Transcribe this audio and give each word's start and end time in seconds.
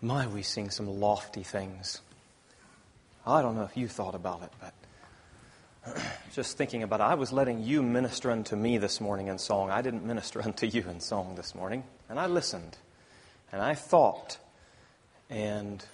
My, 0.00 0.26
we 0.26 0.42
sing 0.42 0.70
some 0.70 1.00
lofty 1.00 1.42
things. 1.42 2.00
I 3.26 3.40
don't 3.40 3.54
know 3.54 3.62
if 3.62 3.76
you 3.76 3.88
thought 3.88 4.14
about 4.14 4.42
it, 4.42 4.52
but 4.60 5.96
just 6.32 6.58
thinking 6.58 6.82
about 6.82 7.00
it, 7.00 7.04
I 7.04 7.14
was 7.14 7.32
letting 7.32 7.62
you 7.62 7.82
minister 7.82 8.30
unto 8.30 8.54
me 8.56 8.78
this 8.78 9.00
morning 9.00 9.28
in 9.28 9.38
song. 9.38 9.70
I 9.70 9.82
didn't 9.82 10.04
minister 10.04 10.42
unto 10.44 10.66
you 10.66 10.84
in 10.88 11.00
song 11.00 11.34
this 11.36 11.54
morning. 11.54 11.84
And 12.08 12.18
I 12.18 12.26
listened, 12.26 12.76
and 13.50 13.62
I 13.62 13.74
thought, 13.74 14.38
and 15.30 15.84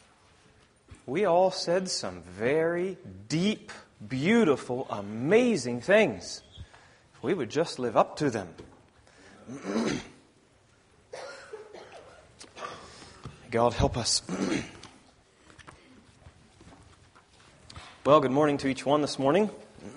we 1.06 1.24
all 1.24 1.50
said 1.50 1.88
some 1.88 2.22
very 2.22 2.98
deep, 3.28 3.70
beautiful, 4.06 4.86
amazing 4.90 5.80
things. 5.82 6.42
If 7.14 7.22
we 7.22 7.34
would 7.34 7.50
just 7.50 7.78
live 7.78 7.96
up 7.96 8.16
to 8.16 8.30
them. 8.30 8.48
God 13.50 13.72
help 13.72 13.96
us. 13.96 14.22
well, 18.06 18.20
good 18.20 18.30
morning 18.30 18.58
to 18.58 18.68
each 18.68 18.86
one 18.86 19.00
this 19.00 19.18
morning. 19.18 19.50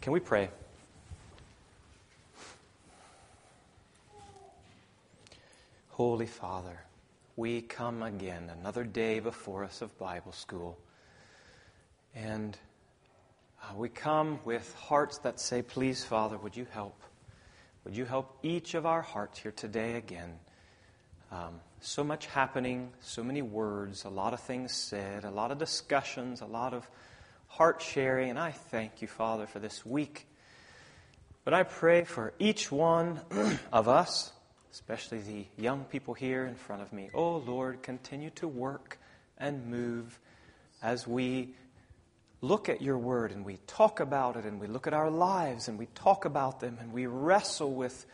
Can 0.00 0.14
we 0.14 0.20
pray? 0.20 0.48
Holy 5.90 6.24
Father, 6.24 6.80
we 7.36 7.60
come 7.60 8.02
again, 8.02 8.50
another 8.58 8.84
day 8.84 9.20
before 9.20 9.64
us 9.64 9.82
of 9.82 9.98
Bible 9.98 10.32
school. 10.32 10.78
And 12.14 12.56
we 13.76 13.88
come 13.88 14.40
with 14.44 14.74
hearts 14.74 15.18
that 15.18 15.40
say, 15.40 15.62
Please, 15.62 16.04
Father, 16.04 16.36
would 16.36 16.56
you 16.56 16.66
help? 16.72 17.00
Would 17.84 17.96
you 17.96 18.04
help 18.04 18.38
each 18.42 18.74
of 18.74 18.84
our 18.84 19.02
hearts 19.02 19.38
here 19.38 19.52
today 19.52 19.94
again? 19.94 20.38
Um, 21.32 21.60
so 21.80 22.04
much 22.04 22.26
happening, 22.26 22.90
so 23.00 23.22
many 23.22 23.40
words, 23.40 24.04
a 24.04 24.08
lot 24.08 24.34
of 24.34 24.40
things 24.40 24.72
said, 24.72 25.24
a 25.24 25.30
lot 25.30 25.50
of 25.50 25.58
discussions, 25.58 26.40
a 26.40 26.46
lot 26.46 26.74
of 26.74 26.88
heart 27.46 27.80
sharing, 27.80 28.30
and 28.30 28.38
I 28.38 28.50
thank 28.50 29.00
you, 29.00 29.08
Father, 29.08 29.46
for 29.46 29.60
this 29.60 29.86
week. 29.86 30.26
But 31.44 31.54
I 31.54 31.62
pray 31.62 32.04
for 32.04 32.34
each 32.38 32.70
one 32.70 33.20
of 33.72 33.88
us, 33.88 34.32
especially 34.72 35.18
the 35.20 35.46
young 35.56 35.84
people 35.84 36.14
here 36.14 36.44
in 36.44 36.54
front 36.54 36.82
of 36.82 36.92
me. 36.92 37.10
Oh, 37.14 37.36
Lord, 37.36 37.82
continue 37.82 38.30
to 38.30 38.48
work 38.48 38.98
and 39.38 39.66
move 39.66 40.18
as 40.82 41.06
we 41.06 41.54
look 42.42 42.68
at 42.68 42.80
your 42.80 42.98
word 42.98 43.32
and 43.32 43.44
we 43.44 43.58
talk 43.66 44.00
about 44.00 44.36
it 44.36 44.44
and 44.44 44.60
we 44.60 44.66
look 44.66 44.86
at 44.86 44.94
our 44.94 45.10
lives 45.10 45.68
and 45.68 45.78
we 45.78 45.86
talk 45.94 46.24
about 46.24 46.60
them 46.60 46.78
and 46.80 46.92
we 46.92 47.06
wrestle 47.06 47.72
with 47.72 48.06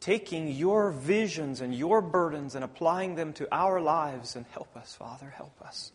taking 0.00 0.48
your 0.48 0.90
visions 0.90 1.60
and 1.60 1.74
your 1.74 2.00
burdens 2.00 2.54
and 2.54 2.64
applying 2.64 3.14
them 3.14 3.32
to 3.34 3.48
our 3.52 3.80
lives 3.80 4.36
and 4.36 4.46
help 4.52 4.76
us, 4.76 4.94
Father, 4.94 5.32
help 5.36 5.60
us. 5.62 5.92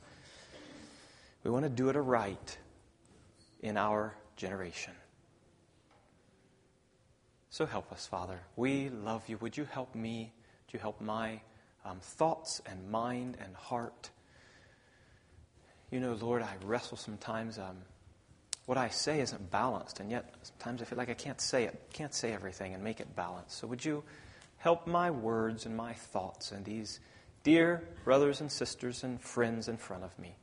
We 1.43 1.51
want 1.51 1.63
to 1.65 1.69
do 1.69 1.89
it 1.89 1.95
aright 1.95 2.57
in 3.61 3.77
our 3.77 4.15
generation. 4.35 4.93
So 7.49 7.65
help 7.65 7.91
us, 7.91 8.05
Father. 8.05 8.39
We 8.55 8.89
love 8.89 9.23
you. 9.27 9.37
Would 9.37 9.57
you 9.57 9.65
help 9.65 9.95
me? 9.95 10.33
Would 10.65 10.73
you 10.73 10.79
help 10.79 10.99
my 10.99 11.41
um, 11.85 11.99
thoughts 12.01 12.61
and 12.65 12.91
mind 12.91 13.37
and 13.39 13.55
heart? 13.55 14.09
You 15.91 15.99
know, 15.99 16.13
Lord, 16.13 16.41
I 16.41 16.53
wrestle 16.63 16.97
sometimes. 16.97 17.57
Um, 17.59 17.77
what 18.65 18.77
I 18.77 18.89
say 18.89 19.19
isn't 19.21 19.51
balanced, 19.51 19.99
and 19.99 20.09
yet 20.09 20.33
sometimes 20.41 20.81
I 20.81 20.85
feel 20.85 20.97
like 20.97 21.09
I 21.09 21.13
can't 21.13 21.39
say 21.39 21.65
it, 21.65 21.79
can't 21.93 22.13
say 22.13 22.33
everything 22.33 22.73
and 22.73 22.83
make 22.83 22.99
it 22.99 23.15
balanced. 23.15 23.59
So 23.59 23.67
would 23.67 23.85
you 23.85 24.03
help 24.57 24.87
my 24.87 25.11
words 25.11 25.67
and 25.67 25.77
my 25.77 25.93
thoughts 25.93 26.51
and 26.51 26.65
these 26.65 26.99
dear 27.43 27.83
brothers 28.03 28.41
and 28.41 28.51
sisters 28.51 29.03
and 29.03 29.21
friends 29.21 29.67
in 29.67 29.77
front 29.77 30.03
of 30.03 30.17
me? 30.17 30.35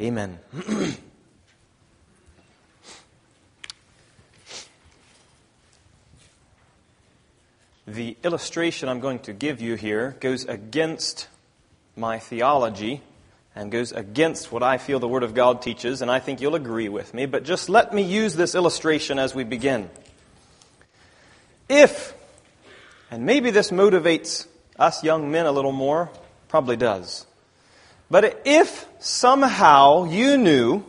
Amen. 0.00 0.38
the 7.86 8.16
illustration 8.24 8.88
I'm 8.88 9.00
going 9.00 9.18
to 9.20 9.34
give 9.34 9.60
you 9.60 9.74
here 9.74 10.16
goes 10.20 10.46
against 10.46 11.28
my 11.96 12.18
theology 12.18 13.02
and 13.56 13.70
goes 13.70 13.92
against 13.92 14.50
what 14.50 14.62
I 14.62 14.78
feel 14.78 14.98
the 14.98 15.08
Word 15.08 15.22
of 15.22 15.34
God 15.34 15.62
teaches, 15.62 16.02
and 16.02 16.10
I 16.10 16.18
think 16.18 16.40
you'll 16.40 16.56
agree 16.56 16.88
with 16.88 17.14
me, 17.14 17.26
but 17.26 17.44
just 17.44 17.68
let 17.68 17.94
me 17.94 18.02
use 18.02 18.34
this 18.34 18.54
illustration 18.54 19.18
as 19.18 19.34
we 19.34 19.44
begin. 19.44 19.88
If, 21.68 22.14
and 23.10 23.24
maybe 23.24 23.50
this 23.50 23.70
motivates 23.70 24.46
us 24.78 25.04
young 25.04 25.30
men 25.30 25.46
a 25.46 25.52
little 25.52 25.72
more, 25.72 26.10
probably 26.48 26.76
does, 26.76 27.26
but 28.10 28.42
if 28.44 28.86
somehow 28.98 30.04
you 30.04 30.36
knew, 30.36 30.84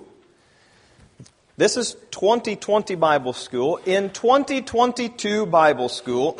this 1.58 1.78
is 1.78 1.96
2020 2.12 2.96
Bible 2.96 3.34
School, 3.34 3.78
in 3.86 4.09
2022 4.09 5.46
Bible 5.46 5.88
School, 5.88 6.38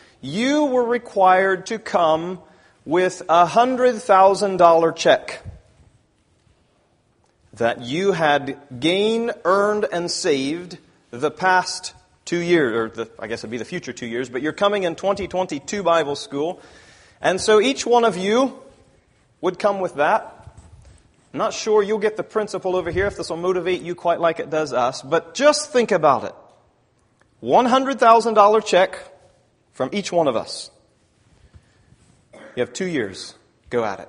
you 0.20 0.64
were 0.64 0.84
required 0.84 1.66
to 1.66 1.78
come 1.78 2.40
with 2.84 3.22
a 3.28 3.46
$100,000 3.46 4.96
check 4.96 5.42
that 7.60 7.82
you 7.82 8.12
had 8.12 8.58
gained, 8.80 9.32
earned, 9.44 9.86
and 9.90 10.10
saved 10.10 10.78
the 11.10 11.30
past 11.30 11.94
two 12.24 12.38
years, 12.38 12.74
or 12.74 13.04
the, 13.04 13.10
I 13.18 13.26
guess 13.26 13.40
it'd 13.40 13.50
be 13.50 13.58
the 13.58 13.64
future 13.64 13.92
two 13.92 14.06
years, 14.06 14.30
but 14.30 14.40
you're 14.40 14.52
coming 14.52 14.84
in 14.84 14.94
2022 14.94 15.82
Bible 15.82 16.16
school. 16.16 16.60
And 17.20 17.38
so 17.40 17.60
each 17.60 17.84
one 17.84 18.04
of 18.04 18.16
you 18.16 18.58
would 19.42 19.58
come 19.58 19.80
with 19.80 19.96
that. 19.96 20.56
I'm 21.32 21.38
not 21.38 21.52
sure 21.52 21.82
you'll 21.82 21.98
get 21.98 22.16
the 22.16 22.22
principle 22.22 22.76
over 22.76 22.90
here 22.90 23.06
if 23.06 23.16
this 23.16 23.28
will 23.28 23.36
motivate 23.36 23.82
you 23.82 23.94
quite 23.94 24.20
like 24.20 24.40
it 24.40 24.48
does 24.48 24.72
us, 24.72 25.02
but 25.02 25.34
just 25.34 25.70
think 25.70 25.92
about 25.92 26.24
it. 26.24 26.34
$100,000 27.42 28.64
check 28.64 28.98
from 29.72 29.90
each 29.92 30.10
one 30.10 30.28
of 30.28 30.34
us. 30.34 30.70
You 32.32 32.60
have 32.60 32.72
two 32.72 32.86
years. 32.86 33.34
Go 33.68 33.84
at 33.84 34.00
it. 34.00 34.08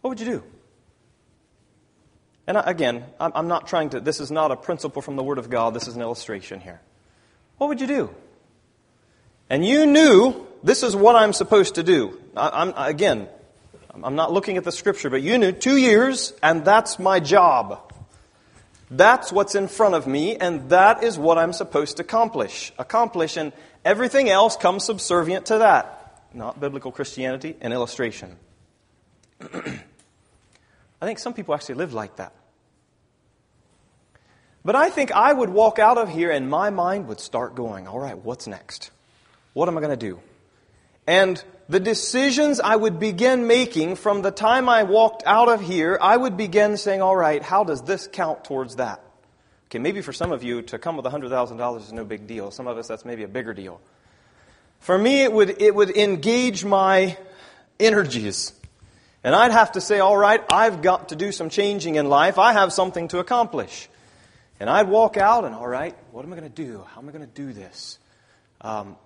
What 0.00 0.10
would 0.10 0.20
you 0.20 0.26
do? 0.26 0.42
And 2.46 2.58
again, 2.62 3.04
I'm 3.18 3.48
not 3.48 3.66
trying 3.66 3.90
to, 3.90 4.00
this 4.00 4.20
is 4.20 4.30
not 4.30 4.50
a 4.50 4.56
principle 4.56 5.00
from 5.00 5.16
the 5.16 5.22
Word 5.22 5.38
of 5.38 5.48
God, 5.48 5.72
this 5.72 5.88
is 5.88 5.96
an 5.96 6.02
illustration 6.02 6.60
here. 6.60 6.80
What 7.56 7.68
would 7.68 7.80
you 7.80 7.86
do? 7.86 8.14
And 9.48 9.64
you 9.64 9.86
knew 9.86 10.46
this 10.62 10.82
is 10.82 10.94
what 10.94 11.16
I'm 11.16 11.32
supposed 11.32 11.76
to 11.76 11.82
do. 11.82 12.18
I, 12.36 12.62
am 12.62 12.74
again, 12.76 13.28
I'm 14.02 14.16
not 14.16 14.32
looking 14.32 14.56
at 14.56 14.64
the 14.64 14.72
scripture, 14.72 15.08
but 15.08 15.22
you 15.22 15.38
knew 15.38 15.52
two 15.52 15.76
years, 15.76 16.32
and 16.42 16.64
that's 16.64 16.98
my 16.98 17.20
job. 17.20 17.92
That's 18.90 19.32
what's 19.32 19.54
in 19.54 19.68
front 19.68 19.94
of 19.94 20.06
me, 20.06 20.36
and 20.36 20.68
that 20.70 21.02
is 21.02 21.18
what 21.18 21.38
I'm 21.38 21.52
supposed 21.52 21.96
to 21.96 22.02
accomplish. 22.02 22.72
Accomplish, 22.78 23.36
and 23.36 23.52
everything 23.84 24.28
else 24.28 24.56
comes 24.56 24.84
subservient 24.84 25.46
to 25.46 25.58
that. 25.58 26.22
Not 26.34 26.60
biblical 26.60 26.92
Christianity, 26.92 27.56
an 27.60 27.72
illustration. 27.72 28.36
I 31.04 31.06
think 31.06 31.18
some 31.18 31.34
people 31.34 31.54
actually 31.54 31.74
live 31.74 31.92
like 31.92 32.16
that. 32.16 32.32
But 34.64 34.74
I 34.74 34.88
think 34.88 35.12
I 35.12 35.30
would 35.30 35.50
walk 35.50 35.78
out 35.78 35.98
of 35.98 36.08
here 36.08 36.30
and 36.30 36.48
my 36.48 36.70
mind 36.70 37.08
would 37.08 37.20
start 37.20 37.54
going, 37.54 37.86
all 37.86 38.00
right, 38.00 38.16
what's 38.16 38.46
next? 38.46 38.90
What 39.52 39.68
am 39.68 39.76
I 39.76 39.82
going 39.82 39.98
to 39.98 40.08
do? 40.08 40.20
And 41.06 41.44
the 41.68 41.80
decisions 41.80 42.58
I 42.58 42.74
would 42.74 42.98
begin 42.98 43.46
making 43.46 43.96
from 43.96 44.22
the 44.22 44.30
time 44.30 44.70
I 44.70 44.84
walked 44.84 45.22
out 45.26 45.50
of 45.50 45.60
here, 45.60 45.98
I 46.00 46.16
would 46.16 46.38
begin 46.38 46.78
saying, 46.78 47.02
all 47.02 47.14
right, 47.14 47.42
how 47.42 47.64
does 47.64 47.82
this 47.82 48.08
count 48.10 48.44
towards 48.44 48.76
that? 48.76 49.04
Okay, 49.66 49.78
maybe 49.78 50.00
for 50.00 50.14
some 50.14 50.32
of 50.32 50.42
you, 50.42 50.62
to 50.62 50.78
come 50.78 50.96
with 50.96 51.04
$100,000 51.04 51.80
is 51.80 51.92
no 51.92 52.06
big 52.06 52.26
deal. 52.26 52.50
Some 52.50 52.66
of 52.66 52.78
us, 52.78 52.88
that's 52.88 53.04
maybe 53.04 53.24
a 53.24 53.28
bigger 53.28 53.52
deal. 53.52 53.82
For 54.80 54.96
me, 54.96 55.22
it 55.22 55.32
would, 55.32 55.60
it 55.60 55.74
would 55.74 55.94
engage 55.94 56.64
my 56.64 57.18
energies. 57.78 58.54
And 59.24 59.34
I'd 59.34 59.52
have 59.52 59.72
to 59.72 59.80
say, 59.80 60.00
all 60.00 60.16
right, 60.16 60.44
I've 60.52 60.82
got 60.82 61.08
to 61.08 61.16
do 61.16 61.32
some 61.32 61.48
changing 61.48 61.94
in 61.94 62.10
life. 62.10 62.38
I 62.38 62.52
have 62.52 62.74
something 62.74 63.08
to 63.08 63.20
accomplish. 63.20 63.88
And 64.60 64.68
I'd 64.68 64.86
walk 64.86 65.16
out 65.16 65.46
and, 65.46 65.54
all 65.54 65.66
right, 65.66 65.96
what 66.12 66.26
am 66.26 66.32
I 66.32 66.36
going 66.36 66.52
to 66.52 66.62
do? 66.64 66.84
How 66.88 67.00
am 67.00 67.08
I 67.08 67.12
going 67.12 67.26
to 67.26 67.34
do 67.34 67.54
this? 67.54 67.98
Um, 68.60 68.96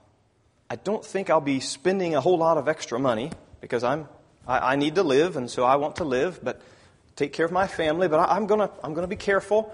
I 0.68 0.74
don't 0.74 1.04
think 1.04 1.30
I'll 1.30 1.40
be 1.40 1.60
spending 1.60 2.16
a 2.16 2.20
whole 2.20 2.36
lot 2.36 2.58
of 2.58 2.66
extra 2.66 2.98
money 2.98 3.30
because 3.60 3.84
I'm, 3.84 4.08
I, 4.46 4.72
I, 4.72 4.76
need 4.76 4.96
to 4.96 5.02
live, 5.02 5.36
and 5.36 5.48
so 5.48 5.64
I 5.64 5.76
want 5.76 5.96
to 5.96 6.04
live, 6.04 6.40
but 6.42 6.60
take 7.16 7.32
care 7.32 7.46
of 7.46 7.52
my 7.52 7.66
family. 7.66 8.08
But 8.08 8.20
I, 8.20 8.36
I'm 8.36 8.46
going 8.46 8.60
to 8.60 8.70
I'm 8.82 8.94
going 8.94 9.04
to 9.04 9.08
be 9.08 9.16
careful. 9.16 9.72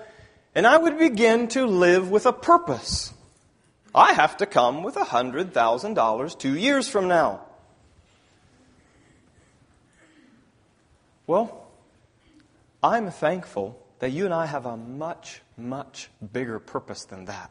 And 0.54 0.66
I 0.66 0.76
would 0.76 0.98
begin 0.98 1.48
to 1.48 1.66
live 1.66 2.10
with 2.10 2.26
a 2.26 2.32
purpose. 2.32 3.12
I 3.94 4.12
have 4.12 4.36
to 4.36 4.46
come 4.46 4.82
with 4.82 4.94
$100,000 4.94 6.38
two 6.38 6.56
years 6.56 6.88
from 6.88 7.08
now. 7.08 7.40
Well, 11.26 11.66
I'm 12.82 13.10
thankful 13.10 13.80
that 14.00 14.10
you 14.10 14.26
and 14.26 14.34
I 14.34 14.46
have 14.46 14.66
a 14.66 14.76
much, 14.76 15.40
much 15.56 16.10
bigger 16.32 16.58
purpose 16.58 17.04
than 17.04 17.26
that. 17.26 17.50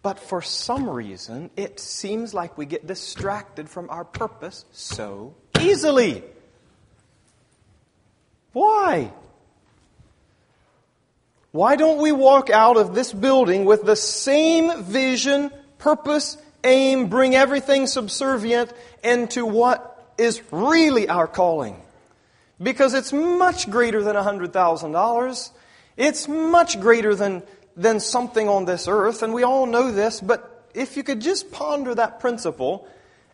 But 0.00 0.18
for 0.18 0.40
some 0.40 0.88
reason, 0.88 1.50
it 1.56 1.80
seems 1.80 2.32
like 2.32 2.56
we 2.56 2.64
get 2.64 2.86
distracted 2.86 3.68
from 3.68 3.90
our 3.90 4.04
purpose 4.04 4.64
so 4.72 5.34
easily. 5.60 6.22
Why? 8.52 9.12
Why 11.50 11.76
don't 11.76 12.00
we 12.00 12.12
walk 12.12 12.48
out 12.48 12.76
of 12.76 12.94
this 12.94 13.12
building 13.12 13.64
with 13.64 13.84
the 13.84 13.96
same 13.96 14.82
vision, 14.84 15.50
purpose, 15.78 16.36
aim, 16.62 17.08
bring 17.08 17.34
everything 17.34 17.86
subservient 17.86 18.72
into 19.02 19.44
what 19.44 20.12
is 20.16 20.40
really 20.50 21.08
our 21.08 21.26
calling? 21.26 21.82
Because 22.60 22.94
it's 22.94 23.12
much 23.12 23.70
greater 23.70 24.02
than 24.02 24.16
$100,000. 24.16 25.50
It's 25.96 26.28
much 26.28 26.80
greater 26.80 27.14
than, 27.14 27.42
than 27.76 28.00
something 28.00 28.48
on 28.48 28.64
this 28.64 28.88
earth, 28.88 29.22
and 29.22 29.32
we 29.32 29.42
all 29.42 29.66
know 29.66 29.90
this, 29.90 30.20
but 30.20 30.68
if 30.74 30.96
you 30.96 31.02
could 31.02 31.20
just 31.20 31.50
ponder 31.50 31.94
that 31.94 32.20
principle, 32.20 32.86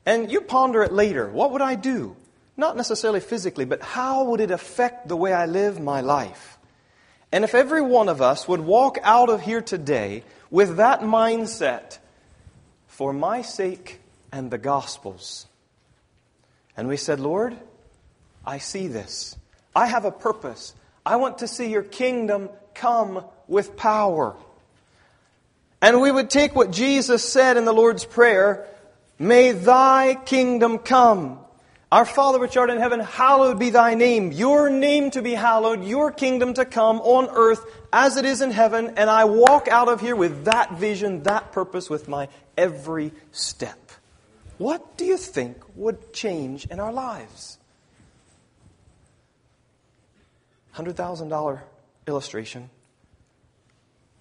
and 0.07 0.31
you 0.31 0.41
ponder 0.41 0.83
it 0.83 0.93
later, 0.93 1.29
what 1.29 1.53
would 1.53 1.63
I 1.63 1.75
do? 1.75 2.17
Not 2.57 2.77
necessarily 2.77 3.21
physically, 3.21 3.65
but 3.65 3.83
how 3.83 4.25
would 4.25 4.41
it 4.41 4.51
affect 4.51 5.09
the 5.09 5.17
way 5.17 5.33
I 5.33 5.47
live 5.47 5.81
my 5.81 6.01
life? 6.01 6.59
And 7.33 7.43
if 7.43 7.55
every 7.55 7.83
one 7.83 8.09
of 8.09 8.23
us 8.23 8.47
would 8.47 8.61
walk 8.61 8.99
out 9.03 9.29
of 9.29 9.41
here 9.41 9.61
today 9.61 10.23
with 10.51 10.77
that 10.77 11.01
mindset, 11.01 11.99
for 12.87 13.13
my 13.13 13.43
sake 13.43 14.01
and 14.31 14.51
the 14.51 14.59
gospel's, 14.59 15.47
and 16.77 16.87
we 16.87 16.97
said, 16.97 17.19
Lord, 17.19 17.57
I 18.47 18.59
see 18.59 18.89
this. 18.89 19.37
I 19.75 19.87
have 19.87 20.05
a 20.05 20.11
purpose. 20.11 20.75
I 21.05 21.17
want 21.17 21.39
to 21.39 21.49
see 21.49 21.71
your 21.71 21.83
kingdom 21.83 22.49
come 22.75 23.25
with 23.49 23.77
power. 23.77 24.37
And 25.81 26.01
we 26.01 26.11
would 26.11 26.31
take 26.31 26.55
what 26.55 26.71
Jesus 26.71 27.23
said 27.23 27.57
in 27.57 27.65
the 27.65 27.73
Lord's 27.73 28.05
Prayer 28.05 28.67
May 29.19 29.53
thy 29.53 30.17
kingdom 30.27 30.79
come. 30.79 31.39
Our 31.93 32.05
Father 32.05 32.41
which 32.41 32.57
art 32.57 32.71
in 32.71 32.79
heaven, 32.79 32.99
hallowed 32.99 33.61
be 33.61 33.71
thy 33.71 33.95
name. 33.95 34.33
Your 34.33 34.69
name 34.69 35.13
to 35.13 35.23
be 35.23 35.35
hallowed, 35.35 35.85
your 35.85 36.11
kingdom 36.11 36.55
to 36.55 36.65
come 36.65 37.01
on 37.01 37.29
earth 37.31 37.65
as 37.93 38.17
it 38.17 38.25
is 38.25 38.41
in 38.41 38.51
heaven. 38.51 38.95
And 38.97 39.09
I 39.09 39.27
walk 39.27 39.69
out 39.69 39.89
of 39.89 40.01
here 40.01 40.17
with 40.17 40.47
that 40.47 40.73
vision, 40.73 41.23
that 41.23 41.53
purpose 41.53 41.89
with 41.89 42.09
my 42.09 42.29
every 42.57 43.13
step. 43.31 43.93
What 44.59 44.97
do 44.97 45.05
you 45.05 45.17
think 45.17 45.59
would 45.77 46.13
change 46.13 46.67
in 46.67 46.81
our 46.81 46.93
lives? 46.93 47.59
$100,000 50.75 51.61
illustration 52.07 52.71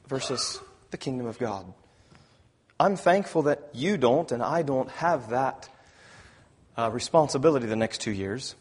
versus 0.07 0.59
the 0.91 0.97
kingdom 0.97 1.25
of 1.25 1.39
God. 1.39 1.65
I'm 2.79 2.95
thankful 2.95 3.43
that 3.43 3.69
you 3.73 3.97
don't 3.97 4.31
and 4.31 4.43
I 4.43 4.61
don't 4.61 4.89
have 4.91 5.29
that 5.29 5.69
uh, 6.77 6.89
responsibility 6.91 7.65
the 7.65 7.75
next 7.75 8.01
two 8.01 8.11
years, 8.11 8.55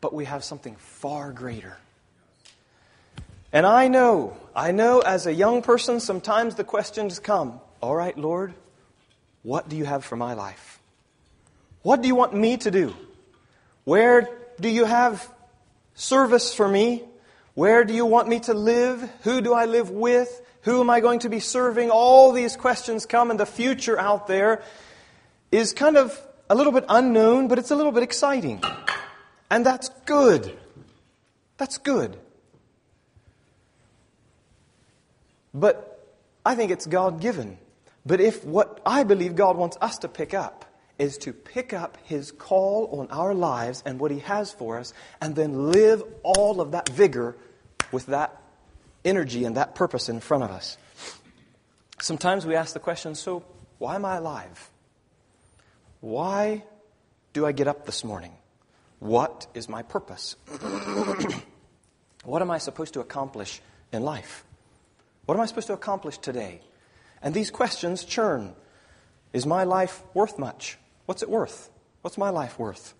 but 0.00 0.12
we 0.12 0.24
have 0.24 0.44
something 0.44 0.76
far 0.76 1.32
greater. 1.32 1.76
And 3.52 3.64
I 3.64 3.88
know, 3.88 4.36
I 4.54 4.72
know 4.72 5.00
as 5.00 5.26
a 5.26 5.32
young 5.32 5.62
person, 5.62 6.00
sometimes 6.00 6.54
the 6.56 6.64
questions 6.64 7.18
come 7.18 7.60
All 7.80 7.94
right, 7.94 8.16
Lord, 8.18 8.52
what 9.42 9.68
do 9.68 9.76
you 9.76 9.84
have 9.84 10.04
for 10.04 10.16
my 10.16 10.34
life? 10.34 10.80
What 11.82 12.02
do 12.02 12.08
you 12.08 12.14
want 12.14 12.34
me 12.34 12.56
to 12.58 12.70
do? 12.70 12.94
Where 13.84 14.28
do 14.60 14.68
you 14.68 14.84
have 14.84 15.26
service 15.98 16.54
for 16.54 16.66
me? 16.66 17.02
Where 17.54 17.84
do 17.84 17.92
you 17.92 18.06
want 18.06 18.28
me 18.28 18.40
to 18.40 18.54
live? 18.54 19.10
Who 19.22 19.40
do 19.40 19.52
I 19.52 19.66
live 19.66 19.90
with? 19.90 20.40
Who 20.62 20.80
am 20.80 20.88
I 20.88 21.00
going 21.00 21.20
to 21.20 21.28
be 21.28 21.40
serving? 21.40 21.90
All 21.90 22.32
these 22.32 22.56
questions 22.56 23.04
come, 23.04 23.30
and 23.30 23.38
the 23.38 23.46
future 23.46 23.98
out 23.98 24.28
there 24.28 24.62
is 25.50 25.72
kind 25.72 25.96
of 25.96 26.18
a 26.48 26.54
little 26.54 26.72
bit 26.72 26.84
unknown, 26.88 27.48
but 27.48 27.58
it's 27.58 27.70
a 27.70 27.76
little 27.76 27.92
bit 27.92 28.02
exciting. 28.02 28.62
And 29.50 29.66
that's 29.66 29.88
good. 30.06 30.56
That's 31.56 31.78
good. 31.78 32.16
But 35.52 36.06
I 36.46 36.54
think 36.54 36.70
it's 36.70 36.86
God 36.86 37.20
given. 37.20 37.58
But 38.06 38.20
if 38.20 38.44
what 38.44 38.80
I 38.86 39.02
believe 39.02 39.34
God 39.34 39.56
wants 39.56 39.76
us 39.80 39.98
to 39.98 40.08
pick 40.08 40.32
up 40.32 40.64
is 40.98 41.18
to 41.18 41.32
pick 41.32 41.72
up 41.72 41.98
His 42.04 42.32
call 42.32 43.00
on 43.00 43.08
our 43.10 43.34
lives 43.34 43.82
and 43.86 44.00
what 44.00 44.10
He 44.10 44.20
has 44.20 44.52
for 44.52 44.78
us, 44.78 44.92
and 45.20 45.34
then 45.34 45.70
live 45.70 46.02
all 46.22 46.60
of 46.60 46.72
that 46.72 46.88
vigor 46.88 47.36
with 47.92 48.06
that 48.06 48.40
energy 49.04 49.44
and 49.44 49.56
that 49.56 49.74
purpose 49.74 50.08
in 50.08 50.20
front 50.20 50.44
of 50.44 50.50
us. 50.50 50.76
Sometimes 52.00 52.46
we 52.46 52.54
ask 52.54 52.74
the 52.74 52.80
question 52.80 53.14
so, 53.14 53.44
why 53.78 53.94
am 53.94 54.04
I 54.04 54.16
alive? 54.16 54.70
Why 56.00 56.64
do 57.32 57.46
I 57.46 57.52
get 57.52 57.68
up 57.68 57.86
this 57.86 58.04
morning? 58.04 58.32
What 58.98 59.46
is 59.54 59.68
my 59.68 59.82
purpose? 59.82 60.36
what 62.24 62.42
am 62.42 62.50
I 62.50 62.58
supposed 62.58 62.94
to 62.94 63.00
accomplish 63.00 63.60
in 63.92 64.02
life? 64.02 64.44
What 65.26 65.34
am 65.34 65.40
I 65.40 65.46
supposed 65.46 65.68
to 65.68 65.72
accomplish 65.72 66.18
today? 66.18 66.60
And 67.22 67.34
these 67.34 67.50
questions 67.50 68.04
churn. 68.04 68.54
Is 69.32 69.44
my 69.44 69.64
life 69.64 70.02
worth 70.14 70.38
much? 70.38 70.78
What's 71.08 71.22
it 71.22 71.30
worth? 71.30 71.70
What's 72.02 72.18
my 72.18 72.28
life 72.28 72.58
worth? 72.58 72.92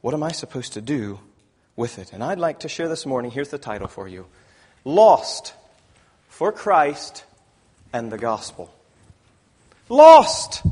What 0.00 0.14
am 0.14 0.22
I 0.22 0.32
supposed 0.32 0.72
to 0.72 0.80
do 0.80 1.20
with 1.76 1.98
it? 1.98 2.14
And 2.14 2.24
I'd 2.24 2.38
like 2.38 2.60
to 2.60 2.68
share 2.70 2.88
this 2.88 3.04
morning. 3.04 3.30
Here's 3.30 3.50
the 3.50 3.58
title 3.58 3.88
for 3.88 4.08
you 4.08 4.24
Lost 4.86 5.52
for 6.30 6.50
Christ 6.50 7.24
and 7.92 8.10
the 8.10 8.16
Gospel. 8.16 8.72
Lost! 9.90 10.62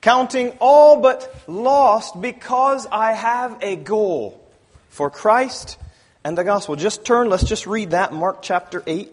Counting 0.00 0.50
all 0.60 1.00
but 1.00 1.32
lost 1.46 2.20
because 2.20 2.88
I 2.90 3.12
have 3.12 3.58
a 3.62 3.76
goal 3.76 4.44
for 4.88 5.10
Christ 5.10 5.78
and 6.24 6.36
the 6.36 6.42
gospel. 6.42 6.74
Just 6.74 7.04
turn, 7.04 7.28
let's 7.28 7.44
just 7.44 7.68
read 7.68 7.90
that, 7.90 8.12
Mark 8.12 8.42
chapter 8.42 8.82
8, 8.84 9.12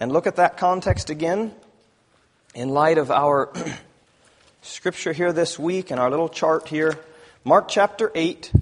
and 0.00 0.10
look 0.10 0.26
at 0.26 0.36
that 0.36 0.56
context 0.56 1.10
again 1.10 1.54
in 2.54 2.70
light 2.70 2.98
of 2.98 3.10
our 3.10 3.52
scripture 4.62 5.12
here 5.12 5.32
this 5.32 5.58
week 5.58 5.90
and 5.90 6.00
our 6.00 6.10
little 6.10 6.28
chart 6.28 6.68
here. 6.68 6.98
Mark 7.44 7.68
chapter 7.68 8.10
8, 8.14 8.52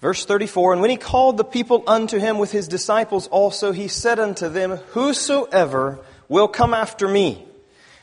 verse 0.00 0.24
34 0.24 0.72
And 0.72 0.80
when 0.80 0.90
he 0.90 0.96
called 0.96 1.36
the 1.36 1.44
people 1.44 1.84
unto 1.86 2.18
him 2.18 2.38
with 2.38 2.52
his 2.52 2.68
disciples 2.68 3.26
also, 3.28 3.72
he 3.72 3.88
said 3.88 4.18
unto 4.18 4.48
them, 4.48 4.78
Whosoever 4.92 5.98
will 6.28 6.48
come 6.48 6.74
after 6.74 7.06
me, 7.06 7.44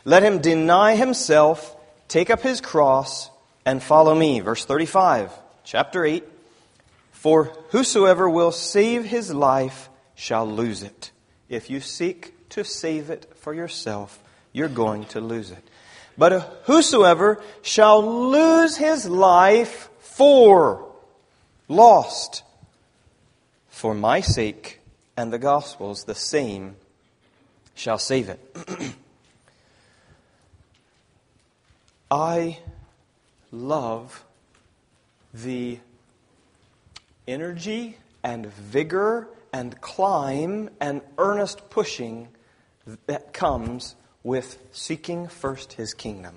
let 0.03 0.23
him 0.23 0.39
deny 0.39 0.95
himself, 0.95 1.75
take 2.07 2.29
up 2.29 2.41
his 2.41 2.61
cross, 2.61 3.29
and 3.65 3.81
follow 3.81 4.13
me. 4.13 4.39
Verse 4.39 4.63
35, 4.63 5.31
chapter 5.63 6.05
8 6.05 6.23
For 7.11 7.45
whosoever 7.69 8.29
will 8.29 8.51
save 8.51 9.05
his 9.05 9.33
life 9.33 9.89
shall 10.13 10.47
lose 10.47 10.83
it. 10.83 11.11
If 11.49 11.69
you 11.69 11.79
seek 11.79 12.49
to 12.49 12.63
save 12.63 13.09
it 13.09 13.31
for 13.35 13.53
yourself, 13.53 14.21
you're 14.51 14.67
going 14.67 15.05
to 15.05 15.21
lose 15.21 15.51
it. 15.51 15.63
But 16.17 16.61
whosoever 16.63 17.41
shall 17.61 18.29
lose 18.29 18.77
his 18.77 19.07
life 19.07 19.89
for 19.99 20.85
lost 21.67 22.43
for 23.69 23.93
my 23.93 24.21
sake 24.21 24.79
and 25.17 25.31
the 25.31 25.39
gospel's, 25.39 26.05
the 26.05 26.15
same 26.15 26.75
shall 27.73 27.97
save 27.97 28.29
it. 28.29 28.39
I 32.11 32.59
love 33.51 34.23
the 35.33 35.79
energy 37.27 37.97
and 38.23 38.45
vigor 38.45 39.27
and 39.55 39.79
climb 39.79 40.69
and 40.81 40.99
earnest 41.17 41.69
pushing 41.69 42.27
that 43.05 43.31
comes 43.31 43.95
with 44.21 44.59
seeking 44.73 45.29
first 45.29 45.71
His 45.71 45.93
kingdom. 45.93 46.35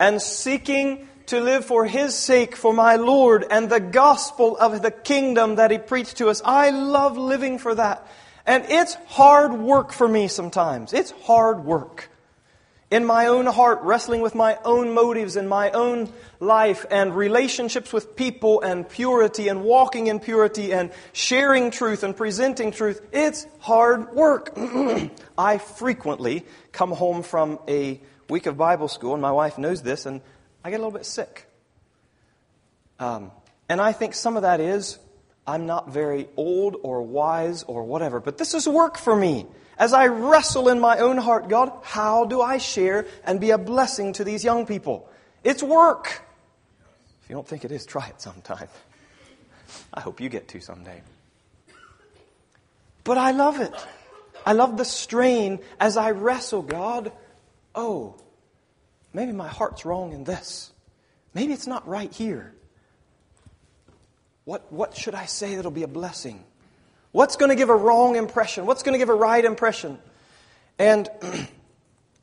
And 0.00 0.20
seeking 0.20 1.06
to 1.26 1.38
live 1.38 1.64
for 1.64 1.84
His 1.84 2.16
sake, 2.16 2.56
for 2.56 2.72
my 2.72 2.96
Lord, 2.96 3.44
and 3.48 3.70
the 3.70 3.78
gospel 3.78 4.56
of 4.56 4.82
the 4.82 4.90
kingdom 4.90 5.54
that 5.56 5.70
He 5.70 5.78
preached 5.78 6.16
to 6.16 6.28
us. 6.28 6.42
I 6.44 6.70
love 6.70 7.16
living 7.16 7.60
for 7.60 7.76
that. 7.76 8.04
And 8.44 8.64
it's 8.68 8.94
hard 9.06 9.52
work 9.52 9.92
for 9.92 10.08
me 10.08 10.26
sometimes. 10.26 10.92
It's 10.92 11.12
hard 11.12 11.64
work 11.64 12.10
in 12.90 13.04
my 13.04 13.26
own 13.26 13.44
heart, 13.46 13.80
wrestling 13.82 14.22
with 14.22 14.34
my 14.34 14.58
own 14.64 14.94
motives 14.94 15.36
in 15.36 15.46
my 15.46 15.70
own 15.72 16.10
life 16.40 16.86
and 16.90 17.14
relationships 17.14 17.92
with 17.92 18.16
people 18.16 18.62
and 18.62 18.88
purity 18.88 19.48
and 19.48 19.62
walking 19.62 20.06
in 20.06 20.20
purity 20.20 20.72
and 20.72 20.90
sharing 21.12 21.70
truth 21.70 22.02
and 22.02 22.16
presenting 22.16 22.70
truth. 22.70 23.06
It's 23.12 23.46
hard 23.58 24.14
work. 24.14 24.56
I 25.38 25.58
frequently 25.58 26.46
come 26.72 26.92
home 26.92 27.22
from 27.22 27.58
a 27.68 28.00
week 28.30 28.46
of 28.46 28.56
Bible 28.56 28.88
school, 28.88 29.12
and 29.12 29.20
my 29.20 29.32
wife 29.32 29.58
knows 29.58 29.82
this, 29.82 30.06
and 30.06 30.22
I 30.64 30.70
get 30.70 30.76
a 30.76 30.82
little 30.82 30.96
bit 30.96 31.06
sick. 31.06 31.46
Um, 32.98 33.32
and 33.68 33.80
I 33.80 33.92
think 33.92 34.14
some 34.14 34.36
of 34.36 34.42
that 34.42 34.60
is 34.60 34.98
I'm 35.46 35.66
not 35.66 35.90
very 35.90 36.28
old 36.36 36.76
or 36.82 37.02
wise 37.02 37.64
or 37.64 37.84
whatever, 37.84 38.18
but 38.18 38.38
this 38.38 38.54
is 38.54 38.66
work 38.66 38.96
for 38.96 39.14
me. 39.14 39.46
As 39.78 39.92
I 39.92 40.08
wrestle 40.08 40.68
in 40.68 40.80
my 40.80 40.98
own 40.98 41.18
heart, 41.18 41.48
God, 41.48 41.72
how 41.82 42.24
do 42.24 42.40
I 42.40 42.58
share 42.58 43.06
and 43.24 43.40
be 43.40 43.50
a 43.50 43.58
blessing 43.58 44.12
to 44.14 44.24
these 44.24 44.42
young 44.42 44.66
people? 44.66 45.08
It's 45.44 45.62
work. 45.62 46.20
If 47.22 47.30
you 47.30 47.36
don't 47.36 47.46
think 47.46 47.64
it 47.64 47.70
is, 47.70 47.86
try 47.86 48.08
it 48.08 48.20
sometime. 48.20 48.68
I 49.94 50.00
hope 50.00 50.20
you 50.20 50.28
get 50.28 50.48
to 50.48 50.60
someday. 50.60 51.00
But 53.04 53.18
I 53.18 53.30
love 53.30 53.60
it. 53.60 53.72
I 54.44 54.52
love 54.52 54.76
the 54.76 54.84
strain 54.84 55.60
as 55.78 55.96
I 55.96 56.10
wrestle, 56.10 56.62
God. 56.62 57.12
Oh, 57.74 58.16
maybe 59.12 59.32
my 59.32 59.48
heart's 59.48 59.84
wrong 59.84 60.12
in 60.12 60.24
this. 60.24 60.72
Maybe 61.34 61.52
it's 61.52 61.66
not 61.66 61.86
right 61.86 62.12
here. 62.12 62.52
What, 64.44 64.72
what 64.72 64.96
should 64.96 65.14
I 65.14 65.26
say 65.26 65.54
that'll 65.54 65.70
be 65.70 65.82
a 65.84 65.88
blessing? 65.88 66.42
What's 67.12 67.36
going 67.36 67.48
to 67.50 67.56
give 67.56 67.70
a 67.70 67.76
wrong 67.76 68.16
impression? 68.16 68.66
What's 68.66 68.82
going 68.82 68.92
to 68.92 68.98
give 68.98 69.08
a 69.08 69.14
right 69.14 69.44
impression? 69.44 69.98
And 70.78 71.08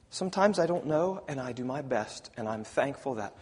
sometimes 0.09 0.59
I 0.59 0.67
don't 0.67 0.85
know, 0.85 1.23
and 1.27 1.39
I 1.39 1.51
do 1.51 1.65
my 1.65 1.81
best, 1.81 2.29
and 2.37 2.47
I'm 2.47 2.63
thankful 2.63 3.15
that 3.15 3.35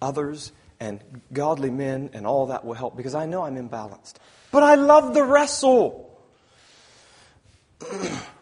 others 0.00 0.52
and 0.78 1.00
godly 1.32 1.70
men 1.70 2.10
and 2.12 2.26
all 2.26 2.46
that 2.46 2.64
will 2.64 2.74
help 2.74 2.96
because 2.96 3.14
I 3.14 3.26
know 3.26 3.42
I'm 3.42 3.56
imbalanced. 3.56 4.14
But 4.50 4.62
I 4.62 4.76
love 4.76 5.14
the 5.14 5.24
wrestle. 5.24 6.04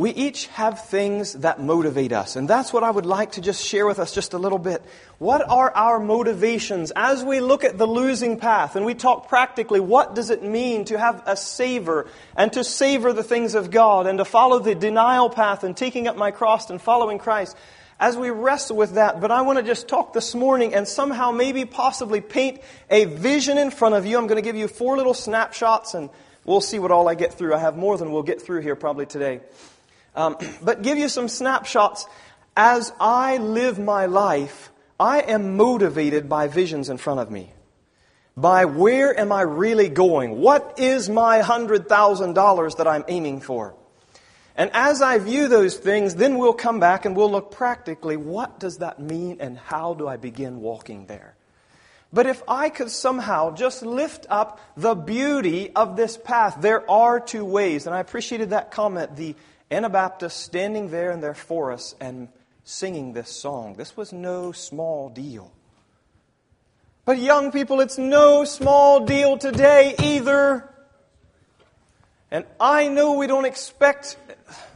We 0.00 0.12
each 0.12 0.46
have 0.46 0.86
things 0.86 1.34
that 1.34 1.60
motivate 1.60 2.10
us, 2.10 2.34
and 2.34 2.48
that's 2.48 2.72
what 2.72 2.82
I 2.82 2.90
would 2.90 3.04
like 3.04 3.32
to 3.32 3.42
just 3.42 3.62
share 3.62 3.84
with 3.86 3.98
us 3.98 4.14
just 4.14 4.32
a 4.32 4.38
little 4.38 4.58
bit. 4.58 4.82
What 5.18 5.46
are 5.46 5.70
our 5.76 6.00
motivations 6.00 6.90
as 6.96 7.22
we 7.22 7.40
look 7.40 7.64
at 7.64 7.76
the 7.76 7.84
losing 7.84 8.38
path 8.38 8.76
and 8.76 8.86
we 8.86 8.94
talk 8.94 9.28
practically? 9.28 9.78
What 9.78 10.14
does 10.14 10.30
it 10.30 10.42
mean 10.42 10.86
to 10.86 10.98
have 10.98 11.22
a 11.26 11.36
savor 11.36 12.08
and 12.34 12.50
to 12.54 12.64
savor 12.64 13.12
the 13.12 13.22
things 13.22 13.54
of 13.54 13.70
God 13.70 14.06
and 14.06 14.16
to 14.16 14.24
follow 14.24 14.58
the 14.58 14.74
denial 14.74 15.28
path 15.28 15.64
and 15.64 15.76
taking 15.76 16.08
up 16.08 16.16
my 16.16 16.30
cross 16.30 16.70
and 16.70 16.80
following 16.80 17.18
Christ? 17.18 17.54
As 17.98 18.16
we 18.16 18.30
wrestle 18.30 18.78
with 18.78 18.94
that, 18.94 19.20
but 19.20 19.30
I 19.30 19.42
want 19.42 19.58
to 19.58 19.62
just 19.62 19.86
talk 19.86 20.14
this 20.14 20.34
morning 20.34 20.72
and 20.72 20.88
somehow 20.88 21.30
maybe 21.30 21.66
possibly 21.66 22.22
paint 22.22 22.62
a 22.88 23.04
vision 23.04 23.58
in 23.58 23.70
front 23.70 23.94
of 23.96 24.06
you. 24.06 24.16
I'm 24.16 24.28
going 24.28 24.42
to 24.42 24.48
give 24.48 24.56
you 24.56 24.66
four 24.66 24.96
little 24.96 25.12
snapshots 25.12 25.92
and 25.92 26.08
we'll 26.46 26.62
see 26.62 26.78
what 26.78 26.90
all 26.90 27.06
I 27.06 27.14
get 27.14 27.34
through. 27.34 27.52
I 27.52 27.58
have 27.58 27.76
more 27.76 27.98
than 27.98 28.10
we'll 28.10 28.22
get 28.22 28.40
through 28.40 28.62
here 28.62 28.76
probably 28.76 29.04
today. 29.04 29.40
Um, 30.14 30.36
but 30.62 30.82
give 30.82 30.98
you 30.98 31.08
some 31.08 31.28
snapshots. 31.28 32.06
As 32.56 32.92
I 33.00 33.38
live 33.38 33.78
my 33.78 34.06
life, 34.06 34.70
I 34.98 35.20
am 35.20 35.56
motivated 35.56 36.28
by 36.28 36.48
visions 36.48 36.90
in 36.90 36.98
front 36.98 37.20
of 37.20 37.30
me. 37.30 37.52
By 38.36 38.64
where 38.64 39.18
am 39.18 39.32
I 39.32 39.42
really 39.42 39.88
going? 39.88 40.40
What 40.40 40.78
is 40.78 41.08
my 41.08 41.40
$100,000 41.40 42.76
that 42.76 42.86
I'm 42.86 43.04
aiming 43.08 43.40
for? 43.40 43.74
And 44.56 44.70
as 44.74 45.00
I 45.00 45.18
view 45.18 45.48
those 45.48 45.76
things, 45.76 46.16
then 46.16 46.36
we'll 46.36 46.52
come 46.52 46.80
back 46.80 47.04
and 47.04 47.16
we'll 47.16 47.30
look 47.30 47.50
practically 47.50 48.16
what 48.16 48.60
does 48.60 48.78
that 48.78 49.00
mean 49.00 49.38
and 49.40 49.56
how 49.56 49.94
do 49.94 50.06
I 50.06 50.16
begin 50.16 50.60
walking 50.60 51.06
there? 51.06 51.34
But 52.12 52.26
if 52.26 52.42
I 52.48 52.70
could 52.70 52.90
somehow 52.90 53.54
just 53.54 53.82
lift 53.82 54.26
up 54.28 54.60
the 54.76 54.94
beauty 54.94 55.70
of 55.74 55.96
this 55.96 56.16
path, 56.16 56.58
there 56.60 56.88
are 56.90 57.20
two 57.20 57.44
ways. 57.44 57.86
And 57.86 57.94
I 57.94 58.00
appreciated 58.00 58.50
that 58.50 58.70
comment, 58.70 59.16
the 59.16 59.36
Anabaptists 59.70 60.40
standing 60.40 60.90
there 60.90 61.10
in 61.10 61.20
their 61.20 61.34
forests 61.34 61.94
and 62.00 62.28
singing 62.64 63.12
this 63.12 63.30
song. 63.30 63.74
This 63.74 63.96
was 63.96 64.12
no 64.12 64.52
small 64.52 65.08
deal. 65.08 65.52
But 67.04 67.18
young 67.18 67.50
people, 67.52 67.80
it's 67.80 67.98
no 67.98 68.44
small 68.44 69.04
deal 69.04 69.38
today 69.38 69.94
either. 69.98 70.68
And 72.30 72.44
I 72.60 72.88
know 72.88 73.14
we 73.14 73.26
don't 73.26 73.44
expect 73.44 74.16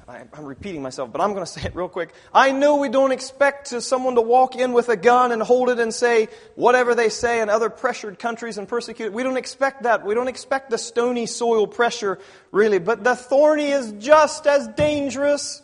I'm 0.07 0.45
repeating 0.45 0.83
myself, 0.83 1.11
but 1.13 1.21
I'm 1.21 1.33
going 1.33 1.45
to 1.47 1.51
say 1.51 1.63
it 1.63 1.75
real 1.75 1.89
quick. 1.89 2.13
I 2.33 2.53
know 2.53 2.77
we 2.77 2.89
don't 2.89 3.13
expect 3.13 3.71
to 3.71 3.81
someone 3.81 4.15
to 4.17 4.21
walk 4.21 4.57
in 4.57 4.73
with 4.73 4.89
a 4.89 4.97
gun 4.97 5.33
and 5.33 5.43
hold 5.43 5.71
it 5.71 5.79
and 5.79 5.93
say 5.93 6.29
whatever 6.55 6.95
they 6.95 7.09
say 7.09 7.41
in 7.41 7.49
other 7.49 7.71
pressured 7.71 8.19
countries 8.19 8.59
and 8.59 8.69
persecuted. 8.69 9.15
We 9.15 9.23
don't 9.23 9.37
expect 9.37 9.85
that. 9.85 10.05
We 10.05 10.15
don't 10.15 10.29
expect 10.29 10.71
the 10.71 10.79
stony 10.79 11.27
soil 11.27 11.67
pressure, 11.67 12.19
really. 12.53 12.79
But 12.79 13.05
the 13.05 13.17
thorny 13.17 13.71
is 13.71 13.93
just 13.93 14.47
as 14.47 14.69
dangerous. 14.69 15.63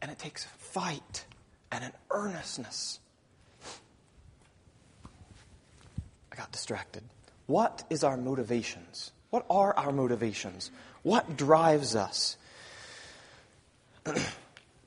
And 0.00 0.10
it 0.12 0.18
takes 0.18 0.44
fight 0.44 1.24
and 1.72 1.82
an 1.82 1.92
earnestness. 2.10 3.00
I 6.32 6.36
got 6.36 6.52
distracted. 6.52 7.02
What 7.46 7.82
is 7.90 8.04
our 8.04 8.16
motivations? 8.16 9.10
What 9.30 9.44
are 9.50 9.74
our 9.76 9.92
motivations? 9.92 10.70
What 11.08 11.38
drives 11.38 11.96
us? 11.96 12.36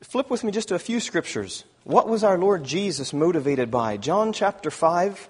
Flip 0.02 0.30
with 0.30 0.44
me 0.44 0.52
just 0.52 0.68
to 0.68 0.76
a 0.76 0.80
few 0.80 1.00
scriptures. 1.00 1.64
What 1.84 2.08
was 2.08 2.24
our 2.24 2.38
Lord 2.38 2.64
Jesus 2.64 3.12
motivated 3.12 3.72
by? 3.72 3.98
John 3.98 4.32
chapter 4.32 4.70
5. 4.70 5.28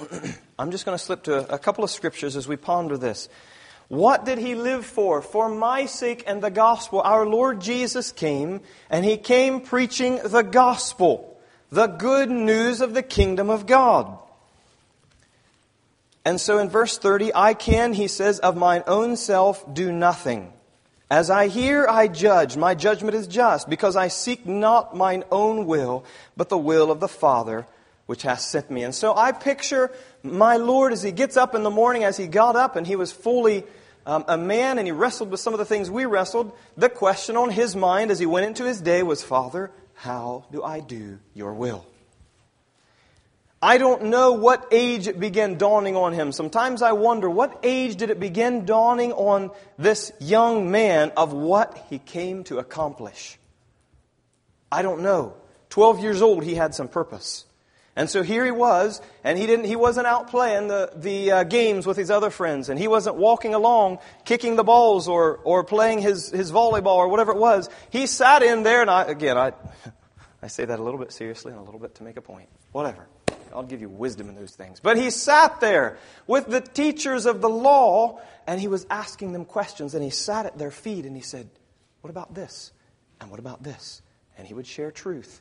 I'm 0.58 0.72
just 0.72 0.84
going 0.84 0.98
to 0.98 1.04
slip 1.04 1.22
to 1.24 1.48
a 1.54 1.60
couple 1.60 1.84
of 1.84 1.90
scriptures 1.90 2.34
as 2.34 2.48
we 2.48 2.56
ponder 2.56 2.98
this. 2.98 3.28
What 3.86 4.24
did 4.24 4.38
he 4.38 4.56
live 4.56 4.84
for? 4.84 5.22
For 5.22 5.48
my 5.48 5.86
sake 5.86 6.24
and 6.26 6.42
the 6.42 6.50
gospel. 6.50 7.00
Our 7.00 7.24
Lord 7.24 7.60
Jesus 7.60 8.10
came, 8.10 8.62
and 8.90 9.04
he 9.04 9.16
came 9.16 9.60
preaching 9.60 10.18
the 10.24 10.42
gospel, 10.42 11.38
the 11.70 11.86
good 11.86 12.32
news 12.32 12.80
of 12.80 12.94
the 12.94 13.02
kingdom 13.04 13.50
of 13.50 13.66
God. 13.66 14.18
And 16.26 16.40
so 16.40 16.58
in 16.58 16.68
verse 16.68 16.98
30, 16.98 17.30
I 17.36 17.54
can, 17.54 17.92
he 17.92 18.08
says, 18.08 18.40
of 18.40 18.56
mine 18.56 18.82
own 18.88 19.16
self 19.16 19.64
do 19.72 19.92
nothing. 19.92 20.52
As 21.08 21.30
I 21.30 21.46
hear, 21.46 21.86
I 21.88 22.08
judge. 22.08 22.56
My 22.56 22.74
judgment 22.74 23.14
is 23.14 23.28
just, 23.28 23.70
because 23.70 23.94
I 23.94 24.08
seek 24.08 24.44
not 24.44 24.96
mine 24.96 25.22
own 25.30 25.66
will, 25.66 26.04
but 26.36 26.48
the 26.48 26.58
will 26.58 26.90
of 26.90 26.98
the 26.98 27.06
Father 27.06 27.64
which 28.06 28.22
hath 28.22 28.40
sent 28.40 28.72
me. 28.72 28.82
And 28.82 28.92
so 28.92 29.14
I 29.16 29.30
picture 29.30 29.92
my 30.24 30.56
Lord 30.56 30.92
as 30.92 31.00
he 31.00 31.12
gets 31.12 31.36
up 31.36 31.54
in 31.54 31.62
the 31.62 31.70
morning, 31.70 32.02
as 32.02 32.16
he 32.16 32.26
got 32.26 32.56
up 32.56 32.74
and 32.74 32.84
he 32.84 32.96
was 32.96 33.12
fully 33.12 33.62
um, 34.04 34.24
a 34.26 34.36
man 34.36 34.78
and 34.78 34.88
he 34.88 34.92
wrestled 34.92 35.30
with 35.30 35.38
some 35.38 35.54
of 35.54 35.58
the 35.60 35.64
things 35.64 35.92
we 35.92 36.06
wrestled. 36.06 36.50
The 36.76 36.88
question 36.88 37.36
on 37.36 37.50
his 37.50 37.76
mind 37.76 38.10
as 38.10 38.18
he 38.18 38.26
went 38.26 38.46
into 38.46 38.64
his 38.64 38.80
day 38.80 39.04
was, 39.04 39.22
Father, 39.22 39.70
how 39.94 40.46
do 40.50 40.64
I 40.64 40.80
do 40.80 41.20
your 41.34 41.54
will? 41.54 41.86
I 43.62 43.78
don't 43.78 44.04
know 44.04 44.32
what 44.32 44.68
age 44.70 45.08
it 45.08 45.18
began 45.18 45.56
dawning 45.56 45.96
on 45.96 46.12
him. 46.12 46.30
Sometimes 46.30 46.82
I 46.82 46.92
wonder, 46.92 47.28
what 47.28 47.60
age 47.62 47.96
did 47.96 48.10
it 48.10 48.20
begin 48.20 48.66
dawning 48.66 49.12
on 49.12 49.50
this 49.78 50.12
young 50.20 50.70
man 50.70 51.10
of 51.16 51.32
what 51.32 51.86
he 51.88 51.98
came 51.98 52.44
to 52.44 52.58
accomplish? 52.58 53.38
I 54.70 54.82
don't 54.82 55.00
know. 55.00 55.34
12 55.70 56.00
years 56.00 56.22
old, 56.22 56.44
he 56.44 56.54
had 56.54 56.74
some 56.74 56.88
purpose. 56.88 57.46
And 57.98 58.10
so 58.10 58.22
here 58.22 58.44
he 58.44 58.50
was, 58.50 59.00
and 59.24 59.38
he, 59.38 59.46
didn't, 59.46 59.64
he 59.64 59.74
wasn't 59.74 60.06
out 60.06 60.28
playing 60.28 60.68
the, 60.68 60.92
the 60.94 61.32
uh, 61.32 61.44
games 61.44 61.86
with 61.86 61.96
his 61.96 62.10
other 62.10 62.28
friends, 62.28 62.68
and 62.68 62.78
he 62.78 62.88
wasn't 62.88 63.16
walking 63.16 63.54
along 63.54 64.00
kicking 64.26 64.56
the 64.56 64.64
balls 64.64 65.08
or, 65.08 65.38
or 65.44 65.64
playing 65.64 66.00
his, 66.00 66.28
his 66.28 66.52
volleyball 66.52 66.96
or 66.96 67.08
whatever 67.08 67.32
it 67.32 67.38
was. 67.38 67.70
He 67.88 68.06
sat 68.06 68.42
in 68.42 68.64
there, 68.64 68.82
and 68.82 68.90
I, 68.90 69.04
again, 69.04 69.38
I, 69.38 69.52
I 70.42 70.48
say 70.48 70.66
that 70.66 70.78
a 70.78 70.82
little 70.82 71.00
bit 71.00 71.10
seriously 71.10 71.52
and 71.52 71.60
a 71.60 71.64
little 71.64 71.80
bit 71.80 71.94
to 71.94 72.02
make 72.02 72.18
a 72.18 72.22
point. 72.22 72.50
Whatever. 72.72 73.08
I'll 73.56 73.62
give 73.62 73.80
you 73.80 73.88
wisdom 73.88 74.28
in 74.28 74.34
those 74.34 74.54
things. 74.54 74.80
But 74.80 74.98
he 74.98 75.08
sat 75.08 75.60
there 75.60 75.98
with 76.26 76.46
the 76.46 76.60
teachers 76.60 77.24
of 77.24 77.40
the 77.40 77.48
law 77.48 78.20
and 78.46 78.60
he 78.60 78.68
was 78.68 78.86
asking 78.90 79.32
them 79.32 79.46
questions 79.46 79.94
and 79.94 80.04
he 80.04 80.10
sat 80.10 80.44
at 80.44 80.58
their 80.58 80.70
feet 80.70 81.06
and 81.06 81.16
he 81.16 81.22
said, 81.22 81.48
What 82.02 82.10
about 82.10 82.34
this? 82.34 82.72
And 83.18 83.30
what 83.30 83.40
about 83.40 83.62
this? 83.62 84.02
And 84.36 84.46
he 84.46 84.52
would 84.52 84.66
share 84.66 84.90
truth. 84.90 85.40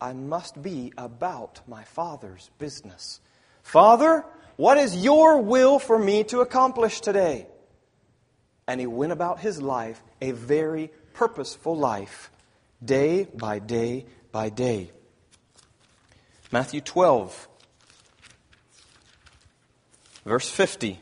I 0.00 0.12
must 0.12 0.62
be 0.62 0.92
about 0.96 1.60
my 1.66 1.82
Father's 1.82 2.48
business. 2.58 3.20
Father, 3.64 4.24
what 4.54 4.78
is 4.78 4.96
your 4.96 5.42
will 5.42 5.80
for 5.80 5.98
me 5.98 6.22
to 6.24 6.40
accomplish 6.40 7.00
today? 7.00 7.48
And 8.68 8.80
he 8.80 8.86
went 8.86 9.10
about 9.10 9.40
his 9.40 9.60
life, 9.60 10.00
a 10.20 10.30
very 10.30 10.92
purposeful 11.12 11.76
life, 11.76 12.30
day 12.84 13.26
by 13.34 13.58
day 13.58 14.06
by 14.30 14.50
day. 14.50 14.92
Matthew 16.50 16.80
12, 16.80 17.47
verse 20.28 20.48
50. 20.50 21.00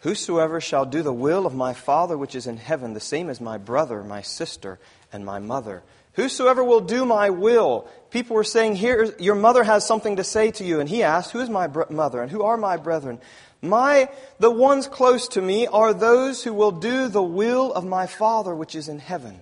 Whosoever 0.00 0.60
shall 0.60 0.84
do 0.84 1.02
the 1.02 1.12
will 1.12 1.46
of 1.46 1.54
my 1.54 1.72
Father 1.72 2.16
which 2.16 2.34
is 2.34 2.46
in 2.46 2.58
heaven, 2.58 2.92
the 2.92 3.00
same 3.00 3.28
as 3.30 3.40
my 3.40 3.58
brother, 3.58 4.02
my 4.02 4.20
sister, 4.22 4.78
and 5.12 5.24
my 5.24 5.38
mother. 5.38 5.82
Whosoever 6.12 6.62
will 6.62 6.82
do 6.82 7.04
my 7.04 7.30
will. 7.30 7.88
People 8.10 8.36
were 8.36 8.44
saying, 8.44 8.76
Here, 8.76 9.14
your 9.18 9.34
mother 9.34 9.64
has 9.64 9.86
something 9.86 10.16
to 10.16 10.24
say 10.24 10.50
to 10.52 10.64
you. 10.64 10.78
And 10.78 10.88
he 10.88 11.02
asked, 11.02 11.32
Who 11.32 11.40
is 11.40 11.50
my 11.50 11.68
mother 11.90 12.22
and 12.22 12.30
who 12.30 12.42
are 12.42 12.56
my 12.56 12.76
brethren? 12.76 13.18
My, 13.60 14.10
the 14.38 14.50
ones 14.50 14.86
close 14.86 15.26
to 15.28 15.42
me 15.42 15.66
are 15.66 15.94
those 15.94 16.44
who 16.44 16.52
will 16.52 16.70
do 16.70 17.08
the 17.08 17.22
will 17.22 17.72
of 17.72 17.84
my 17.84 18.06
Father 18.06 18.54
which 18.54 18.74
is 18.74 18.88
in 18.88 18.98
heaven. 18.98 19.40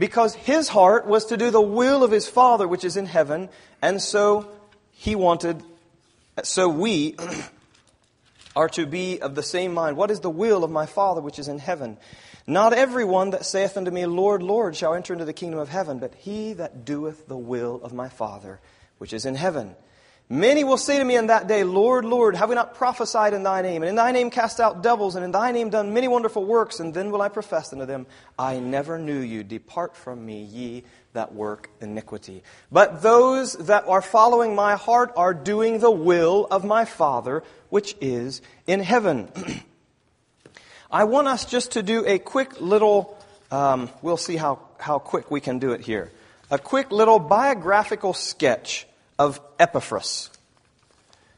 Because 0.00 0.34
his 0.34 0.68
heart 0.70 1.06
was 1.06 1.26
to 1.26 1.36
do 1.36 1.50
the 1.50 1.60
will 1.60 2.02
of 2.02 2.10
his 2.10 2.26
Father 2.26 2.66
which 2.66 2.84
is 2.84 2.96
in 2.96 3.04
heaven, 3.04 3.50
and 3.82 4.00
so 4.00 4.50
he 4.92 5.14
wanted, 5.14 5.62
so 6.42 6.70
we 6.70 7.16
are 8.56 8.70
to 8.70 8.86
be 8.86 9.20
of 9.20 9.34
the 9.34 9.42
same 9.42 9.74
mind. 9.74 9.98
What 9.98 10.10
is 10.10 10.20
the 10.20 10.30
will 10.30 10.64
of 10.64 10.70
my 10.70 10.86
Father 10.86 11.20
which 11.20 11.38
is 11.38 11.48
in 11.48 11.58
heaven? 11.58 11.98
Not 12.46 12.72
everyone 12.72 13.30
that 13.30 13.44
saith 13.44 13.76
unto 13.76 13.90
me, 13.90 14.06
Lord, 14.06 14.42
Lord, 14.42 14.74
shall 14.74 14.94
enter 14.94 15.12
into 15.12 15.26
the 15.26 15.34
kingdom 15.34 15.60
of 15.60 15.68
heaven, 15.68 15.98
but 15.98 16.14
he 16.14 16.54
that 16.54 16.86
doeth 16.86 17.28
the 17.28 17.36
will 17.36 17.78
of 17.82 17.92
my 17.92 18.08
Father 18.08 18.58
which 18.96 19.12
is 19.12 19.26
in 19.26 19.34
heaven. 19.34 19.76
Many 20.32 20.62
will 20.62 20.76
say 20.76 20.96
to 20.96 21.04
me 21.04 21.16
in 21.16 21.26
that 21.26 21.48
day, 21.48 21.64
Lord, 21.64 22.04
Lord, 22.04 22.36
have 22.36 22.48
we 22.48 22.54
not 22.54 22.76
prophesied 22.76 23.34
in 23.34 23.42
thy 23.42 23.62
name? 23.62 23.82
And 23.82 23.88
in 23.88 23.96
thy 23.96 24.12
name 24.12 24.30
cast 24.30 24.60
out 24.60 24.80
devils, 24.80 25.16
and 25.16 25.24
in 25.24 25.32
thy 25.32 25.50
name 25.50 25.70
done 25.70 25.92
many 25.92 26.06
wonderful 26.06 26.44
works? 26.44 26.78
And 26.78 26.94
then 26.94 27.10
will 27.10 27.20
I 27.20 27.28
profess 27.28 27.72
unto 27.72 27.84
them, 27.84 28.06
I 28.38 28.60
never 28.60 28.96
knew 28.96 29.18
you. 29.18 29.42
Depart 29.42 29.96
from 29.96 30.24
me, 30.24 30.44
ye 30.44 30.84
that 31.14 31.34
work 31.34 31.68
iniquity. 31.80 32.44
But 32.70 33.02
those 33.02 33.54
that 33.54 33.88
are 33.88 34.00
following 34.00 34.54
my 34.54 34.76
heart 34.76 35.12
are 35.16 35.34
doing 35.34 35.80
the 35.80 35.90
will 35.90 36.46
of 36.48 36.64
my 36.64 36.84
Father, 36.84 37.42
which 37.68 37.96
is 38.00 38.40
in 38.68 38.78
heaven. 38.78 39.32
I 40.92 41.04
want 41.04 41.26
us 41.26 41.44
just 41.44 41.72
to 41.72 41.82
do 41.82 42.06
a 42.06 42.20
quick 42.20 42.60
little, 42.60 43.18
um, 43.50 43.90
we'll 44.00 44.16
see 44.16 44.36
how, 44.36 44.60
how 44.78 45.00
quick 45.00 45.28
we 45.28 45.40
can 45.40 45.58
do 45.58 45.72
it 45.72 45.80
here. 45.80 46.12
A 46.52 46.58
quick 46.58 46.92
little 46.92 47.18
biographical 47.18 48.14
sketch 48.14 48.86
of 49.20 49.38
Epaphras. 49.58 50.30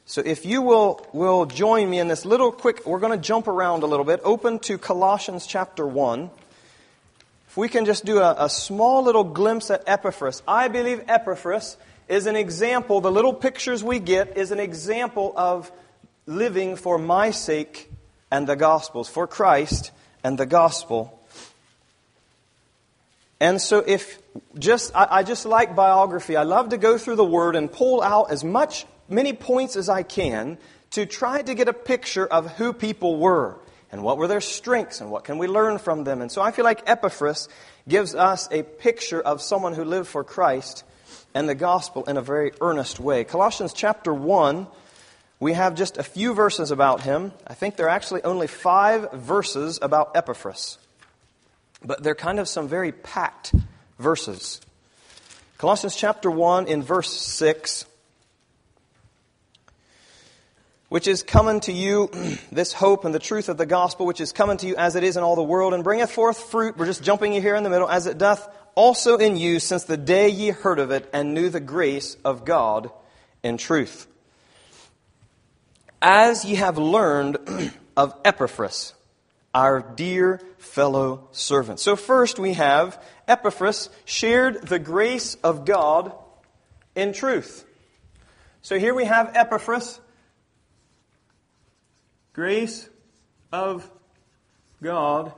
So 0.04 0.22
if 0.24 0.46
you 0.46 0.62
will, 0.62 1.04
will 1.12 1.46
join 1.46 1.90
me 1.90 1.98
in 1.98 2.06
this 2.06 2.24
little 2.24 2.52
quick, 2.52 2.86
we're 2.86 3.00
going 3.00 3.18
to 3.18 3.18
jump 3.18 3.48
around 3.48 3.82
a 3.82 3.86
little 3.86 4.04
bit. 4.04 4.20
Open 4.22 4.60
to 4.60 4.78
Colossians 4.78 5.48
chapter 5.48 5.84
1. 5.84 6.30
If 7.48 7.56
we 7.56 7.68
can 7.68 7.84
just 7.84 8.04
do 8.04 8.20
a, 8.20 8.36
a 8.38 8.48
small 8.48 9.02
little 9.02 9.24
glimpse 9.24 9.68
at 9.68 9.82
Epaphras. 9.88 10.44
I 10.46 10.68
believe 10.68 11.02
Epaphras 11.08 11.76
is 12.06 12.26
an 12.26 12.36
example, 12.36 13.00
the 13.00 13.10
little 13.10 13.34
pictures 13.34 13.82
we 13.82 13.98
get 13.98 14.36
is 14.36 14.52
an 14.52 14.60
example 14.60 15.32
of 15.36 15.72
living 16.24 16.76
for 16.76 16.98
my 16.98 17.32
sake 17.32 17.90
and 18.30 18.46
the 18.46 18.54
gospel's, 18.54 19.08
for 19.08 19.26
Christ 19.26 19.90
and 20.22 20.38
the 20.38 20.46
gospel. 20.46 21.20
And 23.42 23.60
so 23.60 23.82
if 23.84 24.22
just, 24.56 24.94
I, 24.94 25.08
I, 25.10 25.22
just 25.24 25.46
like 25.46 25.74
biography. 25.74 26.36
I 26.36 26.44
love 26.44 26.68
to 26.68 26.78
go 26.78 26.96
through 26.96 27.16
the 27.16 27.24
word 27.24 27.56
and 27.56 27.70
pull 27.70 28.00
out 28.00 28.30
as 28.30 28.44
much, 28.44 28.86
many 29.08 29.32
points 29.32 29.74
as 29.74 29.88
I 29.88 30.04
can 30.04 30.58
to 30.92 31.06
try 31.06 31.42
to 31.42 31.52
get 31.52 31.66
a 31.66 31.72
picture 31.72 32.24
of 32.24 32.52
who 32.52 32.72
people 32.72 33.16
were 33.18 33.58
and 33.90 34.04
what 34.04 34.16
were 34.16 34.28
their 34.28 34.40
strengths 34.40 35.00
and 35.00 35.10
what 35.10 35.24
can 35.24 35.38
we 35.38 35.48
learn 35.48 35.78
from 35.78 36.04
them. 36.04 36.22
And 36.22 36.30
so 36.30 36.40
I 36.40 36.52
feel 36.52 36.64
like 36.64 36.88
Epaphras 36.88 37.48
gives 37.88 38.14
us 38.14 38.48
a 38.52 38.62
picture 38.62 39.20
of 39.20 39.42
someone 39.42 39.74
who 39.74 39.82
lived 39.82 40.06
for 40.06 40.22
Christ 40.22 40.84
and 41.34 41.48
the 41.48 41.56
gospel 41.56 42.04
in 42.04 42.16
a 42.16 42.22
very 42.22 42.52
earnest 42.60 43.00
way. 43.00 43.24
Colossians 43.24 43.72
chapter 43.72 44.14
1, 44.14 44.68
we 45.40 45.54
have 45.54 45.74
just 45.74 45.98
a 45.98 46.04
few 46.04 46.32
verses 46.32 46.70
about 46.70 47.00
him. 47.00 47.32
I 47.44 47.54
think 47.54 47.74
there 47.74 47.86
are 47.86 47.96
actually 47.96 48.22
only 48.22 48.46
five 48.46 49.10
verses 49.10 49.80
about 49.82 50.12
Epaphras. 50.14 50.78
But 51.84 52.02
they're 52.02 52.14
kind 52.14 52.38
of 52.38 52.48
some 52.48 52.68
very 52.68 52.92
packed 52.92 53.54
verses. 53.98 54.60
Colossians 55.58 55.96
chapter 55.96 56.30
1 56.30 56.66
in 56.66 56.82
verse 56.82 57.12
6 57.12 57.86
which 60.92 61.08
is 61.08 61.22
coming 61.22 61.58
to 61.58 61.72
you, 61.72 62.10
this 62.52 62.74
hope 62.74 63.06
and 63.06 63.14
the 63.14 63.18
truth 63.18 63.48
of 63.48 63.56
the 63.56 63.64
gospel, 63.64 64.04
which 64.04 64.20
is 64.20 64.30
coming 64.30 64.58
to 64.58 64.66
you 64.66 64.76
as 64.76 64.94
it 64.94 65.02
is 65.02 65.16
in 65.16 65.22
all 65.22 65.36
the 65.36 65.42
world, 65.42 65.72
and 65.72 65.82
bringeth 65.82 66.10
forth 66.10 66.50
fruit. 66.50 66.76
We're 66.76 66.84
just 66.84 67.02
jumping 67.02 67.32
you 67.32 67.40
here 67.40 67.56
in 67.56 67.62
the 67.62 67.70
middle, 67.70 67.88
as 67.88 68.06
it 68.06 68.18
doth 68.18 68.46
also 68.74 69.16
in 69.16 69.38
you 69.38 69.58
since 69.58 69.84
the 69.84 69.96
day 69.96 70.28
ye 70.28 70.50
heard 70.50 70.78
of 70.78 70.90
it 70.90 71.08
and 71.14 71.32
knew 71.32 71.48
the 71.48 71.60
grace 71.60 72.18
of 72.26 72.44
God 72.44 72.90
in 73.42 73.56
truth. 73.56 74.06
As 76.02 76.44
ye 76.44 76.56
have 76.56 76.76
learned 76.76 77.38
of 77.96 78.14
Epaphras, 78.22 78.92
our 79.54 79.80
dear 79.80 80.40
fellow 80.58 81.28
servant. 81.32 81.80
So, 81.80 81.96
first 81.96 82.38
we 82.38 82.54
have 82.54 83.02
Epaphras 83.28 83.90
shared 84.04 84.62
the 84.62 84.78
grace 84.78 85.34
of 85.36 85.64
God 85.64 86.12
in 86.94 87.12
truth. 87.12 87.64
So, 88.62 88.78
here 88.78 88.94
we 88.94 89.04
have 89.04 89.32
Epaphras, 89.34 90.00
grace 92.32 92.88
of 93.52 93.88
God 94.82 95.32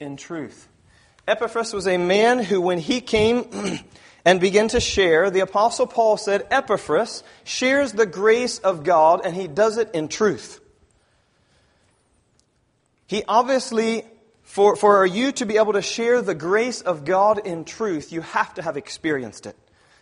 in 0.00 0.16
truth. 0.16 0.68
Epaphras 1.28 1.72
was 1.72 1.86
a 1.86 1.98
man 1.98 2.38
who, 2.38 2.60
when 2.60 2.78
he 2.78 3.00
came 3.00 3.80
and 4.24 4.40
began 4.40 4.68
to 4.68 4.80
share, 4.80 5.30
the 5.30 5.40
Apostle 5.40 5.86
Paul 5.86 6.16
said, 6.16 6.46
Epaphras 6.50 7.22
shares 7.44 7.92
the 7.92 8.06
grace 8.06 8.58
of 8.58 8.84
God 8.84 9.22
and 9.24 9.34
he 9.34 9.48
does 9.48 9.76
it 9.76 9.90
in 9.94 10.08
truth. 10.08 10.60
He 13.06 13.22
obviously, 13.28 14.04
for, 14.42 14.76
for 14.76 15.06
you 15.06 15.32
to 15.32 15.46
be 15.46 15.56
able 15.58 15.74
to 15.74 15.82
share 15.82 16.22
the 16.22 16.34
grace 16.34 16.80
of 16.80 17.04
God 17.04 17.46
in 17.46 17.64
truth, 17.64 18.12
you 18.12 18.20
have 18.20 18.54
to 18.54 18.62
have 18.62 18.76
experienced 18.76 19.46
it. 19.46 19.56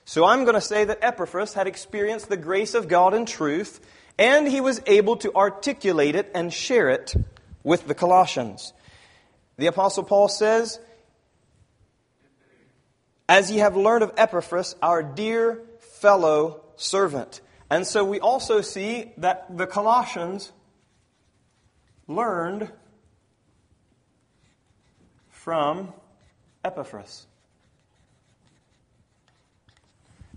So 0.05 0.25
I'm 0.25 0.45
going 0.45 0.55
to 0.55 0.61
say 0.61 0.85
that 0.85 0.99
Epaphras 1.03 1.55
had 1.55 1.67
experienced 1.67 2.29
the 2.29 2.37
grace 2.37 2.75
of 2.75 2.88
God 2.88 3.14
in 3.14 3.27
truth, 3.27 3.81
and 4.19 4.47
he 4.47 4.61
was 4.61 4.81
able 4.87 5.17
to 5.19 5.35
articulate 5.35 6.14
it 6.14 6.31
and 6.35 6.53
share 6.53 6.90
it 6.90 7.14
with 7.62 7.87
the 7.87 7.95
Colossians. 7.95 8.73
The 9.57 9.67
Apostle 9.67 10.05
Paul 10.05 10.29
says, 10.29 10.79
As 13.29 13.51
ye 13.51 13.59
have 13.59 13.77
learned 13.77 14.03
of 14.03 14.12
Epaphras, 14.17 14.77
our 14.83 15.03
dear 15.03 15.62
fellow 15.79 16.62
servant. 16.77 17.40
And 17.71 17.87
so 17.87 18.05
we 18.05 18.21
also 18.21 18.61
see 18.61 19.12
that 19.17 19.57
the 19.57 19.67
Colossians 19.67 20.53
learned 22.07 22.71
from 25.44 25.92
Epaphras. 26.64 27.26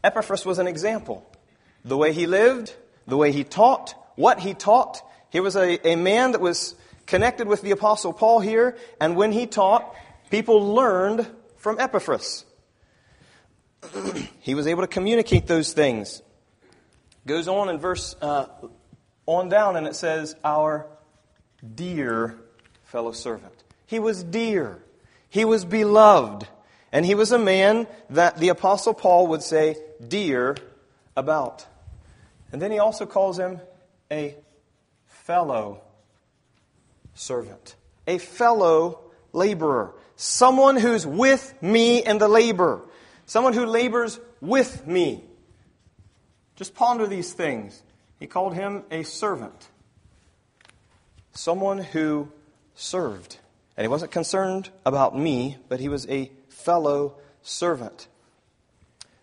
Epaphras 0.03 0.45
was 0.45 0.59
an 0.59 0.67
example. 0.67 1.25
The 1.85 1.95
way 1.95 2.11
he 2.11 2.27
lived, 2.27 2.75
the 3.07 3.15
way 3.15 3.31
he 3.31 3.45
taught, 3.45 3.95
what 4.17 4.41
he 4.41 4.53
taught. 4.53 5.01
He 5.29 5.39
was 5.39 5.55
a, 5.55 5.79
a 5.87 5.95
man 5.95 6.33
that 6.33 6.41
was 6.41 6.75
connected 7.05 7.47
with 7.47 7.61
the 7.61 7.71
Apostle 7.71 8.11
Paul 8.11 8.41
here, 8.41 8.75
and 8.99 9.15
when 9.15 9.31
he 9.31 9.47
taught, 9.47 9.95
people 10.29 10.73
learned 10.75 11.25
from 11.55 11.79
Epaphras. 11.79 12.43
he 14.41 14.55
was 14.55 14.67
able 14.67 14.81
to 14.81 14.89
communicate 14.89 15.47
those 15.47 15.71
things. 15.71 16.21
Goes 17.25 17.47
on 17.47 17.69
in 17.69 17.77
verse 17.77 18.13
uh, 18.21 18.47
on 19.25 19.47
down, 19.47 19.77
and 19.77 19.87
it 19.87 19.95
says, 19.95 20.35
Our 20.43 20.85
dear 21.63 22.37
fellow 22.83 23.13
servant. 23.13 23.53
He 23.85 23.99
was 23.99 24.21
dear. 24.21 24.83
He 25.29 25.45
was 25.45 25.65
beloved. 25.65 26.47
And 26.91 27.05
he 27.05 27.15
was 27.15 27.31
a 27.31 27.39
man 27.39 27.87
that 28.09 28.37
the 28.37 28.49
Apostle 28.49 28.93
Paul 28.93 29.27
would 29.27 29.43
say, 29.43 29.75
dear 30.05 30.55
about. 31.15 31.65
And 32.51 32.61
then 32.61 32.71
he 32.71 32.79
also 32.79 33.05
calls 33.05 33.37
him 33.37 33.59
a 34.09 34.35
fellow 35.07 35.81
servant, 37.13 37.75
a 38.07 38.17
fellow 38.19 38.99
laborer, 39.33 39.93
someone 40.15 40.77
who's 40.77 41.05
with 41.05 41.53
me 41.61 42.03
in 42.03 42.19
the 42.19 42.27
labor, 42.27 42.81
someone 43.25 43.53
who 43.53 43.65
labors 43.65 44.19
with 44.39 44.87
me. 44.87 45.23
Just 46.55 46.73
ponder 46.73 47.05
these 47.05 47.33
things. 47.33 47.83
He 48.19 48.27
called 48.27 48.55
him 48.55 48.83
a 48.89 49.03
servant, 49.03 49.67
someone 51.33 51.79
who 51.79 52.31
served. 52.75 53.37
And 53.77 53.83
he 53.83 53.87
wasn't 53.87 54.11
concerned 54.11 54.69
about 54.85 55.17
me, 55.17 55.57
but 55.69 55.79
he 55.79 55.87
was 55.87 56.07
a 56.09 56.31
fellow 56.49 57.15
servant. 57.43 58.07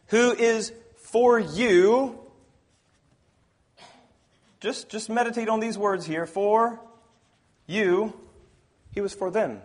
Who 0.09 0.33
is 0.33 0.73
for 1.15 1.39
you. 1.39 2.19
Just, 4.59 4.89
just 4.89 5.09
meditate 5.09 5.49
on 5.49 5.61
these 5.61 5.79
words 5.79 6.05
here. 6.05 6.27
For 6.27 6.81
you, 7.69 8.13
he 8.93 9.01
was 9.01 9.15
for 9.15 9.31
them. 9.31 9.61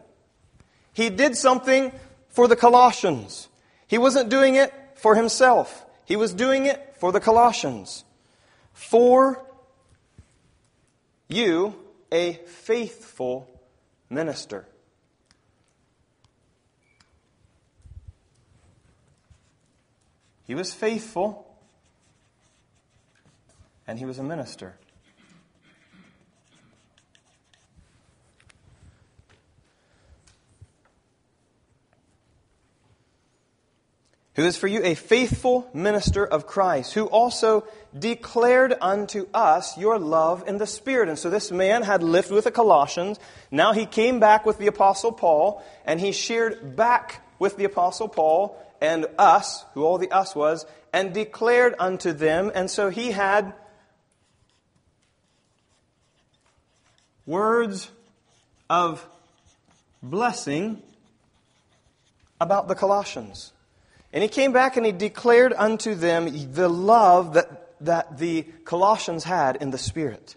He 0.94 1.10
did 1.10 1.36
something 1.36 1.92
for 2.30 2.48
the 2.48 2.56
Colossians. 2.56 3.48
He 3.88 3.98
wasn't 3.98 4.30
doing 4.30 4.54
it 4.54 4.72
for 4.94 5.16
himself, 5.16 5.86
he 6.06 6.16
was 6.16 6.34
doing 6.34 6.68
it 6.68 6.96
for 7.00 7.12
the 7.12 7.20
Colossians. 7.20 8.04
For 8.74 9.44
you, 11.28 11.74
a 12.12 12.34
faithful 12.46 13.50
minister. 14.08 14.68
He 20.50 20.56
was 20.56 20.74
faithful, 20.74 21.46
and 23.86 24.00
he 24.00 24.06
was 24.06 24.18
a 24.18 24.24
minister. 24.24 24.74
who 34.34 34.46
is 34.46 34.58
for 34.58 34.68
you 34.68 34.82
a 34.84 34.96
faithful 34.96 35.70
minister 35.74 36.26
of 36.26 36.48
Christ, 36.48 36.94
who 36.94 37.06
also 37.06 37.68
declared 37.98 38.74
unto 38.80 39.28
us 39.34 39.78
your 39.78 40.00
love 40.00 40.48
in 40.48 40.58
the 40.58 40.66
Spirit. 40.66 41.10
And 41.10 41.20
so 41.20 41.30
this 41.30 41.52
man 41.52 41.84
had 41.84 42.02
lived 42.02 42.32
with 42.32 42.46
the 42.46 42.52
Colossians. 42.52 43.20
Now 43.52 43.74
he 43.74 43.86
came 43.86 44.20
back 44.20 44.46
with 44.48 44.58
the 44.58 44.68
Apostle 44.68 45.12
Paul, 45.12 45.62
and 45.86 46.00
he 46.00 46.14
shared 46.14 46.76
back 46.76 47.22
with 47.38 47.58
the 47.58 47.66
Apostle 47.66 48.08
Paul 48.08 48.58
and 48.82 49.06
us, 49.18 49.66
who 49.74 49.84
all 49.84 49.98
the 49.98 50.12
us 50.12 50.36
was, 50.36 50.66
and 50.94 51.14
declared 51.14 51.76
unto 51.80 52.14
them. 52.14 52.52
And 52.54 52.70
so 52.70 52.90
he 52.90 53.12
had 53.12 53.54
words 57.26 57.90
of 58.70 59.06
blessing 60.02 60.82
about 62.42 62.68
the 62.68 62.76
Colossians. 62.76 63.54
And 64.12 64.24
he 64.24 64.30
came 64.30 64.52
back 64.52 64.78
and 64.78 64.86
he 64.86 64.92
declared 64.92 65.54
unto 65.54 65.94
them 65.94 66.52
the 66.54 66.70
love 66.70 67.34
that, 67.34 67.76
that 67.82 68.18
the 68.18 68.44
Colossians 68.66 69.24
had 69.24 69.58
in 69.58 69.70
the 69.72 69.78
Spirit. 69.78 70.36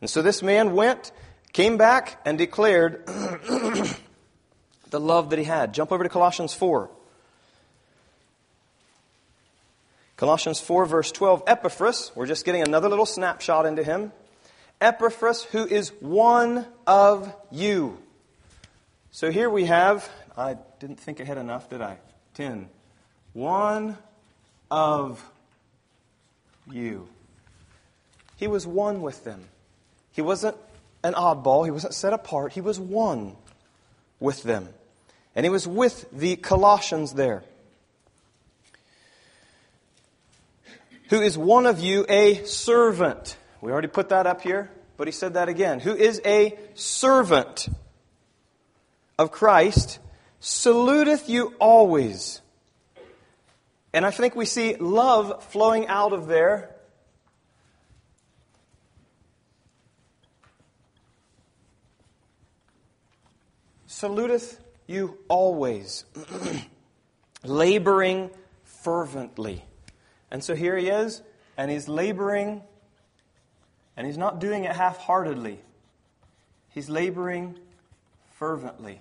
And 0.00 0.08
so 0.08 0.22
this 0.22 0.42
man 0.42 0.74
went, 0.74 1.12
came 1.52 1.76
back, 1.76 2.20
and 2.24 2.38
declared 2.38 3.04
the 3.06 5.00
love 5.00 5.30
that 5.30 5.38
he 5.38 5.44
had. 5.44 5.74
Jump 5.74 5.92
over 5.92 6.02
to 6.02 6.08
Colossians 6.08 6.54
4. 6.54 6.90
Colossians 10.20 10.60
4, 10.60 10.84
verse 10.84 11.10
12. 11.12 11.44
Epaphras, 11.46 12.12
we're 12.14 12.26
just 12.26 12.44
getting 12.44 12.60
another 12.60 12.90
little 12.90 13.06
snapshot 13.06 13.64
into 13.64 13.82
him. 13.82 14.12
Epaphras, 14.78 15.44
who 15.44 15.66
is 15.66 15.94
one 16.00 16.66
of 16.86 17.34
you. 17.50 17.96
So 19.12 19.30
here 19.30 19.48
we 19.48 19.64
have, 19.64 20.06
I 20.36 20.58
didn't 20.78 21.00
think 21.00 21.20
ahead 21.20 21.38
enough, 21.38 21.70
did 21.70 21.80
I? 21.80 21.96
10 22.34 22.68
one 23.32 23.96
of 24.70 25.24
you. 26.70 27.08
He 28.36 28.46
was 28.46 28.66
one 28.66 29.00
with 29.00 29.24
them. 29.24 29.46
He 30.12 30.20
wasn't 30.20 30.58
an 31.02 31.14
oddball, 31.14 31.64
he 31.64 31.70
wasn't 31.70 31.94
set 31.94 32.12
apart, 32.12 32.52
he 32.52 32.60
was 32.60 32.78
one 32.78 33.36
with 34.18 34.42
them. 34.42 34.68
And 35.34 35.46
he 35.46 35.50
was 35.50 35.66
with 35.66 36.10
the 36.12 36.36
Colossians 36.36 37.14
there. 37.14 37.42
Who 41.10 41.20
is 41.20 41.36
one 41.36 41.66
of 41.66 41.80
you 41.80 42.06
a 42.08 42.44
servant? 42.44 43.36
We 43.60 43.70
already 43.70 43.88
put 43.88 44.08
that 44.08 44.26
up 44.26 44.40
here, 44.40 44.70
but 44.96 45.06
he 45.06 45.12
said 45.12 45.34
that 45.34 45.48
again. 45.48 45.80
Who 45.80 45.94
is 45.94 46.20
a 46.24 46.58
servant 46.74 47.68
of 49.18 49.30
Christ, 49.30 49.98
saluteth 50.40 51.28
you 51.28 51.54
always 51.58 52.40
and 53.92 54.06
I 54.06 54.10
think 54.10 54.36
we 54.36 54.46
see 54.46 54.76
love 54.76 55.44
flowing 55.44 55.88
out 55.88 56.12
of 56.12 56.28
there. 56.28 56.70
Saluteth 63.88 64.58
you 64.86 65.18
always, 65.28 66.04
laboring 67.44 68.30
fervently. 68.64 69.64
And 70.30 70.42
so 70.42 70.54
here 70.54 70.76
he 70.76 70.88
is, 70.88 71.22
and 71.56 71.70
he's 71.70 71.88
laboring, 71.88 72.62
and 73.96 74.06
he's 74.06 74.18
not 74.18 74.40
doing 74.40 74.64
it 74.64 74.74
half 74.74 74.98
heartedly. 74.98 75.60
He's 76.70 76.88
laboring 76.88 77.58
fervently. 78.34 79.00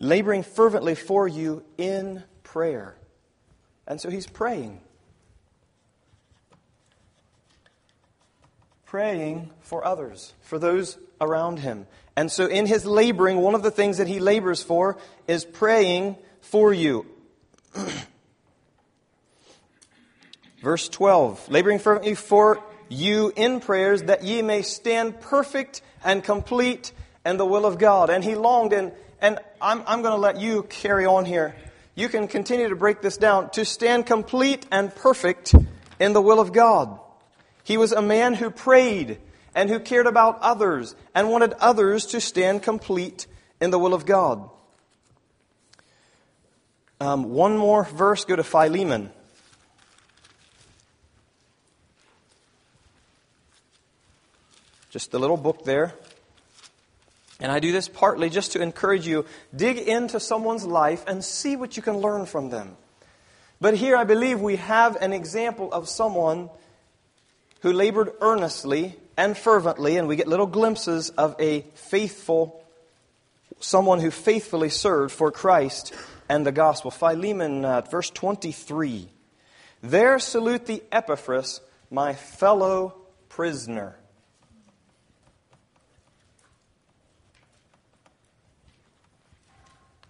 laboring 0.00 0.42
fervently 0.42 0.94
for 0.94 1.28
you 1.28 1.62
in 1.78 2.24
prayer. 2.42 2.96
And 3.86 4.00
so 4.00 4.10
he's 4.10 4.26
praying. 4.26 4.80
Praying 8.86 9.50
for 9.60 9.84
others, 9.84 10.32
for 10.40 10.58
those 10.58 10.98
around 11.20 11.60
him. 11.60 11.86
And 12.20 12.30
so 12.30 12.44
in 12.44 12.66
his 12.66 12.84
laboring, 12.84 13.38
one 13.38 13.54
of 13.54 13.62
the 13.62 13.70
things 13.70 13.96
that 13.96 14.06
he 14.06 14.20
labors 14.20 14.62
for 14.62 14.98
is 15.26 15.46
praying 15.46 16.16
for 16.42 16.70
you. 16.70 17.06
Verse 20.62 20.90
12 20.90 21.48
laboring 21.48 21.78
fervently 21.78 22.14
for 22.14 22.62
you 22.90 23.32
in 23.36 23.58
prayers 23.60 24.02
that 24.02 24.22
ye 24.22 24.42
may 24.42 24.60
stand 24.60 25.18
perfect 25.22 25.80
and 26.04 26.22
complete 26.22 26.92
in 27.24 27.38
the 27.38 27.46
will 27.46 27.64
of 27.64 27.78
God. 27.78 28.10
And 28.10 28.22
he 28.22 28.34
longed 28.34 28.74
and 28.74 28.92
and 29.22 29.38
I'm, 29.58 29.82
I'm 29.86 30.02
going 30.02 30.14
to 30.14 30.20
let 30.20 30.38
you 30.38 30.64
carry 30.64 31.06
on 31.06 31.24
here. 31.24 31.56
You 31.94 32.10
can 32.10 32.28
continue 32.28 32.68
to 32.68 32.76
break 32.76 33.00
this 33.00 33.16
down. 33.16 33.48
To 33.52 33.64
stand 33.64 34.04
complete 34.04 34.66
and 34.70 34.94
perfect 34.94 35.54
in 35.98 36.12
the 36.12 36.20
will 36.20 36.38
of 36.38 36.52
God. 36.52 37.00
He 37.64 37.78
was 37.78 37.92
a 37.92 38.02
man 38.02 38.34
who 38.34 38.50
prayed 38.50 39.20
and 39.54 39.68
who 39.68 39.80
cared 39.80 40.06
about 40.06 40.38
others 40.40 40.94
and 41.14 41.30
wanted 41.30 41.52
others 41.54 42.06
to 42.06 42.20
stand 42.20 42.62
complete 42.62 43.26
in 43.60 43.70
the 43.70 43.78
will 43.78 43.94
of 43.94 44.06
God. 44.06 44.48
Um, 47.00 47.30
one 47.30 47.56
more 47.56 47.84
verse, 47.84 48.24
go 48.24 48.36
to 48.36 48.44
Philemon. 48.44 49.10
Just 54.90 55.14
a 55.14 55.18
little 55.18 55.36
book 55.36 55.64
there. 55.64 55.94
And 57.40 57.50
I 57.50 57.58
do 57.58 57.72
this 57.72 57.88
partly 57.88 58.28
just 58.28 58.52
to 58.52 58.60
encourage 58.60 59.06
you 59.06 59.24
dig 59.54 59.78
into 59.78 60.20
someone's 60.20 60.66
life 60.66 61.04
and 61.06 61.24
see 61.24 61.56
what 61.56 61.76
you 61.76 61.82
can 61.82 61.96
learn 61.98 62.26
from 62.26 62.50
them. 62.50 62.76
But 63.60 63.74
here 63.74 63.96
I 63.96 64.04
believe 64.04 64.40
we 64.40 64.56
have 64.56 64.96
an 64.96 65.12
example 65.12 65.72
of 65.72 65.88
someone 65.88 66.50
who 67.60 67.72
labored 67.72 68.10
earnestly 68.20 68.96
and 69.16 69.36
fervently, 69.36 69.96
and 69.96 70.08
we 70.08 70.16
get 70.16 70.28
little 70.28 70.46
glimpses 70.46 71.10
of 71.10 71.36
a 71.38 71.62
faithful, 71.74 72.64
someone 73.60 74.00
who 74.00 74.10
faithfully 74.10 74.68
served 74.68 75.12
for 75.12 75.30
Christ 75.30 75.94
and 76.28 76.46
the 76.46 76.52
gospel. 76.52 76.90
Philemon, 76.90 77.64
uh, 77.64 77.82
verse 77.82 78.10
23. 78.10 79.08
There 79.82 80.18
salute 80.18 80.66
the 80.66 80.82
Epaphras, 80.92 81.60
my 81.90 82.14
fellow 82.14 82.96
prisoner 83.28 83.96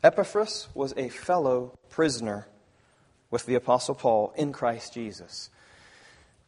Epaphras 0.03 0.69
was 0.75 0.95
a 0.97 1.09
fellow 1.09 1.79
prisoner 1.91 2.47
with 3.31 3.45
the 3.47 3.55
Apostle 3.55 3.95
Paul 3.95 4.33
in 4.37 4.53
Christ 4.53 4.95
Jesus. 4.95 5.51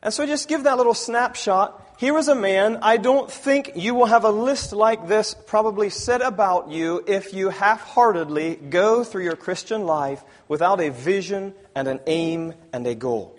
And 0.03 0.13
so 0.13 0.27
just 0.27 0.49
give 0.49 0.65
that 0.65 0.79
little 0.79 0.95
snapshot. 0.95 1.92
Here 2.03 2.19
is 2.19 2.27
a 2.27 2.35
man, 2.35 2.81
I 2.83 2.97
don't 2.97 3.31
think 3.31 3.75
you 3.77 3.95
will 3.95 4.07
have 4.07 4.25
a 4.25 4.31
list 4.33 4.73
like 4.73 5.07
this 5.07 5.37
probably 5.47 5.89
said 5.89 6.21
about 6.21 6.69
you 6.69 7.05
if 7.07 7.33
you 7.33 7.49
half 7.49 7.83
heartedly 7.83 8.57
go 8.57 9.05
through 9.05 9.23
your 9.23 9.37
Christian 9.37 9.87
life 9.87 10.21
without 10.49 10.81
a 10.81 10.89
vision 10.89 11.55
and 11.77 11.87
an 11.87 12.01
aim 12.09 12.55
and 12.73 12.85
a 12.89 12.97
goal. 12.97 13.39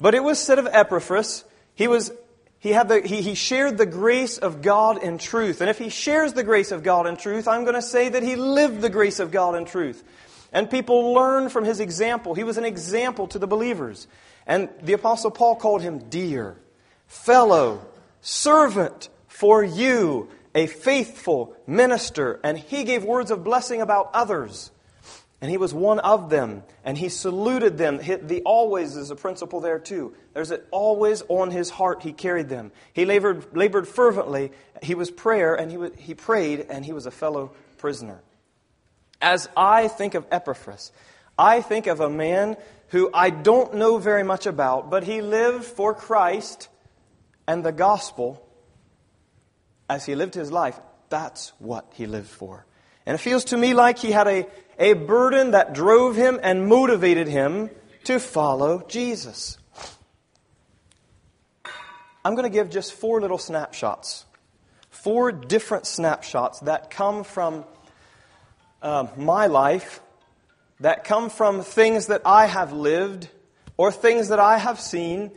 But 0.00 0.14
it 0.14 0.22
was 0.22 0.38
said 0.38 0.60
of 0.60 0.68
Epaphras, 0.70 1.44
he 1.74 1.88
was 1.88 2.12
he, 2.60 2.68
had 2.68 2.86
the, 2.86 3.00
he, 3.00 3.22
he 3.22 3.34
shared 3.34 3.76
the 3.76 3.86
grace 3.86 4.38
of 4.38 4.62
God 4.62 5.02
in 5.02 5.18
truth. 5.18 5.60
And 5.60 5.68
if 5.68 5.78
he 5.78 5.88
shares 5.88 6.34
the 6.34 6.44
grace 6.44 6.70
of 6.70 6.84
God 6.84 7.08
in 7.08 7.16
truth, 7.16 7.48
I'm 7.48 7.64
going 7.64 7.74
to 7.74 7.82
say 7.82 8.08
that 8.08 8.22
he 8.22 8.36
lived 8.36 8.82
the 8.82 8.88
grace 8.88 9.18
of 9.18 9.32
God 9.32 9.56
in 9.56 9.64
truth. 9.64 10.04
And 10.52 10.70
people 10.70 11.12
learn 11.12 11.48
from 11.48 11.64
his 11.64 11.80
example. 11.80 12.34
He 12.34 12.44
was 12.44 12.56
an 12.56 12.64
example 12.64 13.26
to 13.26 13.40
the 13.40 13.48
believers. 13.48 14.06
And 14.46 14.68
the 14.80 14.92
Apostle 14.92 15.32
Paul 15.32 15.56
called 15.56 15.82
him 15.82 16.08
dear, 16.08 16.56
fellow, 17.08 17.84
servant 18.20 19.08
for 19.26 19.64
you, 19.64 20.28
a 20.54 20.66
faithful 20.66 21.56
minister. 21.66 22.38
And 22.44 22.56
he 22.56 22.84
gave 22.84 23.04
words 23.04 23.30
of 23.30 23.42
blessing 23.42 23.80
about 23.80 24.10
others. 24.14 24.70
And 25.40 25.50
he 25.50 25.56
was 25.56 25.72
one 25.72 26.00
of 26.00 26.30
them, 26.30 26.64
and 26.84 26.98
he 26.98 27.08
saluted 27.08 27.78
them. 27.78 27.98
The 27.98 28.42
always 28.44 28.96
is 28.96 29.12
a 29.12 29.16
principle 29.16 29.60
there 29.60 29.78
too. 29.78 30.12
There's 30.34 30.50
it 30.50 30.66
always 30.72 31.22
on 31.28 31.52
his 31.52 31.70
heart 31.70 32.02
he 32.02 32.12
carried 32.12 32.48
them. 32.48 32.72
He 32.92 33.04
labored, 33.04 33.56
labored 33.56 33.86
fervently. 33.86 34.50
He 34.82 34.96
was 34.96 35.12
prayer, 35.12 35.54
and 35.54 35.70
he, 35.70 35.76
was, 35.76 35.92
he 35.96 36.14
prayed, 36.14 36.66
and 36.68 36.84
he 36.84 36.92
was 36.92 37.06
a 37.06 37.12
fellow 37.12 37.52
prisoner. 37.76 38.20
As 39.22 39.48
I 39.56 39.86
think 39.86 40.14
of 40.14 40.26
Epaphras, 40.32 40.90
I 41.38 41.60
think 41.60 41.86
of 41.86 42.00
a 42.00 42.10
man 42.10 42.56
who 42.88 43.08
I 43.14 43.30
don't 43.30 43.74
know 43.74 43.98
very 43.98 44.24
much 44.24 44.46
about, 44.46 44.90
but 44.90 45.04
he 45.04 45.22
lived 45.22 45.64
for 45.64 45.94
Christ 45.94 46.68
and 47.48 47.64
the 47.64 47.72
gospel 47.72 48.46
as 49.90 50.06
he 50.06 50.14
lived 50.14 50.34
his 50.34 50.52
life. 50.52 50.78
That's 51.08 51.52
what 51.58 51.90
he 51.94 52.06
lived 52.06 52.28
for. 52.28 52.64
And 53.04 53.16
it 53.16 53.18
feels 53.18 53.46
to 53.46 53.56
me 53.56 53.74
like 53.74 53.98
he 53.98 54.12
had 54.12 54.28
a 54.28 54.46
a 54.78 54.92
burden 54.92 55.50
that 55.50 55.72
drove 55.72 56.14
him 56.14 56.38
and 56.40 56.68
motivated 56.68 57.26
him 57.26 57.70
to 58.04 58.20
follow 58.20 58.84
Jesus. 58.86 59.58
I'm 62.24 62.36
going 62.36 62.44
to 62.44 62.56
give 62.56 62.70
just 62.70 62.92
four 62.92 63.20
little 63.20 63.38
snapshots 63.38 64.24
four 64.98 65.30
different 65.30 65.86
snapshots 65.86 66.58
that 66.60 66.90
come 66.90 67.22
from 67.22 67.64
uh, 68.82 69.06
my 69.16 69.46
life, 69.46 70.00
that 70.80 71.04
come 71.04 71.30
from 71.30 71.62
things 71.62 72.08
that 72.08 72.22
I 72.24 72.46
have 72.46 72.72
lived 72.72 73.28
or 73.76 73.92
things 73.92 74.28
that 74.28 74.40
I 74.40 74.58
have 74.58 74.80
seen, 74.80 75.30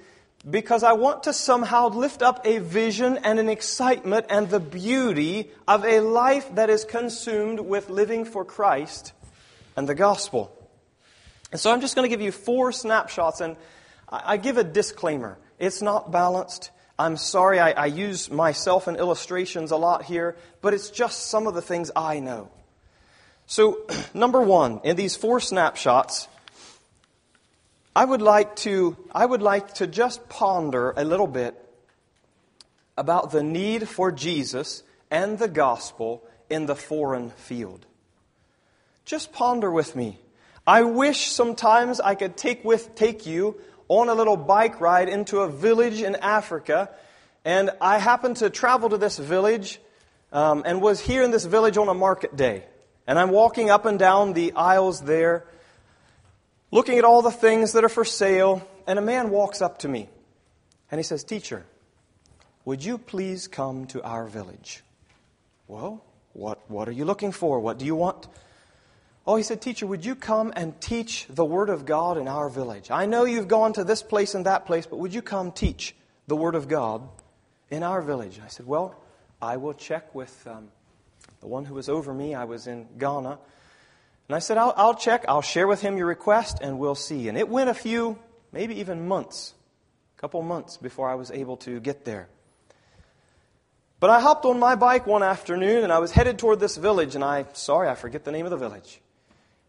because 0.49 0.84
I 0.84 0.93
want 0.93 1.23
to 1.23 1.34
somehow 1.34 1.89
lift 1.89 2.21
up 2.21 2.45
a 2.45 2.58
vision 2.60 3.17
and 3.17 3.39
an 3.39 3.49
excitement 3.49 4.25
and 4.30 4.49
the 4.49 4.60
beauty 4.60 5.51
of 5.67 5.86
a 5.86 5.99
life 5.99 6.56
that 6.56 6.69
is 6.69 6.84
consumed 6.84 7.60
with 7.60 7.89
living 7.89 8.25
for 8.25 8.43
Christ 8.43 9.13
and 9.75 9.88
the 9.88 9.95
gospel. 9.95 10.51
And 11.51 11.60
so 11.60 11.71
I'm 11.71 11.82
just 11.82 11.95
going 11.95 12.10
to 12.10 12.10
give 12.10 12.21
you 12.21 12.32
four 12.32 12.71
snapshots, 12.71 13.41
and 13.41 13.56
I 14.10 14.38
give 14.38 14.58
a 14.58 14.63
disclaimer. 14.63 15.38
It's 15.60 15.82
not 15.82 16.12
balanced. 16.12 16.71
I'm 16.97 17.17
sorry 17.17 17.60
I, 17.60 17.71
I 17.71 17.86
use 17.88 18.32
myself 18.32 18.88
in 18.88 18.95
illustrations 18.95 19.71
a 19.71 19.77
lot 19.77 20.04
here, 20.04 20.38
but 20.62 20.73
it's 20.73 20.89
just 20.89 21.27
some 21.27 21.47
of 21.47 21.54
the 21.54 21.62
things 21.62 21.91
I 21.95 22.19
know. 22.19 22.49
So, 23.47 23.86
number 24.13 24.41
one, 24.41 24.82
in 24.84 24.95
these 24.95 25.15
four 25.15 25.39
snapshots, 25.39 26.27
I 27.93 28.06
would 28.06 28.21
like 28.21 28.56
to, 28.58 28.95
I 29.12 29.25
would 29.25 29.41
like 29.41 29.73
to 29.75 29.88
just 29.88 30.30
ponder 30.30 30.93
a 30.95 31.04
little 31.04 31.27
bit 31.27 31.56
about 32.97 33.32
the 33.32 33.43
need 33.43 33.89
for 33.89 34.12
Jesus 34.13 34.84
and 35.10 35.38
the 35.38 35.49
gospel 35.49 36.23
in 36.49 36.67
the 36.67 36.75
foreign 36.75 37.32
field. 37.32 37.86
Just 39.04 39.34
ponder 39.34 39.69
with 39.69 39.93
me. 39.93 40.19
I 40.65 40.84
wish 40.84 41.32
sometimes 41.32 41.99
I 41.99 42.15
could 42.15 42.38
take, 42.38 42.63
with, 42.63 42.95
take 42.95 43.25
you 43.25 43.60
on 43.89 44.08
a 44.08 44.13
little 44.13 44.38
bike 44.38 44.80
ride 44.80 45.10
into 45.10 45.39
a 45.39 45.49
village 45.49 46.01
in 46.01 46.15
Africa. 46.15 46.89
And 47.43 47.71
I 47.82 47.97
happened 47.97 48.38
to 48.38 48.49
travel 48.49 48.89
to 48.89 48.97
this 48.97 49.17
village 49.17 49.82
um, 50.32 50.63
and 50.65 50.82
was 50.82 51.01
here 51.01 51.23
in 51.23 51.32
this 51.32 51.43
village 51.43 51.75
on 51.75 51.89
a 51.89 51.93
market 51.93 52.38
day. 52.38 52.63
And 53.06 53.19
I'm 53.19 53.32
walking 53.32 53.69
up 53.69 53.86
and 53.86 53.99
down 53.99 54.32
the 54.32 54.54
aisles 54.54 55.01
there 55.01 55.45
looking 56.71 56.97
at 56.97 57.03
all 57.03 57.21
the 57.21 57.31
things 57.31 57.73
that 57.73 57.84
are 57.84 57.89
for 57.89 58.05
sale, 58.05 58.67
and 58.88 58.97
a 58.97 59.01
man 59.01 59.29
walks 59.29 59.62
up 59.62 59.79
to 59.79 59.88
me 59.88 60.10
and 60.89 60.99
he 60.99 61.03
says, 61.03 61.23
Teacher, 61.23 61.65
would 62.65 62.84
you 62.84 62.97
please 62.97 63.47
come 63.47 63.88
to 63.88 64.03
our 64.03 64.25
village? 64.27 64.84
Well, 65.67 66.03
what, 66.34 66.60
what 66.69 66.88
are 66.89 66.91
you 66.91 67.05
looking 67.05 67.31
for? 67.31 67.60
What 67.60 67.77
do 67.77 67.86
you 67.86 67.95
want? 67.95 68.27
Oh, 69.25 69.36
he 69.36 69.43
said, 69.43 69.62
Teacher, 69.62 69.88
would 69.88 70.03
you 70.03 70.15
come 70.15 70.51
and 70.55 70.79
teach 70.81 71.27
the 71.29 71.45
Word 71.45 71.69
of 71.69 71.86
God 71.86 72.17
in 72.17 72.27
our 72.27 72.49
village? 72.49 72.91
I 72.91 73.05
know 73.05 73.23
you've 73.23 73.47
gone 73.47 73.73
to 73.73 73.84
this 73.84 74.03
place 74.03 74.36
and 74.36 74.45
that 74.45 74.65
place, 74.65 74.86
but 74.86 74.99
would 74.99 75.13
you 75.13 75.21
come 75.21 75.51
teach 75.51 75.95
the 76.27 76.36
Word 76.36 76.55
of 76.55 76.67
God 76.67 77.07
in 77.69 77.84
our 77.84 78.01
village? 78.01 78.39
I 78.43 78.49
said, 78.49 78.65
Well, 78.65 78.95
I 79.41 79.57
will 79.57 79.73
check 79.73 80.13
with 80.13 80.45
um, 80.47 80.69
the 81.39 81.47
one 81.47 81.65
who 81.65 81.75
was 81.75 81.88
over 81.88 82.13
me. 82.13 82.36
I 82.36 82.45
was 82.45 82.67
in 82.67 82.88
Ghana. 82.97 83.39
And 84.32 84.36
I 84.38 84.39
said, 84.39 84.58
I'll, 84.58 84.74
I'll 84.78 84.96
check, 84.96 85.26
I'll 85.28 85.41
share 85.41 85.67
with 85.67 85.82
him 85.82 85.98
your 85.98 86.08
request, 86.08 86.60
and 86.62 86.80
we'll 86.80 86.96
see. 86.96 87.28
And 87.28 87.38
it 87.38 87.50
went 87.50 87.70
a 87.70 87.74
few, 87.74 88.17
maybe 88.54 88.80
even 88.80 89.06
months, 89.06 89.54
a 90.17 90.22
couple 90.22 90.41
months 90.41 90.78
before 90.78 91.10
I 91.10 91.15
was 91.15 91.32
able 91.32 91.58
to 91.58 91.82
get 91.82 92.06
there. 92.06 92.30
But 94.00 94.10
I 94.10 94.22
hopped 94.22 94.46
on 94.46 94.58
my 94.58 94.76
bike 94.76 95.06
one 95.06 95.22
afternoon 95.22 95.84
and 95.84 95.91
I 95.91 96.00
was 96.00 96.13
headed 96.13 96.39
toward 96.39 96.62
this 96.62 96.78
village, 96.78 97.13
and 97.13 97.26
I, 97.26 97.46
sorry, 97.52 97.89
I 97.89 97.96
forget 97.96 98.24
the 98.24 98.32
name 98.32 98.46
of 98.46 98.52
the 98.52 98.58
village. 98.58 99.02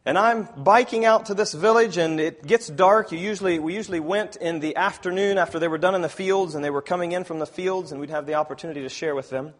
And 0.06 0.16
I'm 0.16 0.46
biking 0.56 1.04
out 1.04 1.26
to 1.26 1.34
this 1.34 1.52
village, 1.52 1.96
and 1.96 2.20
it 2.20 2.46
gets 2.46 2.68
dark. 2.68 3.10
You 3.10 3.18
usually, 3.18 3.58
we 3.58 3.74
usually 3.74 3.98
went 3.98 4.36
in 4.36 4.60
the 4.60 4.76
afternoon 4.76 5.38
after 5.38 5.58
they 5.58 5.66
were 5.66 5.76
done 5.76 5.96
in 5.96 6.02
the 6.02 6.08
fields, 6.08 6.54
and 6.54 6.64
they 6.64 6.70
were 6.70 6.82
coming 6.82 7.10
in 7.10 7.24
from 7.24 7.40
the 7.40 7.46
fields, 7.46 7.90
and 7.90 8.00
we'd 8.00 8.10
have 8.10 8.26
the 8.26 8.34
opportunity 8.34 8.82
to 8.82 8.88
share 8.88 9.16
with 9.16 9.28
them. 9.28 9.54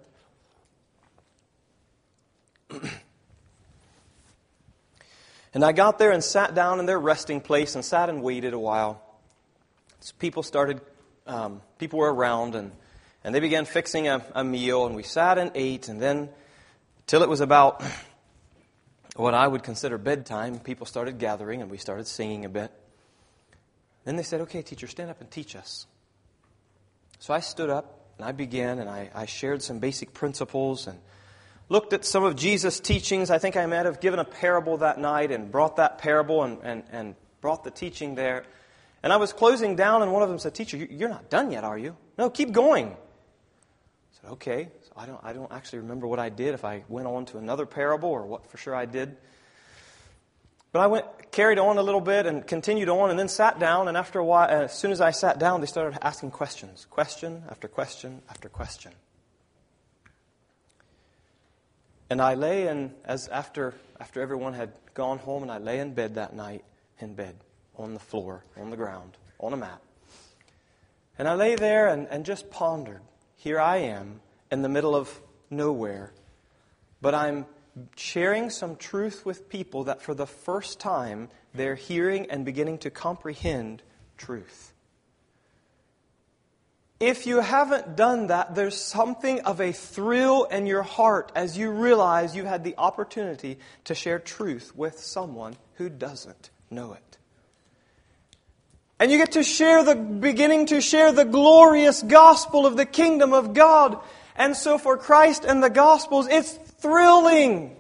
And 5.55 5.65
I 5.65 5.73
got 5.73 5.99
there 5.99 6.11
and 6.11 6.25
sat 6.25 6.55
down 6.55 6.81
in 6.81 6.87
their 6.87 6.99
resting 6.99 7.41
place 7.41 7.75
and 7.75 7.85
sat 7.85 8.09
and 8.09 8.23
waited 8.23 8.55
a 8.55 8.59
while. 8.59 9.03
So 10.01 10.15
people 10.19 10.43
started, 10.43 10.81
um, 11.27 11.61
people 11.79 11.99
were 11.99 12.13
around 12.13 12.55
and, 12.55 12.73
and 13.23 13.35
they 13.35 13.41
began 13.41 13.67
fixing 13.67 14.09
a, 14.09 14.25
a 14.35 14.43
meal 14.43 14.87
and 14.87 14.97
we 14.97 15.03
sat 15.03 15.39
and 15.39 15.51
ate 15.55 15.89
and 15.89 16.01
then 16.01 16.31
till 17.07 17.23
it 17.23 17.29
was 17.29 17.41
about 17.41 17.83
what 19.17 19.35
I 19.35 19.47
would 19.47 19.63
consider 19.63 19.99
bedtime, 19.99 20.59
people 20.59 20.87
started 20.87 21.19
gathering 21.19 21.61
and 21.61 21.71
we 21.71 21.77
started 21.77 22.07
singing 22.07 22.45
a 22.45 22.49
bit. 22.49 22.73
Then 24.05 24.17
they 24.17 24.23
said, 24.23 24.41
okay, 24.43 24.63
teacher, 24.63 24.87
stand 24.87 25.11
up 25.11 25.21
and 25.21 25.31
teach 25.31 25.55
us. 25.55 25.87
So 27.19 27.35
I 27.35 27.41
stood 27.41 27.71
up 27.71 28.01
and 28.19 28.27
I 28.27 28.33
began 28.33 28.79
and 28.79 28.89
I, 28.89 29.11
I 29.15 29.27
shared 29.27 29.63
some 29.63 29.79
basic 29.79 30.15
principles 30.15 30.87
and 30.87 30.99
looked 31.73 31.95
at 31.95 32.05
some 32.05 32.23
of 32.23 32.37
Jesus' 32.37 32.79
teachings. 32.79 33.31
I 33.31 33.39
think 33.39 33.57
I 33.57 33.65
might 33.65 33.87
have 33.87 33.99
given 33.99 34.21
a 34.21 34.27
parable 34.27 34.77
that 34.77 34.99
night 34.99 35.33
and 35.33 35.51
brought 35.51 35.77
that 35.77 35.97
parable 35.97 36.45
and, 36.45 36.59
and, 36.63 36.83
and 36.93 37.15
brought 37.41 37.65
the 37.65 37.71
teaching 37.71 38.15
there. 38.15 38.45
And 39.03 39.11
I 39.11 39.17
was 39.17 39.33
closing 39.33 39.75
down, 39.75 40.03
and 40.03 40.13
one 40.13 40.23
of 40.23 40.29
them 40.29 40.39
said, 40.39 40.55
Teacher, 40.55 40.77
you're 40.77 41.09
not 41.09 41.31
done 41.31 41.51
yet, 41.51 41.65
are 41.65 41.79
you? 41.79 41.97
No, 42.19 42.29
keep 42.29 42.53
going. 42.53 42.89
I 42.89 44.21
said, 44.21 44.31
Okay. 44.33 44.69
So 44.83 44.93
I, 44.99 45.07
don't, 45.07 45.21
I 45.25 45.33
don't 45.33 45.51
actually 45.51 45.79
remember 45.81 46.07
what 46.07 46.19
I 46.19 46.29
did, 46.29 46.53
if 46.53 46.63
I 46.63 46.85
went 46.89 47.09
on 47.09 47.25
to 47.27 47.39
another 47.39 47.65
parable 47.65 48.11
or 48.11 48.27
what 48.27 48.51
for 48.51 48.59
sure 48.59 48.75
I 48.75 48.85
did. 48.85 49.17
But 50.73 50.81
I 50.81 50.87
went, 50.89 51.07
carried 51.33 51.59
on 51.59 51.79
a 51.79 51.83
little 51.83 52.03
bit 52.03 52.27
and 52.27 52.47
continued 52.47 52.91
on, 52.91 53.09
and 53.09 53.19
then 53.19 53.29
sat 53.29 53.59
down. 53.59 53.89
And 53.89 53.97
after 53.97 54.19
a 54.19 54.25
while, 54.25 54.47
as 54.47 54.79
soon 54.79 54.93
as 54.93 55.01
I 55.01 55.11
sat 55.11 55.39
down, 55.39 55.63
they 55.63 55.67
started 55.67 55.99
asking 56.03 56.33
questions 56.33 56.87
question 56.91 57.45
after 57.51 57.67
question 57.67 58.21
after 58.29 58.51
question. 58.51 58.93
And 62.13 62.21
I 62.21 62.35
lay 62.35 62.69
in, 62.69 62.93
as 63.07 63.29
after, 63.29 63.73
after 63.99 64.21
everyone 64.21 64.53
had 64.53 64.75
gone 64.93 65.17
home, 65.17 65.41
and 65.41 65.51
I 65.51 65.57
lay 65.57 65.79
in 65.79 65.95
bed 65.95 66.17
that 66.17 66.37
night, 66.37 66.63
in 66.99 67.15
bed, 67.15 67.37
on 67.79 67.95
the 67.95 68.01
floor, 68.01 68.45
on 68.59 68.69
the 68.69 68.77
ground, 68.77 69.17
on 69.41 69.55
a 69.55 69.57
mat. 69.57 69.81
And 71.19 71.27
I 71.27 71.33
lay 71.33 71.57
there 71.57 71.89
and, 71.89 72.07
and 72.11 72.27
just 72.27 72.51
pondered. 72.51 73.01
Here 73.37 73.59
I 73.59 73.79
am 73.79 74.21
in 74.51 74.61
the 74.61 74.69
middle 74.69 74.95
of 74.95 75.23
nowhere, 75.49 76.13
but 77.01 77.15
I'm 77.15 77.47
sharing 77.97 78.51
some 78.51 78.77
truth 78.77 79.25
with 79.25 79.49
people 79.49 79.85
that 79.85 80.03
for 80.03 80.13
the 80.13 80.27
first 80.27 80.79
time 80.79 81.31
they're 81.55 81.77
hearing 81.77 82.31
and 82.31 82.45
beginning 82.45 82.77
to 82.81 82.91
comprehend 82.91 83.83
truth. 84.19 84.72
If 87.03 87.27
you 87.27 87.41
haven't 87.41 87.97
done 87.97 88.29
that, 88.29 88.55
there's 88.55 88.81
something 88.81 89.41
of 89.41 89.61
a 89.61 89.73
thrill 89.73 90.45
in 90.45 90.69
your 90.69 90.85
heart 90.85 91.33
as 91.35 91.59
you 91.59 91.69
realize 91.69 92.37
you 92.37 92.45
had 92.45 92.63
the 92.63 92.77
opportunity 92.79 93.59
to 93.87 93.95
share 93.97 94.21
truth 94.21 94.73
with 94.77 95.01
someone 95.01 95.57
who 95.75 95.89
doesn't 95.89 96.51
know 96.71 96.93
it. 96.93 97.19
And 99.01 99.11
you 99.11 99.19
get 99.19 99.33
to 99.33 99.43
share 99.43 99.83
the, 99.83 99.97
beginning 99.97 100.67
to 100.67 100.81
share 100.81 101.11
the 101.11 101.25
glorious 101.25 102.05
gospel 102.05 102.67
of 102.67 102.77
the 102.77 102.87
kingdom 102.87 103.33
of 103.33 103.53
God. 103.53 103.99
And 104.37 104.57
so 104.57 104.79
for 104.79 104.97
Christ 104.97 105.45
and 105.45 105.61
the 105.61 105.71
gospels, 105.71 106.29
it's 106.31 106.53
thrilling. 106.53 107.75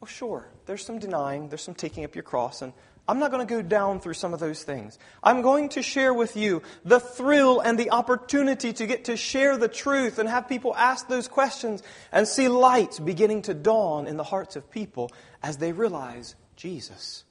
Well, 0.00 0.06
sure, 0.06 0.50
there's 0.66 0.84
some 0.84 0.98
denying, 0.98 1.48
there's 1.48 1.62
some 1.62 1.74
taking 1.74 2.04
up 2.04 2.14
your 2.14 2.24
cross, 2.24 2.60
and 2.60 2.74
I'm 3.08 3.18
not 3.18 3.32
going 3.32 3.46
to 3.46 3.52
go 3.52 3.62
down 3.62 4.00
through 4.00 4.14
some 4.14 4.32
of 4.32 4.38
those 4.38 4.62
things. 4.62 4.98
I'm 5.22 5.42
going 5.42 5.70
to 5.70 5.82
share 5.82 6.14
with 6.14 6.36
you 6.36 6.62
the 6.84 7.00
thrill 7.00 7.58
and 7.60 7.76
the 7.78 7.90
opportunity 7.90 8.72
to 8.72 8.86
get 8.86 9.06
to 9.06 9.16
share 9.16 9.56
the 9.56 9.68
truth 9.68 10.18
and 10.18 10.28
have 10.28 10.48
people 10.48 10.74
ask 10.76 11.08
those 11.08 11.26
questions 11.26 11.82
and 12.12 12.28
see 12.28 12.48
light 12.48 13.00
beginning 13.04 13.42
to 13.42 13.54
dawn 13.54 14.06
in 14.06 14.16
the 14.16 14.24
hearts 14.24 14.54
of 14.54 14.70
people 14.70 15.10
as 15.42 15.56
they 15.56 15.72
realize 15.72 16.36
Jesus 16.54 17.24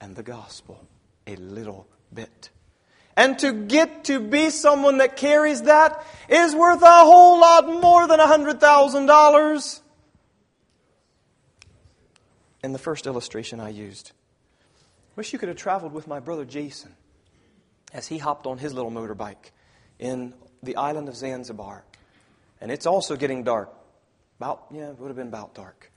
and 0.00 0.14
the 0.14 0.22
gospel 0.22 0.86
a 1.26 1.36
little 1.36 1.86
bit. 2.12 2.50
And 3.16 3.38
to 3.38 3.52
get 3.52 4.04
to 4.04 4.20
be 4.20 4.50
someone 4.50 4.98
that 4.98 5.16
carries 5.16 5.62
that 5.62 6.04
is 6.28 6.54
worth 6.54 6.82
a 6.82 7.04
whole 7.04 7.40
lot 7.40 7.66
more 7.66 8.06
than 8.06 8.20
$100,000. 8.20 9.80
In 12.62 12.72
the 12.72 12.78
first 12.78 13.06
illustration 13.06 13.60
I 13.60 13.70
used. 13.70 14.12
Wish 15.16 15.32
you 15.32 15.38
could 15.38 15.48
have 15.48 15.56
traveled 15.56 15.94
with 15.94 16.06
my 16.06 16.20
brother 16.20 16.44
Jason 16.44 16.94
as 17.92 18.06
he 18.06 18.18
hopped 18.18 18.46
on 18.46 18.58
his 18.58 18.74
little 18.74 18.90
motorbike 18.90 19.50
in 19.98 20.34
the 20.62 20.76
island 20.76 21.08
of 21.08 21.16
Zanzibar. 21.16 21.84
And 22.60 22.70
it's 22.70 22.84
also 22.84 23.16
getting 23.16 23.42
dark. 23.42 23.72
About, 24.38 24.66
yeah, 24.70 24.90
it 24.90 24.98
would 24.98 25.08
have 25.08 25.16
been 25.16 25.28
about 25.28 25.54
dark. 25.54 25.90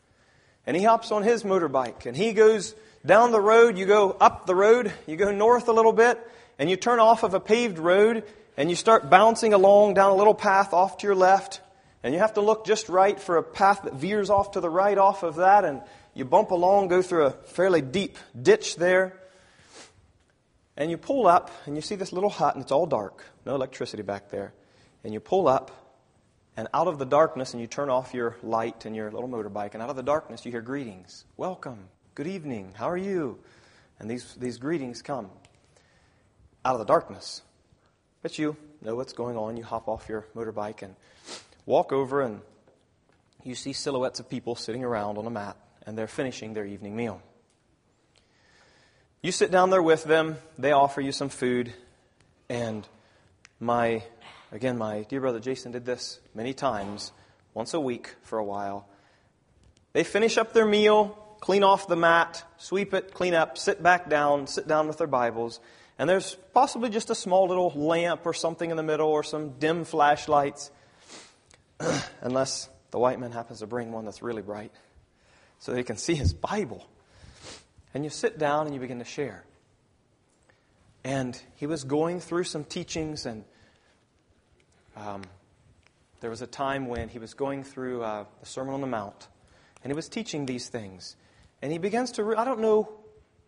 And 0.66 0.78
he 0.78 0.84
hops 0.84 1.12
on 1.12 1.24
his 1.24 1.44
motorbike 1.44 2.06
and 2.06 2.16
he 2.16 2.32
goes 2.32 2.74
down 3.06 3.34
the 3.34 3.42
road. 3.42 3.78
You 3.78 3.86
go 3.86 4.12
up 4.12 4.46
the 4.46 4.56
road, 4.56 4.94
you 5.06 5.18
go 5.18 5.34
north 5.34 5.68
a 5.68 5.74
little 5.74 5.92
bit, 5.92 6.18
and 6.58 6.70
you 6.70 6.78
turn 6.78 7.00
off 7.00 7.24
of 7.24 7.34
a 7.34 7.42
paved 7.42 7.78
road 7.78 8.24
and 8.56 8.70
you 8.70 8.78
start 8.78 9.10
bouncing 9.10 9.54
along 9.54 9.96
down 9.96 10.12
a 10.12 10.16
little 10.16 10.34
path 10.34 10.72
off 10.72 10.98
to 11.00 11.08
your 11.08 11.16
left. 11.16 11.60
And 12.04 12.14
you 12.14 12.22
have 12.22 12.36
to 12.36 12.42
look 12.42 12.66
just 12.66 12.88
right 12.88 13.20
for 13.20 13.36
a 13.36 13.44
path 13.44 13.82
that 13.84 13.96
veers 13.96 14.30
off 14.30 14.52
to 14.52 14.62
the 14.62 14.70
right 14.70 14.98
off 14.98 15.24
of 15.24 15.36
that. 15.36 15.66
And 15.66 15.82
you 16.14 16.26
bump 16.26 16.52
along, 16.52 16.88
go 16.88 17.02
through 17.02 17.26
a 17.26 17.32
fairly 17.32 17.82
deep 17.82 18.18
ditch 18.40 18.76
there, 18.76 19.20
and 20.76 20.90
you 20.90 20.98
pull 20.98 21.28
up 21.28 21.52
and 21.66 21.76
you 21.76 21.82
see 21.82 21.96
this 21.96 22.12
little 22.12 22.30
hut, 22.30 22.56
and 22.56 22.64
it's 22.64 22.72
all 22.72 22.86
dark, 22.86 23.24
no 23.46 23.56
electricity 23.56 24.04
back 24.04 24.30
there. 24.30 24.54
and 25.04 25.14
you 25.14 25.20
pull 25.20 25.48
up, 25.48 25.72
and 26.58 26.68
out 26.74 26.88
of 26.88 27.00
the 27.00 27.06
darkness, 27.06 27.54
and 27.54 27.62
you 27.62 27.68
turn 27.68 27.90
off 27.90 28.14
your 28.14 28.36
light 28.44 28.86
and 28.86 28.96
your 28.96 29.10
little 29.12 29.30
motorbike, 29.30 29.74
and 29.74 29.82
out 29.82 29.90
of 29.90 29.96
the 29.96 30.04
darkness, 30.04 30.46
you 30.46 30.52
hear 30.52 30.62
greetings. 30.62 31.24
Welcome. 31.38 31.88
Good 32.16 32.28
evening. 32.28 32.74
How 32.76 32.90
are 32.90 32.98
you? 32.98 33.40
And 33.98 34.10
these, 34.10 34.36
these 34.36 34.58
greetings 34.58 35.02
come 35.02 35.30
out 36.66 36.74
of 36.74 36.80
the 36.80 36.86
darkness. 36.86 37.42
But 38.22 38.38
you 38.38 38.58
know 38.82 38.96
what's 38.96 39.14
going 39.14 39.38
on. 39.38 39.56
You 39.56 39.64
hop 39.64 39.88
off 39.88 40.10
your 40.10 40.28
motorbike 40.36 40.82
and 40.82 40.96
walk 41.66 41.94
over, 41.94 42.22
and 42.22 42.42
you 43.44 43.56
see 43.56 43.72
silhouettes 43.72 44.20
of 44.20 44.30
people 44.30 44.56
sitting 44.56 44.84
around 44.84 45.18
on 45.18 45.26
a 45.26 45.30
mat, 45.30 45.56
and 45.90 45.98
they're 45.98 46.06
finishing 46.06 46.54
their 46.54 46.66
evening 46.66 46.96
meal. 46.96 47.20
You 49.24 49.32
sit 49.32 49.50
down 49.50 49.72
there 49.72 49.82
with 49.82 50.04
them, 50.04 50.38
they 50.56 50.72
offer 50.72 51.02
you 51.02 51.12
some 51.12 51.30
food, 51.30 51.74
and 52.48 52.88
my, 53.60 54.04
again, 54.52 54.78
my 54.78 55.02
dear 55.10 55.20
brother 55.20 55.40
Jason 55.40 55.72
did 55.72 55.86
this 55.86 56.20
many 56.36 56.54
times, 56.54 57.12
once 57.56 57.74
a 57.74 57.80
week 57.80 58.14
for 58.22 58.38
a 58.38 58.44
while. 58.44 58.88
They 59.94 60.04
finish 60.04 60.38
up 60.38 60.54
their 60.54 60.68
meal, 60.68 61.18
clean 61.40 61.64
off 61.64 61.88
the 61.88 61.96
mat, 61.96 62.44
sweep 62.58 62.94
it, 62.94 63.12
clean 63.12 63.34
up, 63.34 63.58
sit 63.58 63.82
back 63.82 64.12
down, 64.12 64.46
sit 64.46 64.68
down 64.68 64.88
with 64.88 65.00
their 65.00 65.08
Bibles, 65.08 65.60
and 65.98 66.08
there's 66.08 66.36
possibly 66.54 66.92
just 66.92 67.10
a 67.10 67.16
small 67.16 67.48
little 67.48 67.72
lamp 67.72 68.28
or 68.28 68.34
something 68.36 68.70
in 68.70 68.78
the 68.78 68.84
middle 68.84 69.10
or 69.10 69.24
some 69.24 69.58
dim 69.58 69.86
flashlights, 69.86 70.70
unless 72.22 72.70
the 72.92 73.00
white 73.00 73.20
man 73.20 73.32
happens 73.32 73.58
to 73.62 73.66
bring 73.66 73.92
one 73.92 74.06
that's 74.06 74.22
really 74.22 74.44
bright 74.44 74.72
so 75.60 75.74
they 75.74 75.84
can 75.84 75.98
see 75.98 76.16
his 76.16 76.34
Bible. 76.34 76.88
And 77.94 78.04
you 78.04 78.10
sit 78.10 78.40
down 78.40 78.66
and 78.66 78.74
you 78.74 78.82
begin 78.82 79.00
to 79.00 79.06
share. 79.06 79.44
And 81.04 81.40
he 81.56 81.66
was 81.66 81.84
going 81.84 82.20
through 82.20 82.44
some 82.46 82.64
teachings, 82.64 83.26
and 83.26 83.44
um, 84.96 85.22
there 86.20 86.30
was 86.30 86.42
a 86.42 86.48
time 86.48 86.88
when 86.88 87.10
he 87.10 87.20
was 87.20 87.34
going 87.34 87.64
through 87.64 88.04
uh, 88.04 88.26
the 88.40 88.46
Sermon 88.46 88.74
on 88.74 88.82
the 88.82 88.88
Mount, 88.88 89.28
and 89.84 89.92
he 89.92 89.96
was 89.96 90.10
teaching 90.10 90.46
these 90.46 90.68
things. 90.68 91.16
And 91.62 91.72
he 91.72 91.78
begins 91.78 92.12
to, 92.14 92.24
re- 92.24 92.36
I 92.36 92.46
don't 92.46 92.60
know 92.60 92.90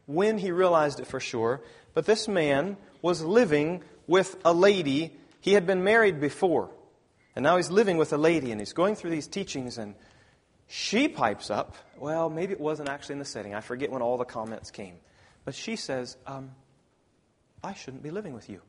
when 0.06 0.38
he 0.38 0.52
realized 0.52 1.00
it 1.00 1.08
for 1.08 1.20
sure, 1.20 1.62
but 1.94 2.06
this 2.06 2.28
man 2.28 2.78
was 3.02 3.22
living 3.22 3.84
with 4.08 4.38
a 4.46 4.54
lady. 4.54 5.14
He 5.42 5.54
had 5.54 5.68
been 5.68 5.84
married 5.84 6.20
before, 6.20 6.70
and 7.36 7.44
now 7.44 7.58
he's 7.58 7.70
living 7.70 7.98
with 7.98 8.14
a 8.14 8.18
lady, 8.18 8.52
and 8.52 8.62
he's 8.62 8.74
going 8.74 8.96
through 8.96 9.12
these 9.12 9.28
teachings, 9.28 9.78
and 9.78 9.96
she 10.74 11.10
pipes 11.10 11.50
up. 11.52 11.76
Well, 11.98 12.30
maybe 12.30 12.54
it 12.54 12.62
wasn't 12.62 12.88
actually 12.88 13.14
in 13.14 13.20
the 13.20 13.26
setting. 13.26 13.54
I 13.54 13.60
forget 13.60 13.92
when 13.92 14.02
all 14.02 14.18
the 14.18 14.24
comments 14.24 14.72
came. 14.72 14.96
But 15.44 15.54
she 15.54 15.76
says, 15.76 16.16
um, 16.26 16.52
I 17.62 17.74
shouldn't 17.74 18.04
be 18.04 18.10
living 18.10 18.34
with 18.34 18.50
you. 18.50 18.62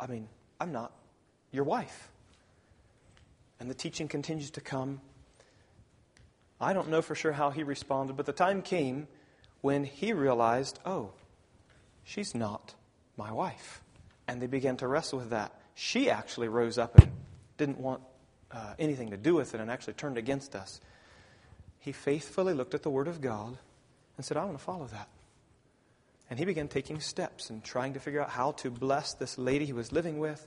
I 0.00 0.08
mean, 0.08 0.28
I'm 0.60 0.72
not 0.72 0.92
your 1.52 1.62
wife. 1.62 2.08
And 3.60 3.70
the 3.70 3.74
teaching 3.74 4.08
continues 4.08 4.50
to 4.50 4.60
come. 4.60 5.00
I 6.60 6.72
don't 6.72 6.88
know 6.88 7.00
for 7.00 7.14
sure 7.14 7.30
how 7.30 7.50
he 7.50 7.62
responded, 7.62 8.16
but 8.16 8.26
the 8.26 8.32
time 8.32 8.60
came 8.60 9.06
when 9.60 9.84
he 9.84 10.12
realized, 10.12 10.80
oh, 10.84 11.12
she's 12.02 12.34
not 12.34 12.74
my 13.16 13.30
wife. 13.30 13.84
And 14.26 14.42
they 14.42 14.48
began 14.48 14.78
to 14.78 14.88
wrestle 14.88 15.20
with 15.20 15.30
that. 15.30 15.54
She 15.76 16.10
actually 16.10 16.48
rose 16.48 16.76
up 16.76 16.98
and 16.98 17.12
didn't 17.56 17.78
want 17.78 18.02
uh, 18.50 18.74
anything 18.78 19.10
to 19.10 19.16
do 19.16 19.34
with 19.34 19.54
it 19.54 19.60
and 19.60 19.70
actually 19.70 19.94
turned 19.94 20.18
against 20.18 20.54
us. 20.54 20.80
He 21.78 21.92
faithfully 21.92 22.54
looked 22.54 22.74
at 22.74 22.82
the 22.82 22.90
Word 22.90 23.08
of 23.08 23.20
God 23.20 23.58
and 24.16 24.24
said, 24.24 24.36
I 24.36 24.44
want 24.44 24.58
to 24.58 24.64
follow 24.64 24.86
that. 24.86 25.08
And 26.30 26.38
he 26.38 26.44
began 26.44 26.68
taking 26.68 27.00
steps 27.00 27.50
and 27.50 27.64
trying 27.64 27.94
to 27.94 28.00
figure 28.00 28.20
out 28.20 28.30
how 28.30 28.52
to 28.52 28.70
bless 28.70 29.14
this 29.14 29.38
lady 29.38 29.64
he 29.64 29.72
was 29.72 29.92
living 29.92 30.18
with, 30.18 30.46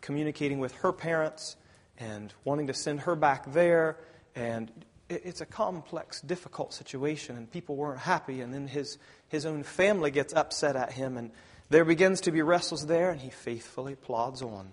communicating 0.00 0.58
with 0.58 0.72
her 0.76 0.92
parents, 0.92 1.56
and 1.98 2.32
wanting 2.44 2.66
to 2.66 2.74
send 2.74 3.00
her 3.00 3.14
back 3.14 3.52
there. 3.52 3.98
And 4.34 4.72
it's 5.08 5.40
a 5.40 5.46
complex, 5.46 6.20
difficult 6.20 6.72
situation, 6.72 7.36
and 7.36 7.50
people 7.50 7.76
weren't 7.76 8.00
happy. 8.00 8.40
And 8.40 8.52
then 8.52 8.66
his, 8.66 8.98
his 9.28 9.46
own 9.46 9.62
family 9.62 10.10
gets 10.10 10.34
upset 10.34 10.74
at 10.76 10.92
him, 10.92 11.16
and 11.16 11.30
there 11.68 11.84
begins 11.84 12.22
to 12.22 12.32
be 12.32 12.42
wrestles 12.42 12.86
there, 12.86 13.10
and 13.10 13.20
he 13.20 13.30
faithfully 13.30 13.94
plods 13.94 14.42
on. 14.42 14.72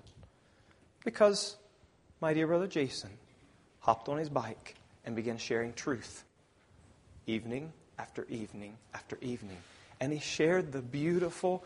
Because 1.06 1.58
my 2.22 2.34
dear 2.34 2.48
brother 2.48 2.68
Jason 2.68 3.10
hopped 3.80 4.10
on 4.10 4.18
his 4.18 4.30
bike 4.30 4.76
and 5.06 5.16
began 5.16 5.38
sharing 5.38 5.74
truth 5.74 6.24
evening 7.26 7.72
after 8.00 8.26
evening 8.30 8.78
after 8.94 9.18
evening. 9.22 9.58
And 10.00 10.14
he 10.14 10.20
shared 10.20 10.72
the 10.72 10.82
beautiful 10.82 11.64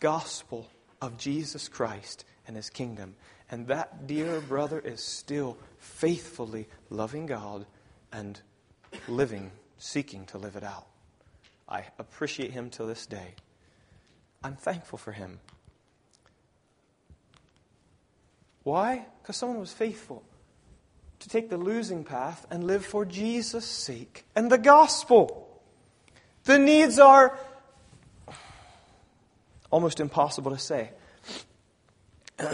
gospel 0.00 0.68
of 1.00 1.16
Jesus 1.18 1.68
Christ 1.68 2.24
and 2.46 2.56
his 2.56 2.70
kingdom. 2.70 3.14
And 3.50 3.66
that 3.68 4.06
dear 4.06 4.40
brother 4.40 4.78
is 4.78 5.02
still 5.02 5.56
faithfully 5.78 6.68
loving 6.88 7.26
God 7.26 7.66
and 8.12 8.40
living, 9.08 9.50
seeking 9.78 10.26
to 10.26 10.38
live 10.38 10.56
it 10.56 10.64
out. 10.64 10.86
I 11.68 11.84
appreciate 11.98 12.50
him 12.50 12.70
to 12.70 12.84
this 12.84 13.06
day. 13.06 13.34
I'm 14.42 14.56
thankful 14.56 14.98
for 14.98 15.12
him. 15.12 15.38
Why? 18.62 19.06
Because 19.22 19.36
someone 19.36 19.58
was 19.58 19.72
faithful 19.72 20.22
to 21.20 21.28
take 21.28 21.50
the 21.50 21.56
losing 21.56 22.04
path 22.04 22.46
and 22.50 22.64
live 22.64 22.84
for 22.84 23.04
Jesus' 23.04 23.66
sake 23.66 24.24
and 24.34 24.50
the 24.50 24.58
gospel. 24.58 25.60
The 26.44 26.58
needs 26.58 26.98
are 26.98 27.38
almost 29.70 30.00
impossible 30.00 30.50
to 30.50 30.58
say. 30.58 30.90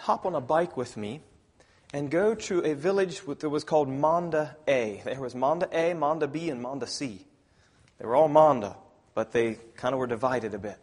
Hop 0.00 0.24
on 0.24 0.34
a 0.34 0.40
bike 0.40 0.76
with 0.76 0.96
me 0.96 1.20
and 1.92 2.10
go 2.10 2.34
to 2.34 2.60
a 2.64 2.74
village 2.74 3.20
that 3.24 3.48
was 3.48 3.64
called 3.64 3.88
Manda 3.88 4.56
A. 4.66 5.02
There 5.04 5.20
was 5.20 5.34
Manda 5.34 5.68
A, 5.72 5.94
Manda 5.94 6.26
B, 6.26 6.48
and 6.48 6.60
Manda 6.60 6.86
C. 6.86 7.26
They 7.98 8.06
were 8.06 8.16
all 8.16 8.28
Manda, 8.28 8.76
but 9.14 9.32
they 9.32 9.58
kind 9.76 9.92
of 9.92 9.98
were 9.98 10.06
divided 10.06 10.54
a 10.54 10.58
bit 10.58 10.78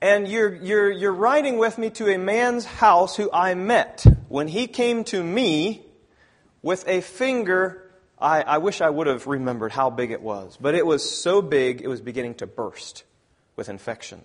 and 0.00 0.28
you're, 0.28 0.54
you're, 0.54 0.90
you're 0.90 1.12
riding 1.12 1.58
with 1.58 1.78
me 1.78 1.90
to 1.90 2.12
a 2.12 2.18
man's 2.18 2.64
house 2.64 3.16
who 3.16 3.30
I 3.32 3.54
met 3.54 4.04
when 4.28 4.48
he 4.48 4.66
came 4.66 5.04
to 5.04 5.22
me 5.22 5.82
with 6.62 6.86
a 6.86 7.00
finger. 7.00 7.90
I, 8.18 8.42
I 8.42 8.58
wish 8.58 8.80
I 8.80 8.90
would 8.90 9.06
have 9.06 9.26
remembered 9.26 9.72
how 9.72 9.90
big 9.90 10.10
it 10.10 10.20
was, 10.20 10.58
but 10.60 10.74
it 10.74 10.84
was 10.84 11.08
so 11.08 11.40
big 11.40 11.80
it 11.80 11.88
was 11.88 12.00
beginning 12.00 12.34
to 12.36 12.46
burst 12.46 13.04
with 13.56 13.68
infection. 13.68 14.22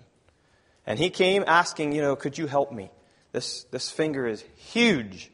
And 0.86 0.98
he 0.98 1.10
came 1.10 1.44
asking, 1.46 1.92
you 1.92 2.02
know, 2.02 2.16
could 2.16 2.36
you 2.36 2.46
help 2.46 2.72
me? 2.72 2.90
This, 3.32 3.64
this 3.64 3.90
finger 3.90 4.26
is 4.26 4.44
huge. 4.56 5.30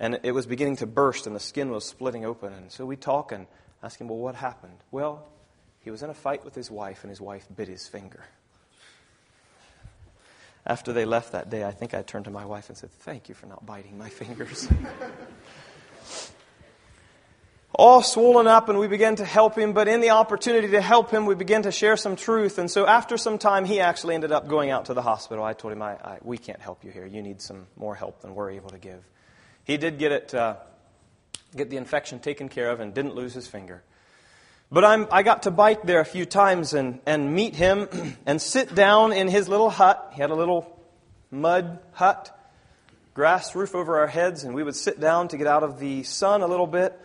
And 0.00 0.18
it 0.22 0.32
was 0.32 0.46
beginning 0.46 0.76
to 0.76 0.86
burst 0.86 1.26
and 1.26 1.36
the 1.36 1.40
skin 1.40 1.70
was 1.70 1.84
splitting 1.84 2.24
open. 2.24 2.52
And 2.52 2.72
so 2.72 2.84
we 2.84 2.96
talk 2.96 3.30
and 3.30 3.46
ask 3.82 4.00
him, 4.00 4.08
well, 4.08 4.18
what 4.18 4.34
happened? 4.34 4.78
Well, 4.90 5.28
he 5.80 5.90
was 5.90 6.02
in 6.02 6.10
a 6.10 6.14
fight 6.14 6.44
with 6.44 6.54
his 6.54 6.70
wife 6.70 7.04
and 7.04 7.10
his 7.10 7.20
wife 7.20 7.46
bit 7.54 7.68
his 7.68 7.86
finger 7.86 8.24
after 10.66 10.92
they 10.92 11.04
left 11.04 11.32
that 11.32 11.50
day, 11.50 11.64
I 11.64 11.70
think 11.70 11.94
I 11.94 12.02
turned 12.02 12.26
to 12.26 12.30
my 12.30 12.44
wife 12.44 12.68
and 12.68 12.76
said, 12.78 12.90
Thank 12.90 13.28
you 13.28 13.34
for 13.34 13.46
not 13.46 13.64
biting 13.64 13.96
my 13.98 14.08
fingers. 14.08 14.68
All 17.72 18.02
swollen 18.02 18.46
up, 18.46 18.68
and 18.68 18.78
we 18.78 18.88
began 18.88 19.16
to 19.16 19.24
help 19.24 19.56
him, 19.56 19.72
but 19.72 19.88
in 19.88 20.00
the 20.00 20.10
opportunity 20.10 20.68
to 20.68 20.80
help 20.80 21.10
him, 21.10 21.24
we 21.24 21.34
began 21.34 21.62
to 21.62 21.72
share 21.72 21.96
some 21.96 22.16
truth. 22.16 22.58
And 22.58 22.70
so 22.70 22.84
after 22.84 23.16
some 23.16 23.38
time, 23.38 23.64
he 23.64 23.80
actually 23.80 24.16
ended 24.16 24.32
up 24.32 24.48
going 24.48 24.70
out 24.70 24.86
to 24.86 24.94
the 24.94 25.02
hospital. 25.02 25.44
I 25.44 25.54
told 25.54 25.72
him, 25.72 25.80
I, 25.80 25.92
I, 25.92 26.18
We 26.22 26.36
can't 26.36 26.60
help 26.60 26.84
you 26.84 26.90
here. 26.90 27.06
You 27.06 27.22
need 27.22 27.40
some 27.40 27.66
more 27.76 27.94
help 27.94 28.20
than 28.20 28.34
we're 28.34 28.50
able 28.50 28.70
to 28.70 28.78
give. 28.78 29.02
He 29.64 29.76
did 29.76 29.98
get 29.98 30.12
it. 30.12 30.34
Uh, 30.34 30.56
get 31.56 31.70
the 31.70 31.76
infection 31.76 32.20
taken 32.20 32.48
care 32.48 32.70
of 32.70 32.80
and 32.80 32.94
didn't 32.94 33.14
lose 33.14 33.34
his 33.34 33.46
finger. 33.46 33.82
But 34.72 34.84
I'm, 34.84 35.08
I 35.10 35.22
got 35.24 35.42
to 35.44 35.50
bike 35.50 35.82
there 35.82 36.00
a 36.00 36.04
few 36.04 36.24
times 36.24 36.74
and, 36.74 37.00
and 37.04 37.34
meet 37.34 37.56
him 37.56 37.88
and 38.26 38.40
sit 38.40 38.74
down 38.74 39.12
in 39.12 39.28
his 39.28 39.48
little 39.48 39.70
hut. 39.70 40.12
He 40.14 40.20
had 40.20 40.30
a 40.30 40.34
little 40.34 40.80
mud 41.30 41.80
hut, 41.92 42.36
grass 43.12 43.54
roof 43.56 43.74
over 43.74 43.98
our 43.98 44.06
heads, 44.06 44.44
and 44.44 44.54
we 44.54 44.62
would 44.62 44.76
sit 44.76 45.00
down 45.00 45.28
to 45.28 45.36
get 45.36 45.48
out 45.48 45.64
of 45.64 45.80
the 45.80 46.04
sun 46.04 46.42
a 46.42 46.46
little 46.46 46.68
bit. 46.68 46.98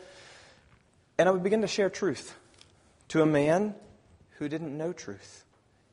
And 1.18 1.28
I 1.28 1.32
would 1.32 1.44
begin 1.44 1.62
to 1.62 1.68
share 1.68 1.90
truth 1.90 2.36
to 3.10 3.22
a 3.22 3.26
man 3.26 3.74
who 4.38 4.48
didn't 4.48 4.78
know 4.78 4.94
truth. 4.94 5.44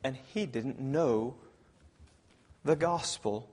And 0.03 0.17
he 0.33 0.45
didn't 0.45 0.79
know 0.79 1.35
the 2.63 2.75
gospel 2.75 3.49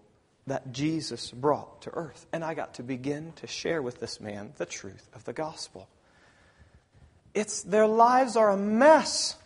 that 0.46 0.72
Jesus 0.72 1.30
brought 1.30 1.82
to 1.82 1.90
earth. 1.90 2.26
And 2.32 2.44
I 2.44 2.54
got 2.54 2.74
to 2.74 2.82
begin 2.82 3.32
to 3.36 3.46
share 3.46 3.80
with 3.80 4.00
this 4.00 4.20
man 4.20 4.52
the 4.58 4.66
truth 4.66 5.08
of 5.14 5.24
the 5.24 5.32
gospel. 5.32 5.88
It's 7.34 7.62
their 7.62 7.86
lives 7.86 8.36
are 8.36 8.50
a 8.50 8.56
mess. 8.56 9.36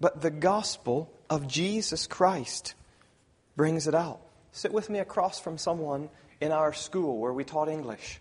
But 0.00 0.20
the 0.20 0.30
gospel 0.30 1.12
of 1.28 1.46
Jesus 1.46 2.06
Christ 2.06 2.74
brings 3.56 3.86
it 3.86 3.94
out. 3.94 4.20
Sit 4.52 4.72
with 4.72 4.90
me 4.90 4.98
across 4.98 5.38
from 5.40 5.58
someone 5.58 6.08
in 6.40 6.52
our 6.52 6.72
school 6.72 7.18
where 7.18 7.32
we 7.32 7.44
taught 7.44 7.68
English. 7.68 8.20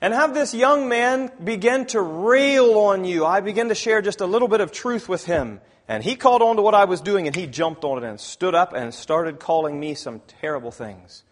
and 0.00 0.12
have 0.12 0.34
this 0.34 0.52
young 0.52 0.88
man 0.88 1.30
begin 1.42 1.86
to 1.86 2.00
rail 2.00 2.76
on 2.76 3.04
you. 3.04 3.24
I 3.24 3.40
begin 3.40 3.68
to 3.68 3.74
share 3.76 4.02
just 4.02 4.20
a 4.20 4.26
little 4.26 4.48
bit 4.48 4.60
of 4.60 4.72
truth 4.72 5.08
with 5.08 5.24
him. 5.24 5.60
And 5.86 6.02
he 6.02 6.16
caught 6.16 6.42
on 6.42 6.56
to 6.56 6.62
what 6.62 6.74
I 6.74 6.86
was 6.86 7.00
doing 7.00 7.28
and 7.28 7.36
he 7.36 7.46
jumped 7.46 7.84
on 7.84 8.02
it 8.02 8.04
and 8.04 8.18
stood 8.18 8.54
up 8.54 8.72
and 8.72 8.92
started 8.92 9.38
calling 9.38 9.78
me 9.78 9.94
some 9.94 10.20
terrible 10.40 10.72
things. 10.72 11.22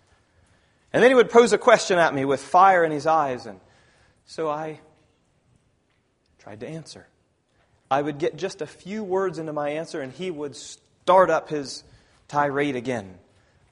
And 0.93 1.03
then 1.03 1.11
he 1.11 1.15
would 1.15 1.31
pose 1.31 1.53
a 1.53 1.59
question 1.59 1.99
at 1.99 2.15
me 2.15 2.25
with 2.25 2.41
fire 2.41 2.85
in 2.85 2.91
his 2.91 3.07
eyes. 3.07 3.47
And 3.47 3.61
so 4.25 4.49
I 4.49 4.81
tried 6.39 6.61
to 6.61 6.69
answer. 6.69 7.07
I 7.91 8.03
would 8.03 8.19
get 8.19 8.37
just 8.37 8.63
a 8.63 8.67
few 8.67 9.03
words 9.03 9.39
into 9.39 9.53
my 9.53 9.71
answer 9.71 10.01
and 10.01 10.13
he 10.13 10.31
would 10.31 10.57
start 10.57 11.31
up 11.31 11.49
his 11.49 11.85
tirade 12.29 12.77
again, 12.77 13.19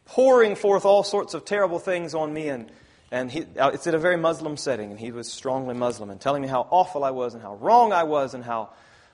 pouring 0.04 0.54
forth 0.56 0.84
all 0.84 1.02
sorts 1.02 1.34
of 1.34 1.44
terrible 1.44 1.78
things 1.78 2.14
on 2.14 2.32
me 2.32 2.48
and 2.48 2.70
and 3.10 3.30
he, 3.30 3.46
uh, 3.58 3.70
it's 3.70 3.86
in 3.86 3.94
a 3.94 3.98
very 3.98 4.16
Muslim 4.16 4.56
setting, 4.56 4.90
and 4.90 5.00
he 5.00 5.12
was 5.12 5.32
strongly 5.32 5.74
Muslim, 5.74 6.10
and 6.10 6.20
telling 6.20 6.42
me 6.42 6.48
how 6.48 6.66
awful 6.70 7.04
I 7.04 7.10
was, 7.10 7.34
and 7.34 7.42
how 7.42 7.54
wrong 7.54 7.92
I 7.92 8.02
was, 8.02 8.34
and 8.34 8.44
how 8.44 8.70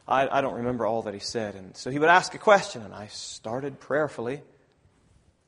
I, 0.09 0.29
I 0.29 0.41
don't 0.41 0.55
remember 0.55 0.85
all 0.85 1.03
that 1.03 1.15
he 1.15 1.21
said. 1.21 1.55
And 1.55 1.77
so 1.77 1.91
he 1.91 1.99
would 1.99 2.09
ask 2.09 2.35
a 2.35 2.39
question, 2.39 2.83
and 2.83 2.93
I 2.93 3.07
started 3.07 3.79
prayerfully, 3.79 4.43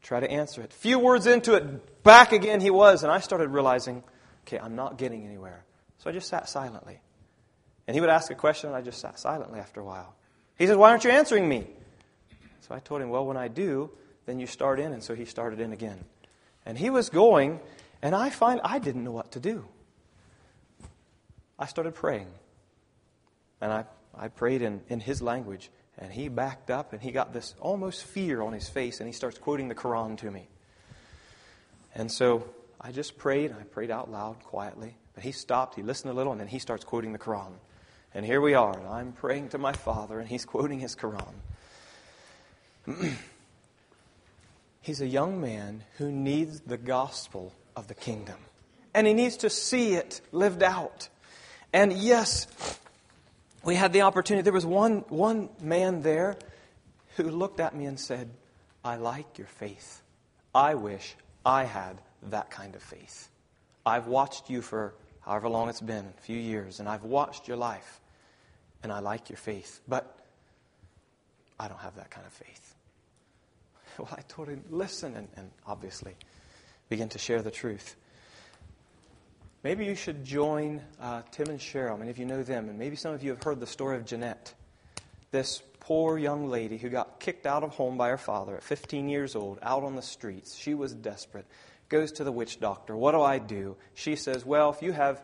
try 0.02 0.20
to 0.20 0.30
answer 0.30 0.62
it. 0.62 0.72
Few 0.72 0.98
words 0.98 1.26
into 1.26 1.54
it, 1.54 1.64
back 2.06 2.32
again 2.32 2.60
he 2.60 2.70
was, 2.70 3.02
and 3.02 3.12
I 3.12 3.20
started 3.20 3.50
realizing, 3.50 4.02
okay, 4.46 4.58
I'm 4.58 4.76
not 4.76 4.96
getting 4.96 5.26
anywhere. 5.26 5.64
So 5.98 6.08
I 6.08 6.12
just 6.12 6.28
sat 6.28 6.48
silently. 6.48 7.00
And 7.86 7.94
he 7.94 8.00
would 8.00 8.10
ask 8.10 8.30
a 8.30 8.34
question, 8.34 8.68
and 8.68 8.76
I 8.76 8.80
just 8.80 9.00
sat 9.00 9.18
silently 9.18 9.60
after 9.60 9.80
a 9.80 9.84
while. 9.84 10.14
He 10.56 10.66
said, 10.66 10.76
Why 10.76 10.90
aren't 10.90 11.04
you 11.04 11.10
answering 11.10 11.48
me? 11.48 11.66
So 12.60 12.74
I 12.74 12.80
told 12.80 13.02
him, 13.02 13.10
Well, 13.10 13.26
when 13.26 13.36
I 13.36 13.48
do, 13.48 13.90
then 14.24 14.40
you 14.40 14.46
start 14.46 14.80
in. 14.80 14.92
And 14.92 15.02
so 15.02 15.14
he 15.14 15.24
started 15.24 15.60
in 15.60 15.72
again. 15.72 16.04
And 16.64 16.76
he 16.76 16.90
was 16.90 17.10
going, 17.10 17.60
and 18.02 18.14
I 18.14 18.30
find 18.30 18.60
I 18.64 18.78
didn't 18.78 19.04
know 19.04 19.12
what 19.12 19.32
to 19.32 19.40
do. 19.40 19.66
I 21.58 21.66
started 21.66 21.94
praying. 21.94 22.28
And 23.60 23.72
I, 23.72 23.84
I 24.14 24.28
prayed 24.28 24.62
in, 24.62 24.80
in 24.88 25.00
his 25.00 25.22
language. 25.22 25.70
And 25.98 26.12
he 26.12 26.28
backed 26.28 26.70
up 26.70 26.92
and 26.92 27.00
he 27.00 27.10
got 27.10 27.32
this 27.32 27.54
almost 27.58 28.04
fear 28.04 28.42
on 28.42 28.52
his 28.52 28.68
face 28.68 29.00
and 29.00 29.08
he 29.08 29.14
starts 29.14 29.38
quoting 29.38 29.68
the 29.68 29.74
Quran 29.74 30.18
to 30.18 30.30
me. 30.30 30.48
And 31.96 32.12
so 32.12 32.46
I 32.80 32.92
just 32.92 33.18
prayed. 33.18 33.50
and 33.50 33.58
I 33.58 33.64
prayed 33.64 33.90
out 33.90 34.12
loud 34.12 34.44
quietly. 34.44 34.94
But 35.14 35.24
he 35.24 35.32
stopped, 35.32 35.74
he 35.74 35.82
listened 35.82 36.12
a 36.12 36.14
little, 36.14 36.30
and 36.30 36.40
then 36.40 36.46
he 36.46 36.58
starts 36.58 36.84
quoting 36.84 37.12
the 37.12 37.18
Quran. 37.18 37.52
And 38.14 38.24
here 38.24 38.40
we 38.40 38.54
are. 38.54 38.78
And 38.78 38.86
I'm 38.86 39.12
praying 39.12 39.48
to 39.50 39.58
my 39.58 39.72
father 39.72 40.20
and 40.20 40.28
he's 40.28 40.44
quoting 40.44 40.78
his 40.78 40.94
Quran. 40.94 41.34
he's 44.82 45.00
a 45.00 45.06
young 45.06 45.40
man 45.40 45.84
who 45.96 46.12
needs 46.12 46.60
the 46.60 46.76
gospel 46.76 47.52
of 47.74 47.88
the 47.88 47.94
kingdom. 47.94 48.36
And 48.94 49.06
he 49.06 49.14
needs 49.14 49.38
to 49.38 49.50
see 49.50 49.94
it 49.94 50.20
lived 50.32 50.62
out. 50.62 51.08
And 51.72 51.92
yes, 51.92 52.46
we 53.64 53.74
had 53.74 53.92
the 53.92 54.02
opportunity. 54.02 54.42
There 54.42 54.52
was 54.52 54.64
one, 54.64 55.04
one 55.08 55.48
man 55.60 56.02
there 56.02 56.36
who 57.16 57.24
looked 57.24 57.60
at 57.60 57.74
me 57.74 57.86
and 57.86 57.98
said, 57.98 58.30
I 58.84 58.96
like 58.96 59.38
your 59.38 59.48
faith. 59.48 60.02
I 60.54 60.74
wish 60.74 61.16
I 61.46 61.62
had 61.62 62.02
that 62.24 62.50
kind 62.50 62.74
of 62.74 62.82
faith. 62.82 63.28
I've 63.86 64.08
watched 64.08 64.50
you 64.50 64.60
for 64.60 64.94
however 65.20 65.48
long 65.48 65.68
it's 65.68 65.80
been, 65.80 66.12
a 66.18 66.20
few 66.20 66.36
years, 66.36 66.80
and 66.80 66.88
I've 66.88 67.04
watched 67.04 67.46
your 67.46 67.56
life, 67.56 68.00
and 68.82 68.92
I 68.92 68.98
like 68.98 69.30
your 69.30 69.36
faith, 69.36 69.80
but 69.86 70.26
I 71.60 71.68
don't 71.68 71.78
have 71.78 71.94
that 71.96 72.10
kind 72.10 72.26
of 72.26 72.32
faith. 72.32 72.74
Well, 73.98 74.08
I 74.12 74.20
told 74.28 74.48
him, 74.48 74.62
listen, 74.68 75.16
and, 75.16 75.26
and 75.36 75.50
obviously, 75.66 76.14
begin 76.90 77.08
to 77.10 77.18
share 77.18 77.40
the 77.40 77.50
truth. 77.50 77.96
Maybe 79.62 79.86
you 79.86 79.94
should 79.94 80.22
join 80.22 80.82
uh, 81.00 81.22
Tim 81.30 81.48
and 81.48 81.58
Cheryl. 81.58 81.98
Many 81.98 82.10
of 82.10 82.18
you 82.18 82.26
know 82.26 82.42
them, 82.42 82.68
and 82.68 82.78
maybe 82.78 82.94
some 82.96 83.14
of 83.14 83.22
you 83.22 83.30
have 83.30 83.42
heard 83.42 83.58
the 83.58 83.66
story 83.66 83.96
of 83.96 84.04
Jeanette, 84.04 84.52
this 85.30 85.62
poor 85.86 86.18
young 86.18 86.48
lady 86.48 86.78
who 86.78 86.88
got 86.88 87.20
kicked 87.20 87.46
out 87.46 87.62
of 87.62 87.70
home 87.70 87.96
by 87.96 88.08
her 88.08 88.18
father 88.18 88.56
at 88.56 88.64
15 88.64 89.08
years 89.08 89.36
old, 89.36 89.56
out 89.62 89.84
on 89.84 89.94
the 89.94 90.02
streets. 90.02 90.56
She 90.56 90.74
was 90.74 90.92
desperate. 90.92 91.46
Goes 91.88 92.10
to 92.12 92.24
the 92.24 92.32
witch 92.32 92.58
doctor. 92.58 92.96
What 92.96 93.12
do 93.12 93.22
I 93.22 93.38
do? 93.38 93.76
She 93.94 94.16
says, 94.16 94.44
Well, 94.44 94.70
if 94.70 94.82
you 94.82 94.90
have 94.90 95.22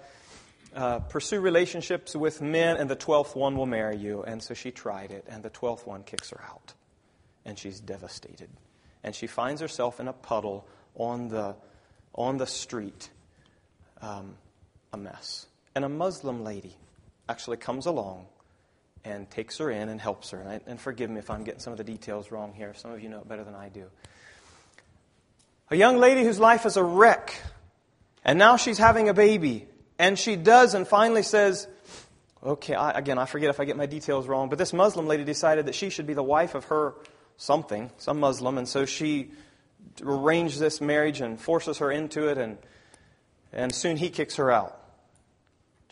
uh, 0.72 1.00
pursue 1.00 1.40
relationships 1.40 2.14
with 2.14 2.40
men, 2.40 2.76
and 2.76 2.88
the 2.88 2.94
12th 2.94 3.34
one 3.34 3.56
will 3.56 3.66
marry 3.66 3.96
you. 3.96 4.22
And 4.22 4.40
so 4.40 4.54
she 4.54 4.70
tried 4.70 5.10
it, 5.10 5.26
and 5.28 5.42
the 5.42 5.50
12th 5.50 5.84
one 5.84 6.04
kicks 6.04 6.30
her 6.30 6.40
out. 6.48 6.74
And 7.44 7.58
she's 7.58 7.80
devastated. 7.80 8.48
And 9.02 9.16
she 9.16 9.26
finds 9.26 9.60
herself 9.60 9.98
in 9.98 10.06
a 10.06 10.12
puddle 10.12 10.64
on 10.94 11.26
the, 11.26 11.56
on 12.14 12.36
the 12.36 12.46
street 12.46 13.10
um, 14.00 14.36
a 14.92 14.96
mess. 14.96 15.46
And 15.74 15.84
a 15.84 15.88
Muslim 15.88 16.44
lady 16.44 16.76
actually 17.28 17.56
comes 17.56 17.86
along 17.86 18.26
and 19.04 19.30
takes 19.30 19.58
her 19.58 19.70
in 19.70 19.88
and 19.88 20.00
helps 20.00 20.30
her. 20.30 20.40
And, 20.40 20.48
I, 20.48 20.60
and, 20.66 20.80
forgive 20.80 21.10
me 21.10 21.18
if 21.18 21.30
I'm 21.30 21.44
getting 21.44 21.60
some 21.60 21.72
of 21.72 21.76
the 21.76 21.84
details 21.84 22.30
wrong 22.30 22.52
here. 22.52 22.72
Some 22.74 22.92
of 22.92 23.02
you 23.02 23.08
know 23.08 23.18
it 23.18 23.28
better 23.28 23.44
than 23.44 23.54
I 23.54 23.68
do. 23.68 23.86
A 25.70 25.76
young 25.76 25.98
lady 25.98 26.22
whose 26.22 26.38
life 26.38 26.66
is 26.66 26.76
a 26.76 26.84
wreck, 26.84 27.34
and 28.24 28.38
now 28.38 28.56
she's 28.56 28.78
having 28.78 29.08
a 29.08 29.14
baby. 29.14 29.66
And 29.98 30.18
she 30.18 30.36
does 30.36 30.74
and 30.74 30.86
finally 30.86 31.22
says, 31.22 31.66
Okay, 32.44 32.74
I, 32.74 32.90
again, 32.90 33.18
I 33.18 33.26
forget 33.26 33.50
if 33.50 33.60
I 33.60 33.64
get 33.64 33.76
my 33.76 33.86
details 33.86 34.26
wrong, 34.26 34.48
but 34.48 34.58
this 34.58 34.72
Muslim 34.72 35.06
lady 35.06 35.22
decided 35.24 35.66
that 35.66 35.76
she 35.76 35.90
should 35.90 36.08
be 36.08 36.14
the 36.14 36.24
wife 36.24 36.56
of 36.56 36.64
her 36.66 36.94
something, 37.36 37.90
some 37.98 38.18
Muslim, 38.18 38.58
and 38.58 38.68
so 38.68 38.84
she 38.84 39.30
arrange 40.02 40.58
this 40.58 40.80
marriage 40.80 41.20
and 41.20 41.40
forces 41.40 41.78
her 41.78 41.90
into 41.90 42.28
it, 42.28 42.38
and, 42.38 42.58
and 43.52 43.72
soon 43.72 43.96
he 43.96 44.10
kicks 44.10 44.36
her 44.36 44.50
out. 44.50 44.81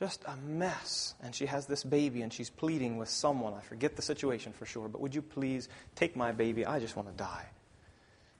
Just 0.01 0.25
a 0.27 0.35
mess. 0.37 1.15
And 1.23 1.35
she 1.35 1.47
has 1.47 1.67
this 1.67 1.85
baby, 1.85 2.23
and 2.23 2.33
she's 2.33 2.51
pleading 2.51 2.97
with 2.97 3.09
someone. 3.09 3.55
I 3.55 3.61
forget 3.61 3.95
the 3.95 4.03
situation 4.03 4.53
for 4.53 4.67
sure, 4.67 4.89
but 4.89 5.01
would 5.01 5.15
you 5.15 5.23
please 5.23 5.69
take 5.95 6.17
my 6.17 6.33
baby? 6.33 6.67
I 6.67 6.81
just 6.81 6.97
want 6.97 7.09
to 7.09 7.15
die. 7.15 7.47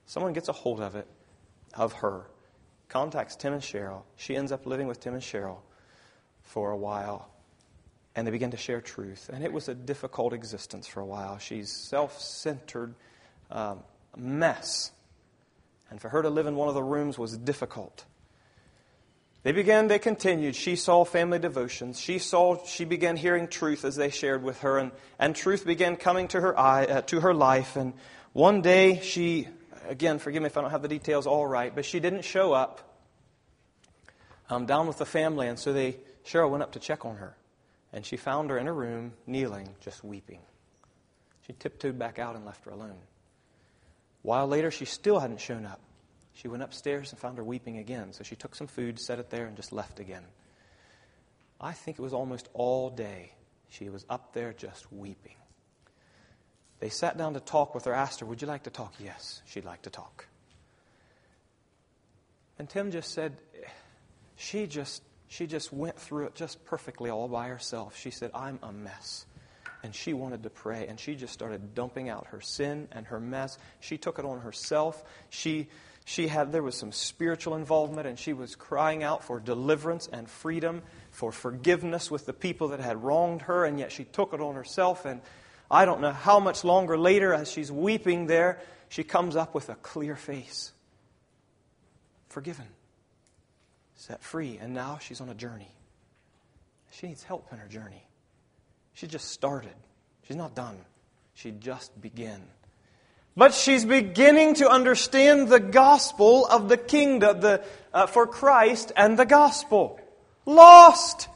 Someone 0.07 0.33
gets 0.33 0.49
a 0.49 0.53
hold 0.53 0.81
of 0.81 0.95
it, 0.95 1.07
of 1.75 1.93
her, 1.93 2.25
contacts 2.89 3.37
Tim 3.37 3.53
and 3.53 3.61
Cheryl. 3.61 4.01
She 4.17 4.35
ends 4.35 4.51
up 4.51 4.65
living 4.65 4.87
with 4.87 4.99
Tim 4.99 5.13
and 5.13 5.23
Cheryl 5.23 5.59
for 6.41 6.71
a 6.71 6.77
while 6.77 7.31
and 8.15 8.27
they 8.27 8.31
begin 8.31 8.51
to 8.51 8.57
share 8.57 8.81
truth. 8.81 9.29
And 9.31 9.43
it 9.43 9.53
was 9.53 9.69
a 9.69 9.73
difficult 9.73 10.33
existence 10.33 10.87
for 10.87 10.99
a 10.99 11.05
while. 11.05 11.37
She's 11.37 11.71
self 11.71 12.19
centered 12.19 12.93
um, 13.49 13.79
mess. 14.17 14.91
And 15.89 15.99
for 15.99 16.09
her 16.09 16.21
to 16.21 16.29
live 16.29 16.47
in 16.47 16.55
one 16.55 16.67
of 16.67 16.73
the 16.73 16.83
rooms 16.83 17.17
was 17.17 17.37
difficult. 17.37 18.05
They 19.43 19.53
began, 19.53 19.87
they 19.87 19.97
continued. 19.97 20.55
She 20.55 20.75
saw 20.75 21.03
family 21.03 21.39
devotions. 21.39 21.99
She 21.99 22.19
saw, 22.19 22.63
she 22.65 22.85
began 22.85 23.17
hearing 23.17 23.47
truth 23.47 23.83
as 23.85 23.95
they 23.95 24.11
shared 24.11 24.43
with 24.43 24.61
her, 24.61 24.77
and, 24.77 24.91
and 25.17 25.35
truth 25.35 25.65
began 25.65 25.95
coming 25.95 26.27
to 26.29 26.41
her 26.41 26.57
eye, 26.57 26.85
uh, 26.85 27.01
to 27.03 27.21
her 27.21 27.33
life. 27.33 27.75
And 27.75 27.93
one 28.33 28.61
day 28.61 28.99
she, 29.01 29.47
again, 29.87 30.19
forgive 30.19 30.43
me 30.43 30.47
if 30.47 30.57
I 30.57 30.61
don't 30.61 30.69
have 30.69 30.83
the 30.83 30.87
details 30.87 31.25
all 31.25 31.47
right, 31.47 31.73
but 31.73 31.85
she 31.85 31.99
didn't 31.99 32.23
show 32.23 32.53
up 32.53 32.99
um, 34.49 34.67
down 34.67 34.85
with 34.85 34.99
the 34.99 35.05
family, 35.07 35.47
and 35.47 35.57
so 35.57 35.73
they, 35.73 35.97
Cheryl 36.23 36.51
went 36.51 36.61
up 36.61 36.73
to 36.73 36.79
check 36.79 37.03
on 37.03 37.15
her. 37.17 37.35
And 37.93 38.05
she 38.05 38.17
found 38.17 38.51
her 38.51 38.57
in 38.57 38.67
her 38.67 38.73
room, 38.73 39.13
kneeling, 39.25 39.75
just 39.81 40.03
weeping. 40.03 40.39
She 41.47 41.53
tiptoed 41.53 41.97
back 41.97 42.19
out 42.19 42.35
and 42.35 42.45
left 42.45 42.63
her 42.65 42.71
alone. 42.71 42.91
A 42.91 44.27
while 44.27 44.47
later, 44.47 44.71
she 44.71 44.85
still 44.85 45.19
hadn't 45.19 45.41
shown 45.41 45.65
up. 45.65 45.81
She 46.33 46.47
went 46.47 46.63
upstairs 46.63 47.11
and 47.11 47.19
found 47.19 47.37
her 47.37 47.43
weeping 47.43 47.77
again. 47.77 48.13
So 48.13 48.23
she 48.23 48.35
took 48.35 48.55
some 48.55 48.67
food, 48.67 48.99
set 48.99 49.19
it 49.19 49.29
there, 49.29 49.45
and 49.45 49.55
just 49.55 49.71
left 49.71 49.99
again. 49.99 50.23
I 51.59 51.73
think 51.73 51.99
it 51.99 52.01
was 52.01 52.13
almost 52.13 52.49
all 52.53 52.89
day 52.89 53.33
she 53.69 53.89
was 53.89 54.05
up 54.09 54.33
there 54.33 54.53
just 54.53 54.91
weeping. 54.91 55.35
They 56.79 56.89
sat 56.89 57.17
down 57.17 57.35
to 57.35 57.39
talk 57.39 57.75
with 57.75 57.85
her, 57.85 57.93
asked 57.93 58.21
her, 58.21 58.25
Would 58.25 58.41
you 58.41 58.47
like 58.47 58.63
to 58.63 58.71
talk? 58.71 58.93
Yes, 58.99 59.41
she'd 59.45 59.65
like 59.65 59.83
to 59.83 59.89
talk. 59.89 60.27
And 62.57 62.67
Tim 62.67 62.91
just 62.91 63.13
said, 63.13 63.37
She 64.35 64.65
just, 64.65 65.03
she 65.27 65.45
just 65.45 65.71
went 65.71 65.99
through 65.99 66.25
it 66.25 66.35
just 66.35 66.65
perfectly 66.65 67.09
all 67.09 67.27
by 67.27 67.49
herself. 67.49 67.97
She 67.97 68.09
said, 68.09 68.31
I'm 68.33 68.59
a 68.63 68.71
mess 68.71 69.25
and 69.83 69.95
she 69.95 70.13
wanted 70.13 70.43
to 70.43 70.49
pray 70.49 70.87
and 70.87 70.99
she 70.99 71.15
just 71.15 71.33
started 71.33 71.73
dumping 71.73 72.09
out 72.09 72.27
her 72.27 72.41
sin 72.41 72.87
and 72.91 73.07
her 73.07 73.19
mess 73.19 73.57
she 73.79 73.97
took 73.97 74.19
it 74.19 74.25
on 74.25 74.41
herself 74.41 75.03
she 75.29 75.67
she 76.05 76.27
had 76.27 76.51
there 76.51 76.63
was 76.63 76.75
some 76.75 76.91
spiritual 76.91 77.55
involvement 77.55 78.07
and 78.07 78.17
she 78.17 78.33
was 78.33 78.55
crying 78.55 79.03
out 79.03 79.23
for 79.23 79.39
deliverance 79.39 80.07
and 80.11 80.29
freedom 80.29 80.81
for 81.11 81.31
forgiveness 81.31 82.09
with 82.09 82.25
the 82.25 82.33
people 82.33 82.69
that 82.69 82.79
had 82.79 83.03
wronged 83.03 83.43
her 83.43 83.65
and 83.65 83.79
yet 83.79 83.91
she 83.91 84.03
took 84.03 84.33
it 84.33 84.41
on 84.41 84.55
herself 84.55 85.05
and 85.05 85.21
i 85.69 85.85
don't 85.85 86.01
know 86.01 86.11
how 86.11 86.39
much 86.39 86.63
longer 86.63 86.97
later 86.97 87.33
as 87.33 87.51
she's 87.51 87.71
weeping 87.71 88.27
there 88.27 88.59
she 88.89 89.03
comes 89.03 89.35
up 89.35 89.53
with 89.53 89.69
a 89.69 89.75
clear 89.75 90.15
face 90.15 90.71
forgiven 92.29 92.67
set 93.95 94.23
free 94.23 94.57
and 94.59 94.73
now 94.73 94.97
she's 94.99 95.21
on 95.21 95.29
a 95.29 95.35
journey 95.35 95.71
she 96.91 97.07
needs 97.07 97.23
help 97.23 97.47
in 97.51 97.57
her 97.57 97.67
journey 97.67 98.05
she 98.93 99.07
just 99.07 99.29
started. 99.29 99.73
She's 100.27 100.37
not 100.37 100.55
done. 100.55 100.77
She 101.33 101.51
just 101.51 101.99
began. 101.99 102.41
But 103.35 103.53
she's 103.53 103.85
beginning 103.85 104.55
to 104.55 104.69
understand 104.69 105.47
the 105.47 105.59
gospel 105.59 106.45
of 106.45 106.67
the 106.67 106.77
kingdom 106.77 107.39
the, 107.39 107.63
uh, 107.93 108.07
for 108.07 108.27
Christ 108.27 108.91
and 108.95 109.17
the 109.17 109.25
gospel. 109.25 109.99
Lost. 110.45 111.29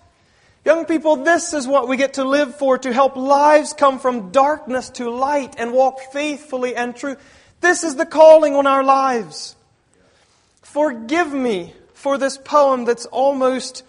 Young 0.65 0.85
people, 0.85 1.17
this 1.17 1.53
is 1.53 1.67
what 1.67 1.87
we 1.87 1.95
get 1.95 2.15
to 2.15 2.23
live 2.23 2.57
for, 2.57 2.77
to 2.79 2.91
help 2.91 3.15
lives 3.15 3.73
come 3.73 3.99
from 3.99 4.31
darkness 4.31 4.89
to 4.91 5.09
light 5.09 5.55
and 5.57 5.71
walk 5.71 5.99
faithfully 6.11 6.75
and 6.75 6.95
true. 6.95 7.15
This 7.61 7.83
is 7.83 7.95
the 7.95 8.05
calling 8.05 8.55
on 8.55 8.67
our 8.67 8.83
lives. 8.83 9.55
Forgive 10.63 11.31
me 11.31 11.73
for 11.93 12.17
this 12.17 12.37
poem 12.37 12.83
that's 12.83 13.05
almost, 13.05 13.83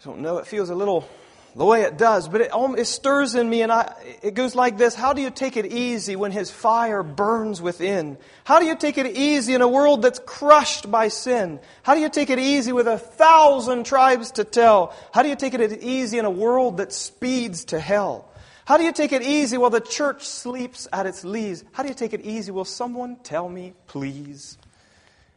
I 0.00 0.04
don't 0.04 0.20
know, 0.20 0.38
it 0.38 0.46
feels 0.46 0.70
a 0.70 0.74
little 0.74 1.08
the 1.54 1.64
way 1.64 1.82
it 1.82 1.98
does, 1.98 2.28
but 2.28 2.40
it, 2.40 2.50
it 2.54 2.86
stirs 2.86 3.34
in 3.34 3.48
me 3.48 3.62
and 3.62 3.72
I, 3.72 3.92
it 4.22 4.34
goes 4.34 4.54
like 4.54 4.78
this. 4.78 4.94
How 4.94 5.12
do 5.12 5.20
you 5.20 5.30
take 5.30 5.56
it 5.56 5.66
easy 5.66 6.14
when 6.14 6.30
his 6.30 6.50
fire 6.50 7.02
burns 7.02 7.60
within? 7.60 8.18
How 8.44 8.60
do 8.60 8.66
you 8.66 8.76
take 8.76 8.98
it 8.98 9.06
easy 9.06 9.54
in 9.54 9.60
a 9.60 9.68
world 9.68 10.02
that's 10.02 10.20
crushed 10.20 10.90
by 10.90 11.08
sin? 11.08 11.58
How 11.82 11.94
do 11.94 12.00
you 12.00 12.08
take 12.08 12.30
it 12.30 12.38
easy 12.38 12.72
with 12.72 12.86
a 12.86 12.98
thousand 12.98 13.84
tribes 13.84 14.32
to 14.32 14.44
tell? 14.44 14.94
How 15.12 15.22
do 15.22 15.28
you 15.28 15.36
take 15.36 15.54
it 15.54 15.82
easy 15.82 16.18
in 16.18 16.24
a 16.24 16.30
world 16.30 16.76
that 16.76 16.92
speeds 16.92 17.64
to 17.66 17.80
hell? 17.80 18.28
How 18.64 18.76
do 18.76 18.84
you 18.84 18.92
take 18.92 19.10
it 19.12 19.22
easy 19.22 19.58
while 19.58 19.70
the 19.70 19.80
church 19.80 20.24
sleeps 20.24 20.86
at 20.92 21.06
its 21.06 21.24
lees? 21.24 21.64
How 21.72 21.82
do 21.82 21.88
you 21.88 21.94
take 21.94 22.12
it 22.12 22.20
easy? 22.20 22.52
Will 22.52 22.64
someone 22.64 23.16
tell 23.24 23.48
me, 23.48 23.74
please? 23.88 24.56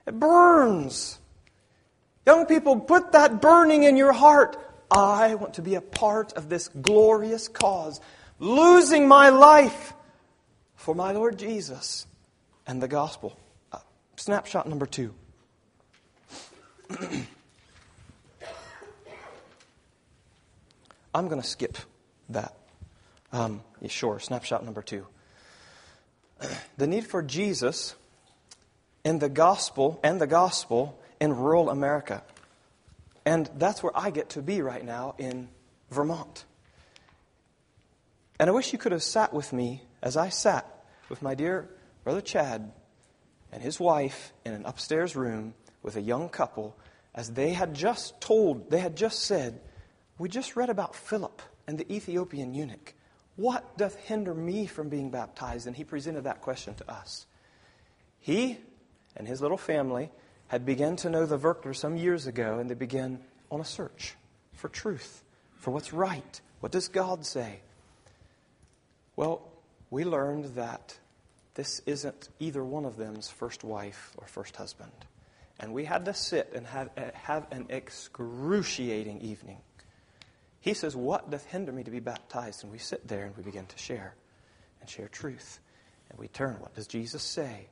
It 0.05 0.19
burns. 0.19 1.17
Young 2.27 2.45
people, 2.45 2.79
put 2.79 3.13
that 3.13 3.41
burning 3.41 3.83
in 3.83 3.97
your 3.97 4.13
heart. 4.13 4.57
I 4.93 5.33
want 5.35 5.55
to 5.55 5.63
be 5.63 5.73
a 5.73 5.81
part 5.81 6.33
of 6.33 6.49
this 6.49 6.67
glorious 6.67 7.47
cause, 7.47 7.99
losing 8.37 9.07
my 9.07 9.29
life 9.29 9.93
for 10.75 10.93
my 10.93 11.13
Lord 11.13 11.39
Jesus 11.39 12.05
and 12.67 12.81
the 12.81 12.87
gospel. 12.87 13.35
Uh, 13.71 13.79
snapshot 14.17 14.69
number 14.69 14.85
two. 14.85 15.15
I'm 21.15 21.27
going 21.27 21.41
to 21.41 21.47
skip 21.47 21.77
that. 22.29 22.55
Um, 23.31 23.61
yeah, 23.81 23.87
sure, 23.87 24.19
snapshot 24.19 24.63
number 24.63 24.83
two. 24.83 25.07
the 26.77 26.85
need 26.85 27.07
for 27.07 27.23
Jesus 27.23 27.95
in 29.03 29.17
the 29.17 29.29
gospel 29.29 29.99
and 30.03 30.21
the 30.21 30.27
gospel 30.27 30.99
in 31.19 31.35
rural 31.35 31.71
America. 31.71 32.21
And 33.25 33.49
that's 33.55 33.81
where 33.81 33.95
I 33.95 34.09
get 34.09 34.29
to 34.31 34.41
be 34.41 34.61
right 34.61 34.83
now 34.83 35.15
in 35.17 35.49
Vermont. 35.89 36.45
And 38.39 38.49
I 38.49 38.53
wish 38.53 38.73
you 38.73 38.79
could 38.79 38.91
have 38.91 39.03
sat 39.03 39.33
with 39.33 39.53
me 39.53 39.83
as 40.01 40.17
I 40.17 40.29
sat 40.29 40.67
with 41.09 41.21
my 41.21 41.35
dear 41.35 41.69
brother 42.03 42.21
Chad 42.21 42.71
and 43.51 43.61
his 43.61 43.79
wife 43.79 44.33
in 44.43 44.53
an 44.53 44.65
upstairs 44.65 45.15
room 45.15 45.53
with 45.81 45.95
a 45.95 46.01
young 46.01 46.29
couple 46.29 46.75
as 47.15 47.31
they 47.31 47.53
had 47.53 47.73
just 47.73 48.19
told, 48.19 48.69
they 48.69 48.79
had 48.79 48.95
just 48.95 49.21
said, 49.21 49.61
We 50.17 50.29
just 50.29 50.55
read 50.55 50.69
about 50.69 50.95
Philip 50.95 51.41
and 51.67 51.77
the 51.77 51.91
Ethiopian 51.93 52.53
eunuch. 52.53 52.93
What 53.35 53.77
doth 53.77 53.95
hinder 53.95 54.33
me 54.33 54.65
from 54.65 54.89
being 54.89 55.09
baptized? 55.09 55.67
And 55.67 55.75
he 55.75 55.83
presented 55.83 56.23
that 56.23 56.41
question 56.41 56.73
to 56.75 56.91
us. 56.91 57.25
He 58.19 58.57
and 59.15 59.27
his 59.27 59.41
little 59.41 59.57
family 59.57 60.11
had 60.53 60.67
begun 60.67 60.95
to 60.95 61.09
know 61.09 61.25
the 61.25 61.35
Verkler 61.35 61.75
some 61.75 61.97
years 61.97 62.27
ago, 62.27 62.59
and 62.59 62.69
they 62.69 62.75
began 62.75 63.19
on 63.49 63.59
a 63.59 63.65
search 63.65 64.13
for 64.53 64.69
truth, 64.69 65.23
for 65.55 65.71
what's 65.71 65.91
right. 65.91 66.41
What 66.59 66.71
does 66.71 66.89
God 66.89 67.25
say? 67.25 67.61
Well, 69.15 69.41
we 69.89 70.05
learned 70.05 70.53
that 70.53 70.95
this 71.55 71.81
isn't 71.87 72.29
either 72.39 72.63
one 72.63 72.85
of 72.85 72.97
them's 72.97 73.31
first 73.31 73.63
wife 73.63 74.11
or 74.15 74.27
first 74.27 74.55
husband. 74.55 74.91
And 75.59 75.73
we 75.73 75.85
had 75.85 76.05
to 76.05 76.13
sit 76.13 76.51
and 76.53 76.67
have, 76.67 76.91
eh, 76.97 77.09
have 77.15 77.47
an 77.51 77.65
excruciating 77.69 79.21
evening. 79.21 79.57
He 80.59 80.75
says, 80.75 80.95
What 80.95 81.31
doth 81.31 81.47
hinder 81.47 81.71
me 81.71 81.83
to 81.83 81.89
be 81.89 81.99
baptized? 81.99 82.61
And 82.61 82.71
we 82.71 82.77
sit 82.77 83.07
there 83.07 83.25
and 83.25 83.35
we 83.35 83.41
begin 83.41 83.65
to 83.65 83.77
share 83.79 84.13
and 84.81 84.87
share 84.87 85.07
truth. 85.07 85.59
And 86.11 86.19
we 86.19 86.27
turn, 86.27 86.57
What 86.59 86.75
does 86.75 86.85
Jesus 86.85 87.23
say? 87.23 87.69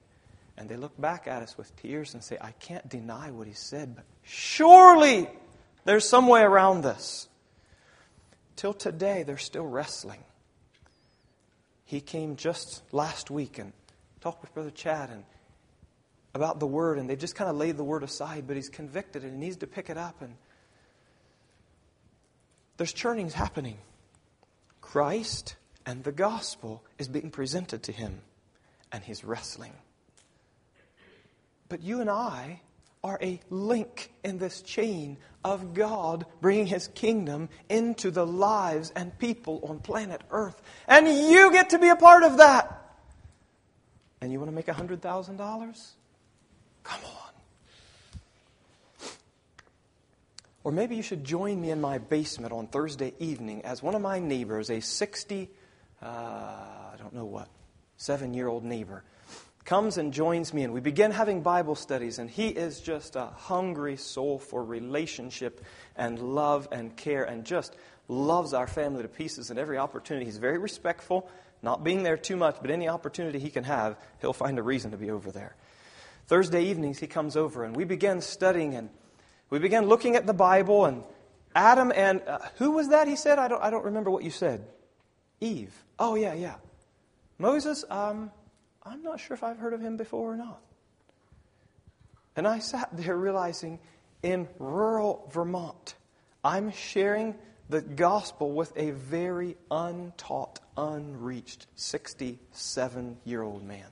And 0.58 0.70
they 0.70 0.76
look 0.76 0.99
back 0.99 1.28
at 1.28 1.41
us 1.41 1.58
with 1.58 1.76
tears 1.76 2.14
and 2.14 2.24
say, 2.24 2.38
I 2.39 2.52
can't 2.52 2.88
deny 2.88 3.32
what 3.32 3.47
he 3.47 3.54
said, 3.54 3.95
but 3.95 4.06
surely 4.24 5.30
there's 5.86 6.08
some 6.08 6.28
way 6.28 6.41
around 6.41 6.82
this. 6.82 7.28
Till 8.56 8.74
today, 8.74 9.24
they're 9.24 9.38
still 9.38 9.66
wrestling. 9.66 10.24
He 11.86 11.99
came 11.99 12.36
just 12.36 12.84
last 12.91 13.32
week 13.32 13.58
and 13.58 13.74
talked 14.22 14.41
with 14.41 14.54
Brother 14.54 14.72
Chad 14.72 15.10
and 15.10 15.24
about 16.34 16.60
the 16.60 16.68
word, 16.68 16.97
and 16.97 17.10
they 17.10 17.16
just 17.16 17.36
kind 17.36 17.49
of 17.49 17.58
laid 17.58 17.76
the 17.76 17.84
word 17.84 18.04
aside, 18.04 18.45
but 18.47 18.56
he's 18.56 18.70
convicted 18.70 19.24
and 19.24 19.34
he 19.34 19.39
needs 19.39 19.58
to 19.58 19.68
pick 19.68 19.89
it 19.89 19.97
up. 19.97 20.22
And 20.22 20.36
there's 22.78 22.93
churnings 22.93 23.34
happening. 23.34 23.78
Christ 24.80 25.56
and 25.86 26.04
the 26.04 26.12
gospel 26.12 26.84
is 26.97 27.08
being 27.08 27.32
presented 27.32 27.84
to 27.84 27.91
him, 27.91 28.22
and 28.91 29.04
he's 29.04 29.24
wrestling. 29.24 29.74
But 31.72 31.82
you 31.84 32.01
and 32.01 32.09
I 32.09 32.59
are 33.01 33.17
a 33.22 33.39
link 33.49 34.11
in 34.26 34.39
this 34.39 34.61
chain 34.61 35.17
of 35.41 35.74
God 35.74 36.26
bringing 36.41 36.67
His 36.67 36.89
kingdom 36.89 37.47
into 37.69 38.11
the 38.11 38.28
lives 38.28 38.91
and 38.93 39.17
people 39.17 39.61
on 39.69 39.80
planet 39.80 40.22
Earth. 40.32 40.61
And 40.86 41.07
you 41.07 41.49
get 41.49 41.69
to 41.69 41.80
be 41.80 41.88
a 41.88 41.95
part 41.95 42.24
of 42.24 42.39
that. 42.39 42.78
And 44.19 44.34
you 44.34 44.39
want 44.39 44.51
to 44.51 44.55
make 44.55 44.65
$100,000? 44.65 45.91
Come 46.84 46.99
on. 47.05 47.32
Or 50.65 50.74
maybe 50.74 50.97
you 50.97 51.03
should 51.03 51.24
join 51.24 51.61
me 51.61 51.72
in 51.72 51.80
my 51.80 51.99
basement 51.99 52.51
on 52.51 52.67
Thursday 52.67 53.13
evening 53.17 53.61
as 53.63 53.82
one 53.82 53.95
of 53.95 54.01
my 54.01 54.19
neighbors, 54.19 54.69
a 54.69 54.82
60, 54.82 55.49
uh, 56.01 56.05
I 56.05 56.95
don't 56.97 57.13
know 57.13 57.24
what, 57.24 57.47
seven 57.95 58.34
year 58.34 58.49
old 58.49 58.65
neighbor, 58.65 59.05
comes 59.66 59.97
and 59.97 60.14
joins 60.14 60.53
me, 60.53 60.64
and 60.64 60.74
we 60.74 60.80
begin 60.80 61.12
having 61.12 61.41
Bible 61.41 61.76
studies, 61.76 62.20
and 62.20 62.30
he 62.30 62.47
is 62.49 62.80
just 62.80 63.16
a 63.16 63.26
hungry 63.26 63.95
soul 63.95 64.39
for 64.39 64.64
relationship 64.64 65.64
and 65.95 66.20
love 66.20 66.68
and 66.72 66.95
care, 66.95 67.24
and 67.24 67.45
just 67.45 67.76
loves 68.07 68.53
our 68.53 68.68
family 68.68 69.03
to 69.03 69.07
pieces 69.07 69.49
and 69.49 69.59
every 69.59 69.78
opportunity. 69.78 70.26
He's 70.26 70.38
very 70.38 70.57
respectful, 70.57 71.30
not 71.62 71.84
being 71.84 72.03
there 72.03 72.18
too 72.18 72.36
much, 72.36 72.57
but 72.62 72.72
any 72.72 72.89
opportunity 72.89 73.39
he 73.39 73.49
can 73.49 73.64
have, 73.64 73.97
he'll 74.20 74.34
find 74.34 74.57
a 74.57 74.64
reason 74.64 74.91
to 74.91 74.97
be 74.97 75.12
over 75.12 75.32
there. 75.32 75.55
Thursday 76.28 76.66
evenings, 76.66 76.99
he 76.99 77.07
comes 77.07 77.36
over, 77.38 77.64
and 77.64 77.76
we 77.76 77.84
begin 77.84 78.22
studying, 78.22 78.76
and 78.76 78.89
we 79.49 79.59
begin 79.59 79.86
looking 79.86 80.16
at 80.16 80.26
the 80.26 80.34
Bible, 80.34 80.86
and 80.86 81.03
Adam 81.53 81.91
and 81.95 82.22
uh, 82.28 82.39
who 82.55 82.72
was 82.72 82.89
that? 82.89 83.07
He 83.07 83.16
said, 83.16 83.38
I 83.38 83.47
don't, 83.47 83.62
I 83.62 83.70
don't 83.70 83.86
remember 83.86 84.09
what 84.09 84.24
you 84.24 84.32
said. 84.32 84.66
Eve. 85.39 85.74
Oh, 85.99 86.16
yeah, 86.16 86.34
yeah. 86.34 86.55
Moses, 87.38 87.84
um, 87.89 88.32
I'm 88.84 89.03
not 89.03 89.19
sure 89.19 89.36
if 89.36 89.43
I've 89.43 89.57
heard 89.57 89.73
of 89.73 89.82
him 89.82 89.97
before 89.97 90.34
or 90.34 90.38
not. 90.38 90.61
And 92.36 92.47
I 92.47 92.59
sat 92.59 92.89
there 92.93 93.15
realizing 93.15 93.79
in 94.23 94.47
rural 94.57 95.29
Vermont, 95.32 95.95
I'm 96.43 96.71
sharing 96.71 97.36
the 97.69 97.82
gospel 97.82 98.51
with 98.51 98.73
a 98.75 98.91
very 98.91 99.55
untaught, 99.69 100.59
unreached 100.75 101.67
67 101.75 103.17
year 103.25 103.41
old 103.41 103.63
man. 103.63 103.88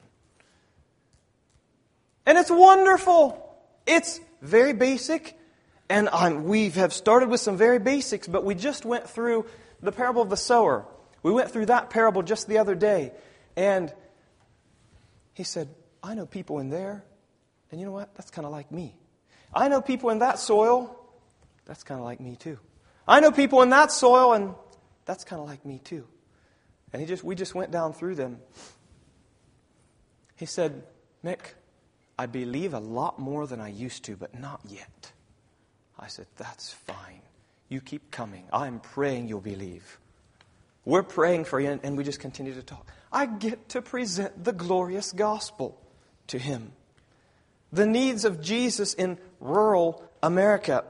And 2.25 2.37
it's 2.37 2.51
wonderful. 2.51 3.45
It's 3.85 4.19
very 4.41 4.73
basic. 4.73 5.37
And 5.89 6.45
we 6.45 6.69
have 6.71 6.93
started 6.93 7.29
with 7.29 7.39
some 7.39 7.57
very 7.57 7.79
basics, 7.79 8.27
but 8.27 8.43
we 8.43 8.53
just 8.53 8.85
went 8.85 9.09
through 9.09 9.45
the 9.81 9.91
parable 9.91 10.21
of 10.21 10.29
the 10.29 10.37
sower. 10.37 10.85
We 11.23 11.31
went 11.31 11.51
through 11.51 11.67
that 11.67 11.89
parable 11.89 12.21
just 12.21 12.47
the 12.47 12.59
other 12.59 12.75
day. 12.75 13.11
And 13.55 13.91
he 15.39 15.45
said, 15.45 15.69
I 16.03 16.15
know 16.15 16.25
people 16.25 16.59
in 16.59 16.69
there, 16.69 17.01
and 17.71 17.79
you 17.79 17.85
know 17.85 17.93
what? 17.93 18.13
That's 18.15 18.29
kind 18.29 18.45
of 18.45 18.51
like 18.51 18.73
me. 18.73 18.93
I 19.53 19.69
know 19.69 19.81
people 19.81 20.09
in 20.09 20.19
that 20.19 20.37
soil, 20.37 20.93
that's 21.63 21.81
kind 21.81 21.97
of 21.97 22.03
like 22.03 22.19
me 22.19 22.35
too. 22.35 22.59
I 23.07 23.21
know 23.21 23.31
people 23.31 23.61
in 23.61 23.69
that 23.69 23.89
soil, 23.89 24.33
and 24.33 24.53
that's 25.05 25.23
kind 25.23 25.41
of 25.41 25.47
like 25.47 25.65
me 25.65 25.79
too. 25.81 26.05
And 26.91 27.01
he 27.01 27.07
just, 27.07 27.23
we 27.23 27.35
just 27.35 27.55
went 27.55 27.71
down 27.71 27.93
through 27.93 28.15
them. 28.15 28.39
He 30.35 30.45
said, 30.45 30.83
Mick, 31.23 31.53
I 32.17 32.25
believe 32.25 32.73
a 32.73 32.79
lot 32.79 33.17
more 33.17 33.47
than 33.47 33.61
I 33.61 33.69
used 33.69 34.03
to, 34.03 34.17
but 34.17 34.37
not 34.37 34.59
yet. 34.67 35.13
I 35.97 36.07
said, 36.07 36.25
That's 36.35 36.73
fine. 36.73 37.21
You 37.69 37.79
keep 37.79 38.11
coming. 38.11 38.43
I'm 38.51 38.81
praying 38.81 39.29
you'll 39.29 39.39
believe. 39.39 39.99
We're 40.89 41.03
praying 41.03 41.45
for 41.45 41.59
you, 41.59 41.79
and 41.83 41.95
we 41.95 42.03
just 42.03 42.19
continue 42.19 42.55
to 42.55 42.63
talk. 42.63 42.91
I 43.11 43.27
get 43.27 43.69
to 43.69 43.81
present 43.83 44.43
the 44.43 44.51
glorious 44.51 45.11
gospel 45.11 45.79
to 46.29 46.39
him. 46.39 46.71
The 47.71 47.85
needs 47.85 48.25
of 48.25 48.41
Jesus 48.41 48.95
in 48.95 49.19
rural 49.39 50.03
America. 50.23 50.83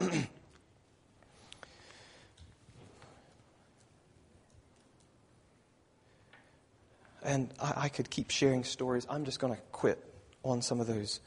and 7.22 7.52
I, 7.60 7.74
I, 7.76 7.90
could 7.90 8.08
keep 8.08 8.30
sharing 8.30 8.64
stories. 8.64 9.06
I'm 9.10 9.26
just 9.26 9.38
going 9.38 9.54
to 9.54 9.60
quit 9.70 10.02
on 10.42 10.62
some 10.62 10.80
of 10.80 10.86
those. 10.86 11.20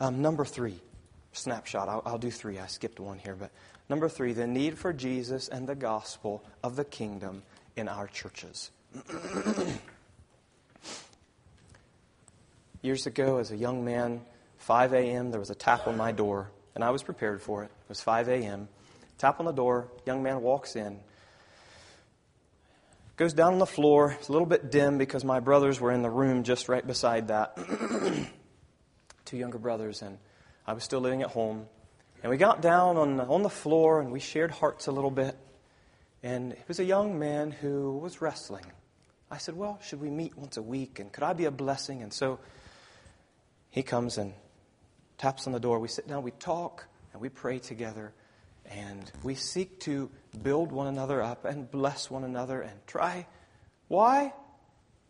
Um, 0.00 0.20
number 0.20 0.44
three, 0.44 0.78
snapshot. 1.32 1.88
I'll, 1.88 2.02
I'll 2.04 2.18
do 2.18 2.30
three. 2.30 2.58
I 2.58 2.66
skipped 2.66 3.00
one 3.00 3.18
here. 3.18 3.36
But 3.36 3.52
number 3.88 4.10
three, 4.10 4.34
the 4.34 4.46
need 4.46 4.76
for 4.76 4.92
Jesus 4.92 5.48
and 5.48 5.66
the 5.66 5.74
gospel 5.74 6.44
of 6.62 6.76
the 6.76 6.84
kingdom 6.84 7.42
in 7.78 7.88
our 7.88 8.06
churches. 8.08 8.70
Years 12.82 13.06
ago, 13.06 13.38
as 13.38 13.50
a 13.50 13.56
young 13.56 13.84
man, 13.84 14.20
5 14.58 14.92
a.m., 14.92 15.30
there 15.30 15.40
was 15.40 15.50
a 15.50 15.54
tap 15.54 15.86
on 15.86 15.96
my 15.96 16.12
door, 16.12 16.50
and 16.74 16.84
I 16.84 16.90
was 16.90 17.02
prepared 17.02 17.40
for 17.40 17.62
it. 17.62 17.66
It 17.66 17.88
was 17.88 18.00
5 18.00 18.28
a.m. 18.28 18.68
Tap 19.18 19.40
on 19.40 19.46
the 19.46 19.52
door, 19.52 19.88
young 20.06 20.22
man 20.22 20.42
walks 20.42 20.76
in. 20.76 21.00
Goes 23.16 23.32
down 23.32 23.54
on 23.54 23.58
the 23.58 23.66
floor. 23.66 24.12
It's 24.12 24.28
a 24.28 24.32
little 24.32 24.46
bit 24.46 24.70
dim 24.70 24.96
because 24.96 25.24
my 25.24 25.40
brothers 25.40 25.80
were 25.80 25.90
in 25.90 26.02
the 26.02 26.10
room 26.10 26.44
just 26.44 26.68
right 26.68 26.86
beside 26.86 27.28
that. 27.28 27.56
Two 29.24 29.36
younger 29.36 29.58
brothers, 29.58 30.02
and 30.02 30.18
I 30.66 30.72
was 30.72 30.84
still 30.84 31.00
living 31.00 31.22
at 31.22 31.30
home. 31.30 31.66
And 32.22 32.30
we 32.30 32.36
got 32.36 32.62
down 32.62 32.96
on 32.96 33.16
the, 33.16 33.24
on 33.24 33.42
the 33.42 33.50
floor 33.50 34.00
and 34.00 34.12
we 34.12 34.20
shared 34.20 34.50
hearts 34.50 34.86
a 34.86 34.92
little 34.92 35.10
bit. 35.10 35.36
And 36.22 36.52
it 36.52 36.64
was 36.66 36.80
a 36.80 36.84
young 36.84 37.18
man 37.18 37.50
who 37.50 37.98
was 37.98 38.20
wrestling. 38.20 38.64
I 39.30 39.38
said, 39.38 39.56
Well, 39.56 39.78
should 39.82 40.00
we 40.00 40.10
meet 40.10 40.36
once 40.36 40.56
a 40.56 40.62
week? 40.62 40.98
And 40.98 41.12
could 41.12 41.22
I 41.22 41.32
be 41.32 41.44
a 41.44 41.50
blessing? 41.50 42.02
And 42.02 42.12
so 42.12 42.38
he 43.70 43.82
comes 43.82 44.18
and 44.18 44.32
taps 45.18 45.46
on 45.46 45.52
the 45.52 45.60
door. 45.60 45.78
We 45.78 45.88
sit 45.88 46.08
down, 46.08 46.22
we 46.22 46.30
talk, 46.32 46.86
and 47.12 47.20
we 47.20 47.28
pray 47.28 47.58
together. 47.58 48.12
And 48.66 49.10
we 49.22 49.34
seek 49.34 49.80
to 49.80 50.10
build 50.42 50.72
one 50.72 50.88
another 50.88 51.22
up 51.22 51.44
and 51.44 51.70
bless 51.70 52.10
one 52.10 52.24
another 52.24 52.60
and 52.60 52.74
try. 52.86 53.26
Why? 53.88 54.34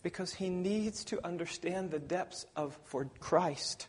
Because 0.03 0.33
he 0.33 0.49
needs 0.49 1.05
to 1.05 1.25
understand 1.27 1.91
the 1.91 1.99
depths 1.99 2.47
of 2.55 2.79
for 2.85 3.11
Christ 3.19 3.89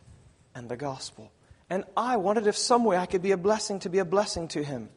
and 0.54 0.68
the 0.68 0.76
gospel. 0.76 1.30
And 1.68 1.84
I 1.96 2.16
wanted 2.16 2.48
if 2.48 2.56
some 2.56 2.84
way 2.84 2.96
I 2.96 3.06
could 3.06 3.22
be 3.22 3.30
a 3.30 3.36
blessing 3.36 3.78
to 3.80 3.88
be 3.88 3.98
a 3.98 4.04
blessing 4.04 4.48
to 4.48 4.64
him. 4.64 4.88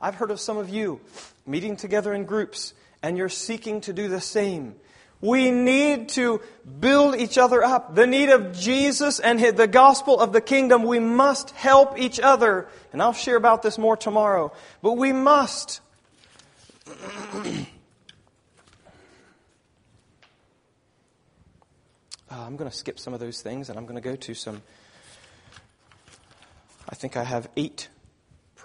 I've 0.00 0.16
heard 0.16 0.30
of 0.30 0.40
some 0.40 0.56
of 0.56 0.68
you 0.68 1.00
meeting 1.46 1.76
together 1.76 2.12
in 2.12 2.24
groups 2.24 2.74
and 3.02 3.16
you're 3.16 3.28
seeking 3.28 3.80
to 3.82 3.92
do 3.92 4.08
the 4.08 4.20
same. 4.20 4.74
We 5.20 5.50
need 5.50 6.10
to 6.10 6.42
build 6.78 7.16
each 7.16 7.38
other 7.38 7.64
up. 7.64 7.94
The 7.94 8.06
need 8.06 8.28
of 8.28 8.52
Jesus 8.52 9.18
and 9.18 9.40
the 9.40 9.66
gospel 9.66 10.20
of 10.20 10.32
the 10.32 10.42
kingdom, 10.42 10.82
we 10.82 10.98
must 10.98 11.50
help 11.50 11.98
each 11.98 12.20
other. 12.20 12.68
And 12.92 13.00
I'll 13.00 13.14
share 13.14 13.36
about 13.36 13.62
this 13.62 13.78
more 13.78 13.96
tomorrow. 13.96 14.52
But 14.82 14.92
we 14.92 15.12
must. 15.12 15.80
Uh, 16.86 16.92
I'm 22.30 22.56
going 22.56 22.70
to 22.70 22.76
skip 22.76 22.98
some 22.98 23.14
of 23.14 23.20
those 23.20 23.40
things 23.40 23.70
and 23.70 23.78
I'm 23.78 23.86
going 23.86 24.00
to 24.00 24.06
go 24.06 24.16
to 24.16 24.34
some. 24.34 24.62
I 26.88 26.94
think 26.94 27.16
I 27.16 27.24
have 27.24 27.48
eight 27.56 27.88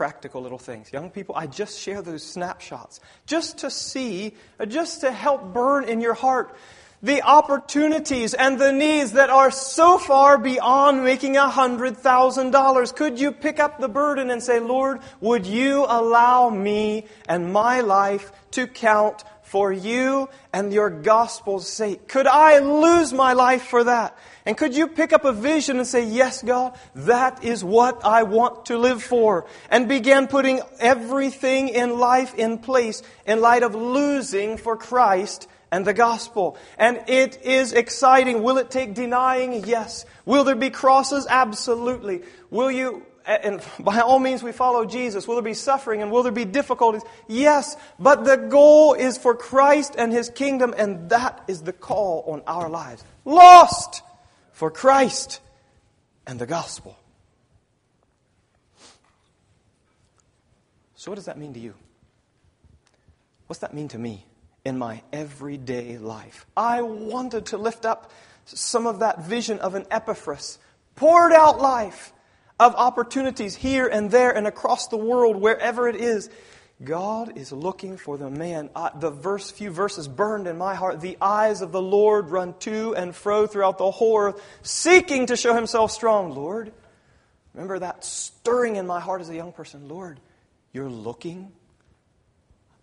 practical 0.01 0.41
little 0.41 0.57
things. 0.57 0.91
Young 0.91 1.11
people, 1.11 1.35
I 1.35 1.45
just 1.45 1.79
share 1.79 2.01
those 2.01 2.23
snapshots 2.23 2.99
just 3.27 3.59
to 3.59 3.69
see, 3.69 4.33
uh, 4.59 4.65
just 4.65 5.01
to 5.01 5.11
help 5.11 5.53
burn 5.53 5.83
in 5.83 6.01
your 6.01 6.15
heart 6.15 6.57
the 7.03 7.21
opportunities 7.21 8.33
and 8.33 8.57
the 8.57 8.71
needs 8.71 9.11
that 9.11 9.29
are 9.29 9.51
so 9.51 9.99
far 9.99 10.39
beyond 10.39 11.03
making 11.03 11.37
a 11.37 11.47
hundred 11.47 11.97
thousand 11.97 12.49
dollars. 12.49 12.91
Could 12.91 13.19
you 13.19 13.31
pick 13.31 13.59
up 13.59 13.79
the 13.79 13.87
burden 13.87 14.31
and 14.31 14.41
say, 14.41 14.59
Lord, 14.59 15.01
would 15.19 15.45
you 15.45 15.85
allow 15.87 16.49
me 16.49 17.05
and 17.29 17.53
my 17.53 17.81
life 17.81 18.31
to 18.57 18.65
count 18.65 19.23
for 19.51 19.73
you 19.73 20.29
and 20.53 20.71
your 20.71 20.89
gospel's 20.89 21.67
sake? 21.67 22.07
Could 22.07 22.25
I 22.25 22.59
lose 22.59 23.11
my 23.11 23.33
life 23.33 23.63
for 23.63 23.83
that? 23.83 24.17
And 24.45 24.55
could 24.55 24.73
you 24.73 24.87
pick 24.87 25.11
up 25.11 25.25
a 25.25 25.33
vision 25.33 25.75
and 25.75 25.85
say, 25.85 26.05
Yes, 26.07 26.41
God, 26.41 26.79
that 26.95 27.43
is 27.43 27.61
what 27.61 28.05
I 28.05 28.23
want 28.23 28.67
to 28.67 28.77
live 28.77 29.03
for? 29.03 29.45
And 29.69 29.89
begin 29.89 30.27
putting 30.27 30.61
everything 30.79 31.67
in 31.67 31.99
life 31.99 32.33
in 32.35 32.59
place 32.59 33.03
in 33.25 33.41
light 33.41 33.63
of 33.63 33.75
losing 33.75 34.55
for 34.55 34.77
Christ 34.77 35.49
and 35.69 35.85
the 35.85 35.93
gospel. 35.93 36.55
And 36.77 37.03
it 37.07 37.41
is 37.43 37.73
exciting. 37.73 38.43
Will 38.43 38.57
it 38.57 38.71
take 38.71 38.93
denying? 38.93 39.65
Yes. 39.65 40.05
Will 40.25 40.45
there 40.45 40.55
be 40.55 40.69
crosses? 40.69 41.27
Absolutely. 41.29 42.21
Will 42.49 42.71
you 42.71 43.05
and 43.25 43.61
by 43.79 43.99
all 43.99 44.19
means 44.19 44.43
we 44.43 44.51
follow 44.51 44.85
Jesus. 44.85 45.27
Will 45.27 45.35
there 45.35 45.43
be 45.43 45.53
suffering 45.53 46.01
and 46.01 46.11
will 46.11 46.23
there 46.23 46.31
be 46.31 46.45
difficulties? 46.45 47.03
Yes, 47.27 47.75
but 47.99 48.25
the 48.25 48.37
goal 48.37 48.93
is 48.93 49.17
for 49.17 49.35
Christ 49.35 49.95
and 49.97 50.11
His 50.11 50.29
kingdom, 50.29 50.73
and 50.77 51.09
that 51.09 51.43
is 51.47 51.61
the 51.61 51.73
call 51.73 52.23
on 52.27 52.41
our 52.47 52.69
lives. 52.69 53.03
Lost 53.25 54.01
for 54.51 54.71
Christ 54.71 55.39
and 56.25 56.39
the 56.39 56.45
gospel. 56.45 56.97
So, 60.95 61.09
what 61.09 61.15
does 61.15 61.25
that 61.25 61.37
mean 61.37 61.53
to 61.53 61.59
you? 61.59 61.73
What's 63.47 63.59
that 63.61 63.73
mean 63.73 63.87
to 63.89 63.97
me 63.97 64.25
in 64.63 64.77
my 64.77 65.01
everyday 65.11 65.97
life? 65.97 66.45
I 66.55 66.83
wanted 66.83 67.47
to 67.47 67.57
lift 67.57 67.85
up 67.85 68.11
some 68.45 68.87
of 68.87 68.99
that 68.99 69.23
vision 69.23 69.59
of 69.59 69.75
an 69.75 69.85
Epaphras, 69.91 70.59
poured 70.95 71.31
out 71.31 71.59
life 71.59 72.13
of 72.61 72.75
opportunities 72.75 73.55
here 73.55 73.87
and 73.87 74.11
there 74.11 74.29
and 74.29 74.45
across 74.45 74.87
the 74.87 74.97
world, 74.97 75.35
wherever 75.35 75.89
it 75.89 75.95
is. 75.95 76.29
God 76.83 77.35
is 77.35 77.51
looking 77.51 77.97
for 77.97 78.17
the 78.17 78.29
man. 78.29 78.69
Uh, 78.75 78.91
the 78.97 79.09
verse, 79.09 79.49
few 79.49 79.71
verses 79.71 80.07
burned 80.07 80.45
in 80.45 80.59
my 80.59 80.75
heart. 80.75 81.01
The 81.01 81.17
eyes 81.19 81.61
of 81.61 81.71
the 81.71 81.81
Lord 81.81 82.29
run 82.29 82.53
to 82.59 82.95
and 82.95 83.15
fro 83.15 83.47
throughout 83.47 83.79
the 83.79 83.89
whole 83.89 84.19
earth, 84.19 84.43
seeking 84.61 85.25
to 85.25 85.35
show 85.35 85.55
himself 85.55 85.91
strong. 85.91 86.35
Lord, 86.35 86.71
remember 87.55 87.79
that 87.79 88.05
stirring 88.05 88.75
in 88.75 88.85
my 88.85 88.99
heart 88.99 89.21
as 89.21 89.29
a 89.29 89.35
young 89.35 89.53
person. 89.53 89.87
Lord, 89.87 90.19
you're 90.71 90.89
looking. 90.89 91.51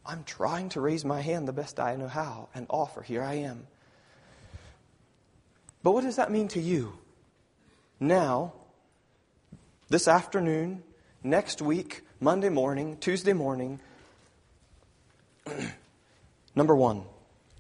I'm 0.05 0.25
trying 0.25 0.71
to 0.71 0.81
raise 0.81 1.05
my 1.05 1.21
hand 1.21 1.47
the 1.47 1.53
best 1.53 1.79
I 1.79 1.95
know 1.95 2.09
how 2.09 2.49
and 2.53 2.67
offer. 2.69 3.01
Here 3.01 3.23
I 3.23 3.35
am. 3.35 3.69
But 5.85 5.93
what 5.93 6.03
does 6.03 6.17
that 6.17 6.33
mean 6.33 6.49
to 6.49 6.61
you? 6.61 6.99
Now, 8.01 8.55
this 9.91 10.07
afternoon, 10.07 10.83
next 11.23 11.63
week, 11.63 12.03
Monday 12.21 12.51
morning, 12.51 12.99
Tuesday 12.99 13.33
morning. 13.33 13.81
Number 16.55 16.77
one, 16.77 17.05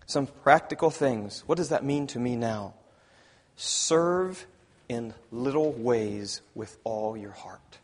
some 0.06 0.26
practical 0.26 0.90
things. 0.90 1.42
What 1.46 1.56
does 1.56 1.70
that 1.70 1.84
mean 1.84 2.06
to 2.08 2.18
me 2.18 2.36
now? 2.36 2.74
Serve 3.56 4.46
in 4.88 5.14
little 5.32 5.72
ways 5.72 6.42
with 6.54 6.76
all 6.84 7.16
your 7.16 7.32
heart. 7.32 7.78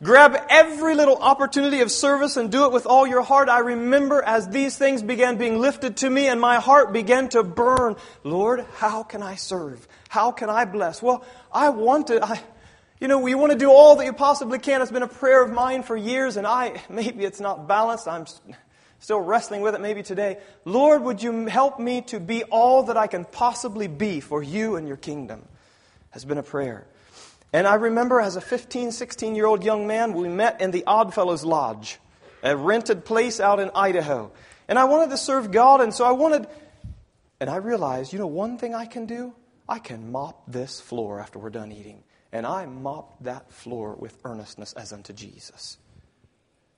Grab 0.00 0.40
every 0.48 0.94
little 0.94 1.16
opportunity 1.16 1.80
of 1.80 1.90
service 1.90 2.36
and 2.36 2.52
do 2.52 2.66
it 2.66 2.72
with 2.72 2.86
all 2.86 3.04
your 3.04 3.22
heart. 3.22 3.48
I 3.48 3.58
remember 3.58 4.22
as 4.22 4.48
these 4.48 4.78
things 4.78 5.02
began 5.02 5.38
being 5.38 5.58
lifted 5.58 5.96
to 5.98 6.10
me 6.10 6.28
and 6.28 6.40
my 6.40 6.60
heart 6.60 6.92
began 6.92 7.28
to 7.30 7.42
burn. 7.42 7.96
Lord, 8.22 8.64
how 8.76 9.02
can 9.02 9.24
I 9.24 9.34
serve? 9.34 9.88
How 10.08 10.30
can 10.30 10.50
I 10.50 10.66
bless? 10.66 11.02
Well, 11.02 11.24
I 11.52 11.70
want 11.70 12.08
to, 12.08 12.24
I, 12.24 12.40
you 13.00 13.08
know, 13.08 13.18
we 13.18 13.34
want 13.34 13.50
to 13.50 13.58
do 13.58 13.72
all 13.72 13.96
that 13.96 14.04
you 14.04 14.12
possibly 14.12 14.60
can. 14.60 14.82
It's 14.82 14.92
been 14.92 15.02
a 15.02 15.08
prayer 15.08 15.42
of 15.42 15.50
mine 15.50 15.82
for 15.82 15.96
years 15.96 16.36
and 16.36 16.46
I, 16.46 16.80
maybe 16.88 17.24
it's 17.24 17.40
not 17.40 17.66
balanced. 17.66 18.06
I'm 18.06 18.26
still 19.00 19.20
wrestling 19.20 19.62
with 19.62 19.74
it 19.74 19.80
maybe 19.80 20.04
today. 20.04 20.38
Lord, 20.64 21.02
would 21.02 21.24
you 21.24 21.46
help 21.46 21.80
me 21.80 22.02
to 22.02 22.20
be 22.20 22.44
all 22.44 22.84
that 22.84 22.96
I 22.96 23.08
can 23.08 23.24
possibly 23.24 23.88
be 23.88 24.20
for 24.20 24.44
you 24.44 24.76
and 24.76 24.86
your 24.86 24.96
kingdom? 24.96 25.42
Has 26.10 26.24
been 26.24 26.38
a 26.38 26.42
prayer. 26.44 26.86
And 27.52 27.66
I 27.66 27.74
remember 27.74 28.20
as 28.20 28.36
a 28.36 28.40
15, 28.40 28.92
16 28.92 29.34
year 29.34 29.46
old 29.46 29.64
young 29.64 29.86
man, 29.86 30.12
we 30.12 30.28
met 30.28 30.60
in 30.60 30.70
the 30.70 30.84
Oddfellows 30.86 31.44
Lodge, 31.44 31.98
a 32.42 32.56
rented 32.56 33.04
place 33.04 33.40
out 33.40 33.60
in 33.60 33.70
Idaho. 33.74 34.30
And 34.68 34.78
I 34.78 34.84
wanted 34.84 35.10
to 35.10 35.16
serve 35.16 35.50
God, 35.50 35.80
and 35.80 35.94
so 35.94 36.04
I 36.04 36.12
wanted, 36.12 36.46
and 37.40 37.48
I 37.48 37.56
realized, 37.56 38.12
you 38.12 38.18
know, 38.18 38.26
one 38.26 38.58
thing 38.58 38.74
I 38.74 38.84
can 38.84 39.06
do? 39.06 39.34
I 39.66 39.78
can 39.78 40.12
mop 40.12 40.42
this 40.46 40.80
floor 40.80 41.20
after 41.20 41.38
we're 41.38 41.50
done 41.50 41.72
eating. 41.72 42.02
And 42.32 42.46
I 42.46 42.66
mopped 42.66 43.24
that 43.24 43.50
floor 43.50 43.94
with 43.94 44.16
earnestness 44.24 44.74
as 44.74 44.92
unto 44.92 45.14
Jesus. 45.14 45.78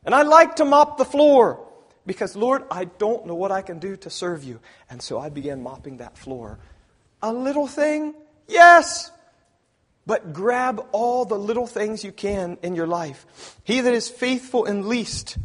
And 0.04 0.14
I 0.14 0.22
like 0.22 0.56
to 0.56 0.64
mop 0.64 0.98
the 0.98 1.04
floor 1.04 1.66
because, 2.06 2.36
Lord, 2.36 2.64
I 2.70 2.84
don't 2.84 3.26
know 3.26 3.34
what 3.34 3.50
I 3.50 3.62
can 3.62 3.80
do 3.80 3.96
to 3.98 4.10
serve 4.10 4.44
you. 4.44 4.60
And 4.88 5.02
so 5.02 5.18
I 5.18 5.28
began 5.28 5.62
mopping 5.62 5.98
that 5.98 6.16
floor. 6.16 6.58
A 7.22 7.32
little 7.32 7.66
thing? 7.66 8.14
Yes. 8.48 9.10
But 10.10 10.32
grab 10.32 10.84
all 10.90 11.24
the 11.24 11.38
little 11.38 11.68
things 11.68 12.02
you 12.02 12.10
can 12.10 12.58
in 12.64 12.74
your 12.74 12.88
life. 12.88 13.54
He 13.62 13.80
that 13.80 13.94
is 13.94 14.08
faithful 14.08 14.64
in 14.64 14.88
least 14.88 15.38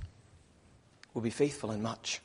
will 1.13 1.21
be 1.21 1.29
faithful 1.29 1.69
in 1.69 1.83
much. 1.83 2.19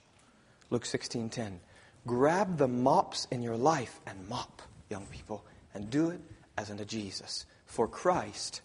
Luke 0.71 0.87
16:10. 0.87 1.61
Grab 2.07 2.57
the 2.57 2.67
mops 2.67 3.27
in 3.31 3.43
your 3.43 3.59
life 3.59 4.01
and 4.07 4.27
mop, 4.27 4.63
young 4.89 5.05
people, 5.09 5.45
and 5.75 5.91
do 5.91 6.09
it 6.09 6.23
as 6.57 6.71
unto 6.71 6.87
Jesus, 6.87 7.45
for 7.67 7.87
Christ 7.87 8.63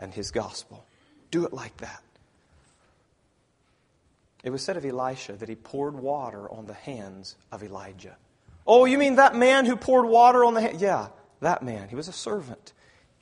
and 0.00 0.12
his 0.12 0.32
gospel. 0.32 0.84
Do 1.30 1.46
it 1.46 1.52
like 1.52 1.76
that. 1.76 2.02
It 4.42 4.50
was 4.50 4.64
said 4.64 4.76
of 4.76 4.84
Elisha 4.84 5.34
that 5.34 5.48
he 5.48 5.54
poured 5.54 5.94
water 5.94 6.50
on 6.50 6.66
the 6.66 6.74
hands 6.74 7.36
of 7.52 7.62
Elijah. 7.62 8.16
Oh, 8.66 8.84
you 8.84 8.98
mean 8.98 9.14
that 9.14 9.36
man 9.36 9.64
who 9.64 9.76
poured 9.76 10.06
water 10.06 10.44
on 10.44 10.54
the 10.54 10.60
hand? 10.60 10.80
Yeah, 10.80 11.10
that 11.38 11.62
man. 11.62 11.88
He 11.88 11.94
was 11.94 12.08
a 12.08 12.12
servant. 12.12 12.72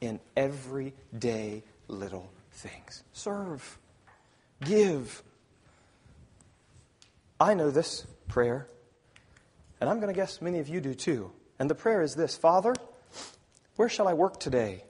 In 0.00 0.20
everyday 0.36 1.62
little 1.88 2.30
things. 2.52 3.02
Serve. 3.12 3.78
Give. 4.64 5.22
I 7.38 7.54
know 7.54 7.70
this 7.70 8.06
prayer, 8.28 8.66
and 9.80 9.88
I'm 9.88 10.00
going 10.00 10.12
to 10.12 10.18
guess 10.18 10.42
many 10.42 10.58
of 10.58 10.68
you 10.68 10.80
do 10.80 10.94
too. 10.94 11.32
And 11.58 11.68
the 11.68 11.74
prayer 11.74 12.02
is 12.02 12.14
this 12.14 12.36
Father, 12.36 12.74
where 13.76 13.88
shall 13.88 14.08
I 14.08 14.14
work 14.14 14.38
today? 14.40 14.84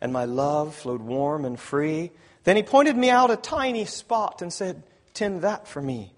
And 0.00 0.12
my 0.12 0.26
love 0.26 0.74
flowed 0.74 1.02
warm 1.02 1.44
and 1.44 1.58
free. 1.58 2.12
Then 2.44 2.56
he 2.56 2.62
pointed 2.62 2.96
me 2.96 3.10
out 3.10 3.30
a 3.30 3.36
tiny 3.36 3.84
spot 3.84 4.42
and 4.42 4.52
said, 4.52 4.84
Tend 5.12 5.42
that 5.42 5.66
for 5.66 5.82
me. 5.82 6.12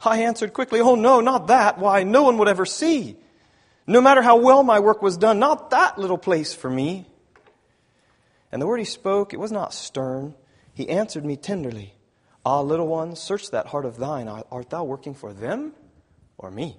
I 0.00 0.22
answered 0.22 0.52
quickly, 0.52 0.80
Oh, 0.80 0.94
no, 0.94 1.20
not 1.20 1.48
that. 1.48 1.78
Why, 1.78 2.04
no 2.04 2.22
one 2.22 2.38
would 2.38 2.48
ever 2.48 2.66
see. 2.66 3.16
No 3.86 4.00
matter 4.00 4.22
how 4.22 4.36
well 4.36 4.62
my 4.62 4.80
work 4.80 5.02
was 5.02 5.16
done, 5.16 5.38
not 5.38 5.70
that 5.70 5.98
little 5.98 6.18
place 6.18 6.54
for 6.54 6.70
me. 6.70 7.06
And 8.56 8.62
the 8.62 8.66
word 8.66 8.78
he 8.78 8.86
spoke, 8.86 9.34
it 9.34 9.38
was 9.38 9.52
not 9.52 9.74
stern. 9.74 10.34
He 10.72 10.88
answered 10.88 11.26
me 11.26 11.36
tenderly. 11.36 11.92
Ah, 12.42 12.62
little 12.62 12.86
one, 12.86 13.14
search 13.14 13.50
that 13.50 13.66
heart 13.66 13.84
of 13.84 13.98
thine. 13.98 14.28
Art 14.28 14.70
thou 14.70 14.82
working 14.82 15.12
for 15.12 15.34
them 15.34 15.74
or 16.38 16.50
me? 16.50 16.78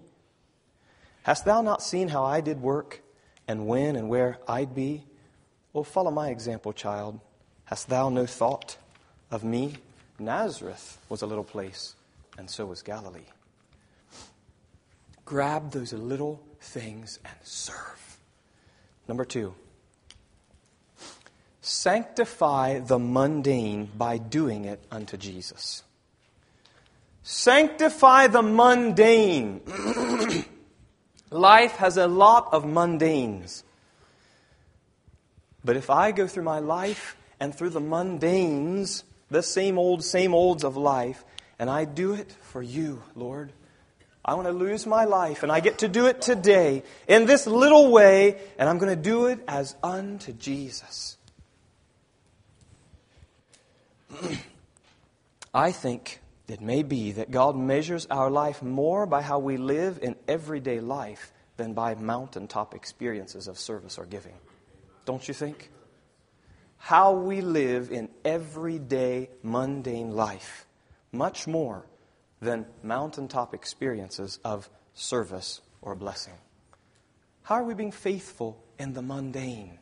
Hast 1.21 1.45
thou 1.45 1.61
not 1.61 1.83
seen 1.83 2.07
how 2.07 2.23
I 2.23 2.41
did 2.41 2.63
work, 2.63 3.03
and 3.47 3.67
when 3.67 3.95
and 3.95 4.09
where 4.09 4.39
I'd 4.47 4.73
be? 4.73 5.03
Well, 5.71 5.83
follow 5.83 6.09
my 6.09 6.29
example, 6.29 6.73
child. 6.73 7.19
Hast 7.65 7.89
thou 7.89 8.09
no 8.09 8.25
thought 8.25 8.77
of 9.29 9.43
me? 9.43 9.75
Nazareth 10.17 10.97
was 11.09 11.21
a 11.21 11.27
little 11.27 11.43
place, 11.43 11.93
and 12.39 12.49
so 12.49 12.65
was 12.65 12.81
Galilee. 12.81 13.29
Grab 15.25 15.69
those 15.69 15.93
little 15.93 16.41
things 16.59 17.19
and 17.23 17.35
serve. 17.43 18.17
Number 19.07 19.25
two, 19.25 19.53
sanctify 21.67 22.79
the 22.79 22.97
mundane 22.97 23.89
by 23.97 24.17
doing 24.17 24.65
it 24.65 24.81
unto 24.89 25.17
Jesus. 25.17 25.83
Sanctify 27.23 28.27
the 28.27 28.41
mundane. 28.41 29.61
Life 31.29 31.73
has 31.73 31.97
a 31.97 32.07
lot 32.07 32.47
of 32.53 32.63
mundanes. 32.63 33.63
But 35.65 35.75
if 35.75 35.89
I 35.89 36.13
go 36.13 36.25
through 36.25 36.43
my 36.43 36.59
life 36.59 37.17
and 37.41 37.53
through 37.53 37.71
the 37.71 37.81
mundanes, 37.81 39.03
the 39.29 39.43
same 39.43 39.77
old, 39.77 40.05
same 40.05 40.33
olds 40.33 40.63
of 40.63 40.77
life, 40.77 41.25
and 41.59 41.69
I 41.69 41.83
do 41.83 42.13
it 42.13 42.31
for 42.43 42.61
you, 42.61 43.03
Lord, 43.13 43.51
I 44.23 44.35
want 44.35 44.47
to 44.47 44.53
lose 44.53 44.85
my 44.85 45.03
life, 45.03 45.43
and 45.43 45.51
I 45.51 45.59
get 45.59 45.79
to 45.79 45.89
do 45.89 46.05
it 46.05 46.21
today 46.21 46.83
in 47.09 47.25
this 47.25 47.45
little 47.45 47.91
way, 47.91 48.37
and 48.57 48.69
I'm 48.69 48.77
going 48.77 48.95
to 48.95 49.01
do 49.01 49.25
it 49.25 49.39
as 49.49 49.75
unto 49.83 50.31
Jesus. 50.31 51.16
I 55.53 55.71
think 55.71 56.21
it 56.47 56.61
may 56.61 56.83
be 56.83 57.11
that 57.13 57.31
God 57.31 57.55
measures 57.55 58.07
our 58.09 58.29
life 58.29 58.61
more 58.61 59.05
by 59.05 59.21
how 59.21 59.39
we 59.39 59.57
live 59.57 59.99
in 60.01 60.15
everyday 60.27 60.79
life 60.79 61.33
than 61.57 61.73
by 61.73 61.95
mountaintop 61.95 62.73
experiences 62.73 63.47
of 63.47 63.59
service 63.59 63.97
or 63.97 64.05
giving. 64.05 64.35
Don't 65.05 65.27
you 65.27 65.33
think? 65.33 65.71
How 66.77 67.13
we 67.13 67.41
live 67.41 67.91
in 67.91 68.09
everyday 68.23 69.29
mundane 69.43 70.11
life, 70.11 70.65
much 71.11 71.47
more 71.47 71.85
than 72.39 72.65
mountaintop 72.83 73.53
experiences 73.53 74.39
of 74.45 74.69
service 74.93 75.61
or 75.81 75.95
blessing. 75.95 76.35
How 77.43 77.55
are 77.55 77.63
we 77.63 77.73
being 77.73 77.91
faithful 77.91 78.63
in 78.77 78.93
the 78.93 79.01
mundane? 79.01 79.79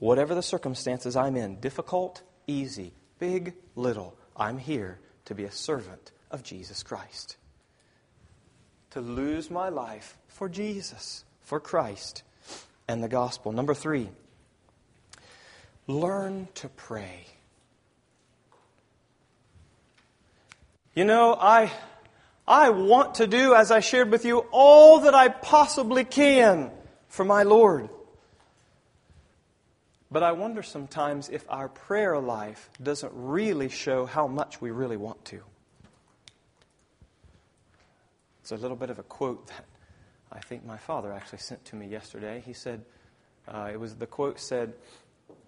Whatever 0.00 0.34
the 0.34 0.42
circumstances 0.42 1.14
I'm 1.14 1.36
in, 1.36 1.60
difficult, 1.60 2.22
easy, 2.46 2.94
big, 3.18 3.54
little, 3.76 4.16
I'm 4.34 4.56
here 4.56 4.98
to 5.26 5.34
be 5.34 5.44
a 5.44 5.52
servant 5.52 6.10
of 6.30 6.42
Jesus 6.42 6.82
Christ. 6.82 7.36
To 8.92 9.00
lose 9.02 9.50
my 9.50 9.68
life 9.68 10.16
for 10.26 10.48
Jesus, 10.48 11.24
for 11.42 11.60
Christ, 11.60 12.22
and 12.88 13.04
the 13.04 13.08
gospel. 13.08 13.52
Number 13.52 13.74
three, 13.74 14.08
learn 15.86 16.48
to 16.54 16.70
pray. 16.70 17.26
You 20.94 21.04
know, 21.04 21.36
I, 21.38 21.70
I 22.48 22.70
want 22.70 23.16
to 23.16 23.26
do, 23.26 23.54
as 23.54 23.70
I 23.70 23.80
shared 23.80 24.10
with 24.10 24.24
you, 24.24 24.46
all 24.50 25.00
that 25.00 25.14
I 25.14 25.28
possibly 25.28 26.04
can 26.06 26.70
for 27.08 27.24
my 27.24 27.42
Lord. 27.42 27.90
But 30.10 30.22
I 30.24 30.32
wonder 30.32 30.62
sometimes 30.62 31.28
if 31.28 31.44
our 31.48 31.68
prayer 31.68 32.18
life 32.18 32.68
doesn't 32.82 33.12
really 33.14 33.68
show 33.68 34.06
how 34.06 34.26
much 34.26 34.60
we 34.60 34.70
really 34.70 34.96
want 34.96 35.24
to. 35.26 35.40
It's 38.40 38.50
a 38.50 38.56
little 38.56 38.76
bit 38.76 38.90
of 38.90 38.98
a 38.98 39.04
quote 39.04 39.46
that 39.48 39.64
I 40.32 40.40
think 40.40 40.64
my 40.64 40.78
father 40.78 41.12
actually 41.12 41.38
sent 41.38 41.64
to 41.66 41.76
me 41.76 41.86
yesterday. 41.86 42.42
He 42.44 42.52
said, 42.52 42.84
uh, 43.46 43.70
it 43.72 43.78
was 43.78 43.94
the 43.94 44.06
quote 44.06 44.40
said, 44.40 44.72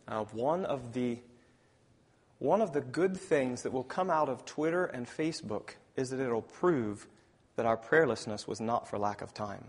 uh, 0.07 0.25
one 0.33 0.65
of 0.65 0.93
the 0.93 1.19
one 2.39 2.61
of 2.61 2.73
the 2.73 2.81
good 2.81 3.17
things 3.17 3.63
that 3.63 3.73
will 3.73 3.85
come 3.85 4.11
out 4.11 4.29
of 4.29 4.45
Twitter 4.45 4.87
and 4.87 5.07
Facebook 5.07 5.77
is 5.95 6.11
that 6.11 6.19
it'll 6.19 6.43
prove 6.43 7.07
that 7.55 7.67
our 7.67 7.77
prayerlessness 7.77 8.49
was 8.49 8.61
not 8.61 8.89
for 8.89 8.99
lack 8.99 9.23
of 9.23 9.33
time. 9.33 9.65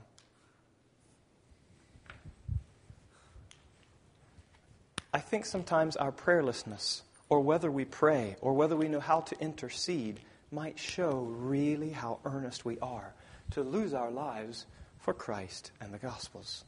I 5.14 5.20
think 5.20 5.45
sometimes 5.45 5.95
our 5.95 6.11
prayerlessness, 6.11 7.01
or 7.30 7.39
whether 7.41 7.70
we 7.70 7.86
pray, 7.86 8.36
or 8.41 8.53
whether 8.53 8.76
we 8.76 8.88
know 8.88 8.99
how 8.99 9.22
to 9.22 9.39
intercede, 9.39 10.20
might 10.51 10.80
show 10.80 11.28
really 11.39 11.91
how 11.91 12.20
earnest 12.26 12.66
we 12.66 12.80
are 12.80 13.14
to 13.51 13.61
lose 13.61 13.93
our 13.93 14.09
lives 14.09 14.66
for 14.99 15.14
Christ 15.14 15.72
and 15.80 15.93
the 15.93 15.99
Gospels. 15.99 16.64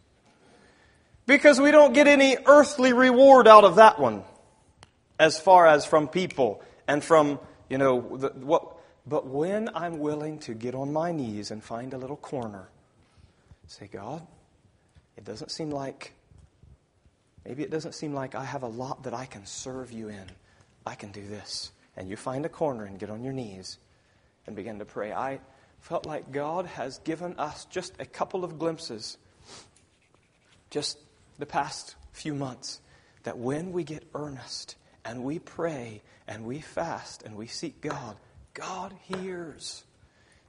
Because 1.25 1.59
we 1.59 1.71
don't 1.71 1.93
get 1.93 2.07
any 2.07 2.37
earthly 2.45 2.93
reward 2.93 3.47
out 3.47 3.63
of 3.63 3.77
that 3.77 3.99
one, 3.99 4.23
as 5.19 5.39
far 5.39 5.65
as 5.65 5.85
from 5.85 6.07
people 6.07 6.61
and 6.87 7.03
from, 7.03 7.39
you 7.69 7.77
know, 7.79 8.17
the, 8.17 8.29
what. 8.29 8.73
But 9.07 9.27
when 9.27 9.69
I'm 9.73 9.99
willing 9.99 10.39
to 10.39 10.53
get 10.53 10.75
on 10.75 10.91
my 10.93 11.11
knees 11.11 11.51
and 11.51 11.63
find 11.63 11.93
a 11.93 11.97
little 11.97 12.15
corner, 12.17 12.69
say, 13.67 13.87
God, 13.87 14.25
it 15.17 15.23
doesn't 15.23 15.51
seem 15.51 15.69
like 15.71 16.13
Maybe 17.45 17.63
it 17.63 17.69
doesn't 17.69 17.93
seem 17.93 18.13
like 18.13 18.33
I 18.33 18.43
have 18.43 18.63
a 18.63 18.67
lot 18.67 19.03
that 19.03 19.13
I 19.13 19.25
can 19.25 19.45
serve 19.45 19.91
you 19.91 20.09
in. 20.09 20.25
I 20.85 20.95
can 20.95 21.11
do 21.11 21.25
this. 21.27 21.71
And 21.95 22.09
you 22.09 22.17
find 22.17 22.45
a 22.45 22.49
corner 22.49 22.85
and 22.85 22.99
get 22.99 23.09
on 23.09 23.23
your 23.23 23.33
knees 23.33 23.77
and 24.47 24.55
begin 24.55 24.79
to 24.79 24.85
pray. 24.85 25.13
I 25.13 25.39
felt 25.79 26.05
like 26.05 26.31
God 26.31 26.65
has 26.65 26.97
given 26.99 27.35
us 27.37 27.65
just 27.65 27.93
a 27.99 28.05
couple 28.05 28.43
of 28.43 28.57
glimpses, 28.57 29.17
just 30.71 30.97
the 31.37 31.45
past 31.45 31.95
few 32.11 32.33
months, 32.33 32.81
that 33.23 33.37
when 33.37 33.71
we 33.71 33.83
get 33.83 34.03
earnest 34.15 34.75
and 35.03 35.23
we 35.23 35.37
pray 35.37 36.01
and 36.27 36.45
we 36.45 36.59
fast 36.59 37.23
and 37.23 37.35
we 37.35 37.47
seek 37.47 37.81
God, 37.81 38.17
God 38.53 38.93
hears. 39.03 39.83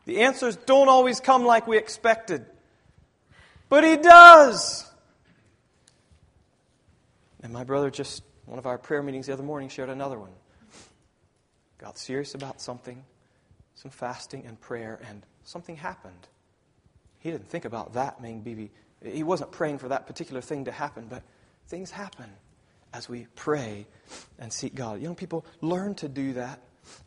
The 0.06 0.22
answers 0.22 0.56
don't 0.56 0.88
always 0.88 1.20
come 1.20 1.44
like 1.44 1.66
we 1.66 1.76
expected, 1.76 2.46
but 3.68 3.84
He 3.84 3.96
does. 3.96 4.90
And 7.46 7.52
my 7.52 7.62
brother 7.62 7.92
just, 7.92 8.24
one 8.46 8.58
of 8.58 8.66
our 8.66 8.76
prayer 8.76 9.04
meetings 9.04 9.28
the 9.28 9.32
other 9.32 9.44
morning, 9.44 9.68
shared 9.68 9.88
another 9.88 10.18
one. 10.18 10.32
Got 11.78 11.96
serious 11.96 12.34
about 12.34 12.60
something, 12.60 13.04
some 13.76 13.92
fasting 13.92 14.44
and 14.46 14.60
prayer, 14.60 14.98
and 15.08 15.22
something 15.44 15.76
happened. 15.76 16.26
He 17.20 17.30
didn't 17.30 17.46
think 17.48 17.64
about 17.64 17.92
that 17.92 18.20
maybe. 18.20 18.72
He 19.00 19.22
wasn't 19.22 19.52
praying 19.52 19.78
for 19.78 19.86
that 19.90 20.08
particular 20.08 20.40
thing 20.40 20.64
to 20.64 20.72
happen, 20.72 21.06
but 21.08 21.22
things 21.68 21.92
happen 21.92 22.28
as 22.92 23.08
we 23.08 23.28
pray 23.36 23.86
and 24.40 24.52
seek 24.52 24.74
God. 24.74 25.00
Young 25.00 25.14
people, 25.14 25.46
learn 25.60 25.94
to 25.94 26.08
do 26.08 26.32
that. 26.32 26.58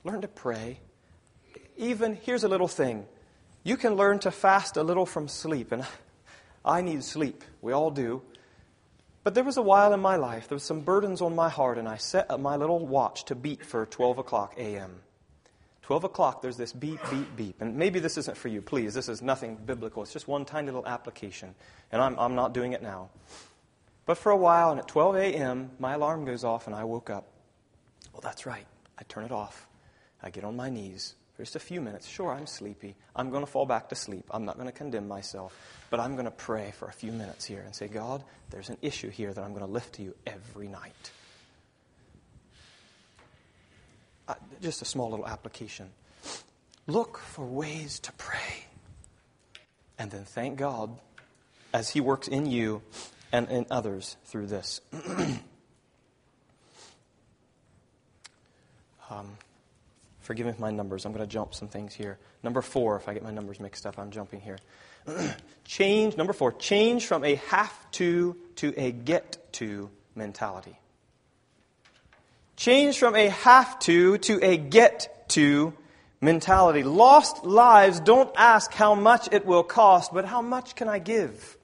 Learn 0.06 0.22
to 0.22 0.30
pray. 0.30 0.80
Even, 1.76 2.16
here's 2.16 2.46
a 2.46 2.48
little 2.48 2.70
thing. 2.70 3.06
You 3.64 3.76
can 3.76 3.96
learn 3.96 4.20
to 4.20 4.32
fast 4.32 4.78
a 4.78 4.84
little 4.84 5.06
from 5.06 5.28
sleep, 5.28 5.74
and 5.74 5.86
I 6.64 6.80
need 6.80 7.04
sleep. 7.04 7.44
We 7.62 7.74
all 7.74 7.92
do. 7.92 8.22
But 9.24 9.34
there 9.34 9.44
was 9.44 9.58
a 9.58 9.62
while 9.62 9.94
in 9.94 10.00
my 10.00 10.16
life, 10.16 10.48
there 10.48 10.56
was 10.56 10.64
some 10.64 10.82
burdens 10.82 11.22
on 11.22 11.36
my 11.36 11.50
heart, 11.50 11.78
and 11.78 11.88
I 11.88 11.98
set 11.98 12.32
up 12.32 12.40
my 12.40 12.56
little 12.56 12.86
watch 12.86 13.26
to 13.26 13.36
beat 13.36 13.66
for 13.66 13.86
12 13.86 14.18
o'clock 14.18 14.54
a.m. 14.58 15.02
12 15.90 16.04
o'clock, 16.04 16.44
there's 16.44 16.56
this 16.56 16.72
beep, 16.72 17.00
beep, 17.10 17.36
beep. 17.36 17.62
And 17.62 17.76
maybe 17.76 18.00
this 18.00 18.16
isn't 18.16 18.38
for 18.38 18.48
you, 18.48 18.62
please. 18.62 18.94
This 18.94 19.10
is 19.10 19.24
nothing 19.24 19.56
biblical. 19.56 20.04
It's 20.04 20.14
just 20.14 20.28
one 20.28 20.46
tiny 20.46 20.68
little 20.68 20.86
application. 20.86 21.56
And 21.92 22.00
I'm, 22.00 22.18
I'm 22.20 22.36
not 22.36 22.54
doing 22.54 22.74
it 22.74 22.84
now. 22.84 23.10
But 24.06 24.20
for 24.20 24.32
a 24.32 24.38
while, 24.38 24.70
and 24.70 24.80
at 24.80 24.88
12 24.88 25.16
a.m., 25.16 25.72
my 25.80 25.94
alarm 25.94 26.26
goes 26.26 26.44
off, 26.44 26.68
and 26.68 26.76
I 26.76 26.84
woke 26.84 27.10
up. 27.10 27.28
Well, 28.14 28.22
that's 28.22 28.46
right. 28.46 28.68
I 29.00 29.04
turn 29.04 29.26
it 29.26 29.32
off. 29.32 29.68
I 30.22 30.30
get 30.30 30.44
on 30.44 30.56
my 30.56 30.70
knees, 30.70 31.16
for 31.40 31.46
just 31.46 31.56
a 31.56 31.60
few 31.60 31.80
minutes. 31.80 32.06
Sure, 32.06 32.34
I'm 32.34 32.46
sleepy. 32.46 32.98
I'm 33.16 33.30
going 33.30 33.46
to 33.46 33.50
fall 33.50 33.66
back 33.66 33.88
to 33.90 33.96
sleep. 33.96 34.26
I'm 34.30 34.44
not 34.44 34.56
going 34.56 34.68
to 34.68 34.74
condemn 34.74 35.08
myself. 35.08 35.58
But 35.90 36.02
I'm 36.02 36.16
going 36.16 36.26
to 36.26 36.32
pray 36.32 36.74
for 36.78 36.90
a 36.90 36.92
few 36.92 37.14
minutes 37.14 37.46
here 37.46 37.62
and 37.62 37.74
say, 37.74 37.88
God, 37.88 38.26
there's 38.50 38.68
an 38.68 38.76
issue 38.82 39.10
here 39.10 39.34
that 39.34 39.42
I'm 39.42 39.54
going 39.54 39.66
to 39.66 39.72
lift 39.72 39.94
to 39.94 40.04
you 40.04 40.14
every 40.28 40.68
night. 40.68 41.12
Uh, 44.28 44.34
just 44.62 44.82
a 44.82 44.86
small 44.86 45.12
little 45.12 45.26
application. 45.26 45.92
Look 46.88 47.20
for 47.20 47.46
ways 47.46 48.00
to 48.02 48.12
pray. 48.12 48.66
And 49.98 50.12
then 50.12 50.26
thank 50.26 50.58
God 50.58 50.90
as 51.74 51.90
He 51.90 52.02
works 52.02 52.28
in 52.28 52.48
you 52.48 52.82
and 53.32 53.48
in 53.48 53.66
others 53.72 54.18
through 54.26 54.48
this. 54.48 54.82
um, 59.10 59.38
forgive 60.30 60.46
me 60.46 60.54
my 60.60 60.70
numbers. 60.70 61.08
I'm 61.08 61.12
going 61.12 61.26
to 61.26 61.34
jump 61.34 61.56
some 61.56 61.70
things 61.70 61.92
here. 61.92 62.20
Number 62.44 62.62
four, 62.62 62.96
if 62.98 63.10
I 63.10 63.16
get 63.16 63.24
my 63.24 63.32
numbers 63.32 63.60
mixed 63.60 63.88
up, 63.88 63.98
I'm 63.98 64.12
jumping 64.12 64.40
here. 64.40 64.60
change, 65.66 66.18
number 66.18 66.34
four, 66.34 66.52
change 66.52 67.08
from 67.08 67.24
a 67.24 67.34
have 67.50 67.74
to 67.94 68.38
to 68.58 68.72
a 68.78 68.92
get 68.92 69.52
to 69.54 69.90
mentality. 70.14 70.78
Change 72.58 73.00
from 73.00 73.16
a 73.16 73.30
have 73.30 73.80
to 73.80 74.20
to 74.20 74.40
a 74.46 74.58
get 74.58 75.28
to 75.30 75.74
mentality. 76.22 76.84
Lost 76.84 77.44
lives 77.44 78.00
don't 78.00 78.30
ask 78.38 78.72
how 78.72 78.94
much 78.94 79.30
it 79.32 79.48
will 79.48 79.64
cost, 79.64 80.14
but 80.14 80.26
how 80.26 80.44
much 80.44 80.76
can 80.76 80.88
I 80.88 81.00
give? 81.00 81.58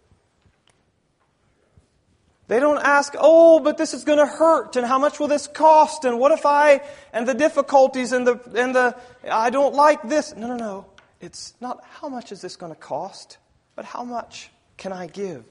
They 2.47 2.59
don't 2.59 2.77
ask, 2.77 3.15
oh, 3.17 3.59
but 3.59 3.77
this 3.77 3.93
is 3.93 4.03
going 4.03 4.19
to 4.19 4.25
hurt, 4.25 4.75
and 4.75 4.85
how 4.85 4.99
much 4.99 5.19
will 5.19 5.27
this 5.27 5.47
cost, 5.47 6.05
and 6.05 6.19
what 6.19 6.31
if 6.31 6.45
I, 6.45 6.81
and 7.11 7.27
the 7.27 7.33
difficulties, 7.33 8.11
and 8.11 8.27
the, 8.27 8.39
and 8.55 8.75
the, 8.75 8.95
I 9.29 9.49
don't 9.49 9.73
like 9.73 10.03
this. 10.03 10.35
No, 10.35 10.47
no, 10.47 10.55
no. 10.55 10.85
It's 11.19 11.55
not 11.59 11.83
how 11.89 12.07
much 12.07 12.31
is 12.31 12.41
this 12.41 12.55
going 12.55 12.71
to 12.71 12.79
cost, 12.79 13.39
but 13.75 13.85
how 13.85 14.03
much 14.03 14.51
can 14.77 14.93
I 14.93 15.07
give? 15.07 15.43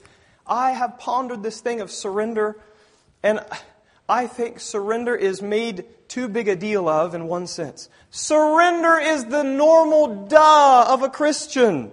I 0.47 0.71
have 0.71 0.97
pondered 0.99 1.43
this 1.43 1.59
thing 1.59 1.81
of 1.81 1.91
surrender, 1.91 2.57
and 3.21 3.41
I 4.07 4.27
think 4.27 4.61
surrender 4.61 5.15
is 5.15 5.41
made 5.41 5.85
too 6.07 6.29
big 6.29 6.47
a 6.47 6.55
deal 6.55 6.87
of 6.87 7.13
in 7.13 7.27
one 7.27 7.47
sense. 7.47 7.89
Surrender 8.09 8.97
is 8.99 9.25
the 9.25 9.43
normal 9.43 10.27
duh 10.27 10.85
of 10.87 11.01
a 11.01 11.09
Christian. 11.09 11.91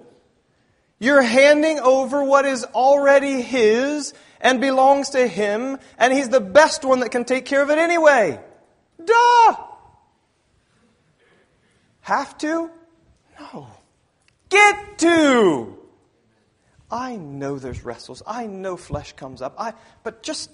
You're 0.99 1.23
handing 1.23 1.81
over 1.81 2.23
what 2.23 2.45
is 2.45 2.65
already 2.65 3.43
His 3.43 4.15
and 4.43 4.61
belongs 4.61 5.11
to 5.11 5.27
Him, 5.27 5.79
and 5.97 6.13
He's 6.13 6.29
the 6.29 6.41
best 6.41 6.85
one 6.85 7.01
that 7.01 7.11
can 7.11 7.25
take 7.25 7.47
care 7.47 7.63
of 7.63 7.71
it 7.71 7.79
anyway. 7.79 8.39
Duh! 9.03 9.57
Have 12.03 12.37
to? 12.39 12.71
No. 13.39 13.69
Get 14.51 14.99
to! 14.99 15.79
I 16.91 17.17
know 17.17 17.59
there's 17.59 17.85
wrestles. 17.85 18.23
I 18.27 18.47
know 18.47 18.77
flesh 18.77 19.15
comes 19.15 19.41
up. 19.41 19.55
I, 19.59 19.73
but 20.03 20.23
just 20.23 20.51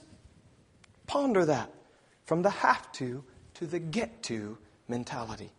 ponder 1.09 1.45
that 1.47 1.73
from 2.27 2.43
the 2.43 2.51
have 2.51 2.93
to 2.93 3.25
to 3.55 3.67
the 3.67 3.81
get 3.81 4.23
to 4.25 4.57
mentality. 4.87 5.51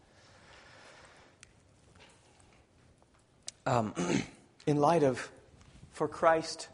Um, 3.65 3.93
in 4.65 4.77
light 4.77 5.03
of, 5.03 5.29
for 5.91 6.07
Christ 6.07 6.69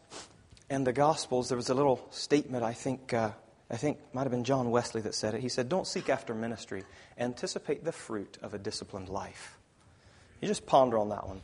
and 0.69 0.85
the 0.85 0.93
Gospels, 0.93 1.49
there 1.49 1.57
was 1.57 1.69
a 1.69 1.73
little 1.73 2.05
statement, 2.11 2.63
I 2.63 2.73
think, 2.73 3.13
uh, 3.13 3.31
I 3.69 3.77
think 3.77 3.99
might 4.13 4.23
have 4.23 4.31
been 4.31 4.43
John 4.43 4.71
Wesley 4.71 5.01
that 5.01 5.13
said 5.13 5.33
it. 5.33 5.41
He 5.41 5.49
said, 5.49 5.69
Don't 5.69 5.87
seek 5.87 6.09
after 6.09 6.33
ministry, 6.33 6.83
anticipate 7.17 7.83
the 7.83 7.91
fruit 7.91 8.37
of 8.41 8.53
a 8.53 8.57
disciplined 8.57 9.09
life. 9.09 9.57
You 10.41 10.47
just 10.47 10.65
ponder 10.65 10.97
on 10.97 11.09
that 11.09 11.27
one. 11.27 11.41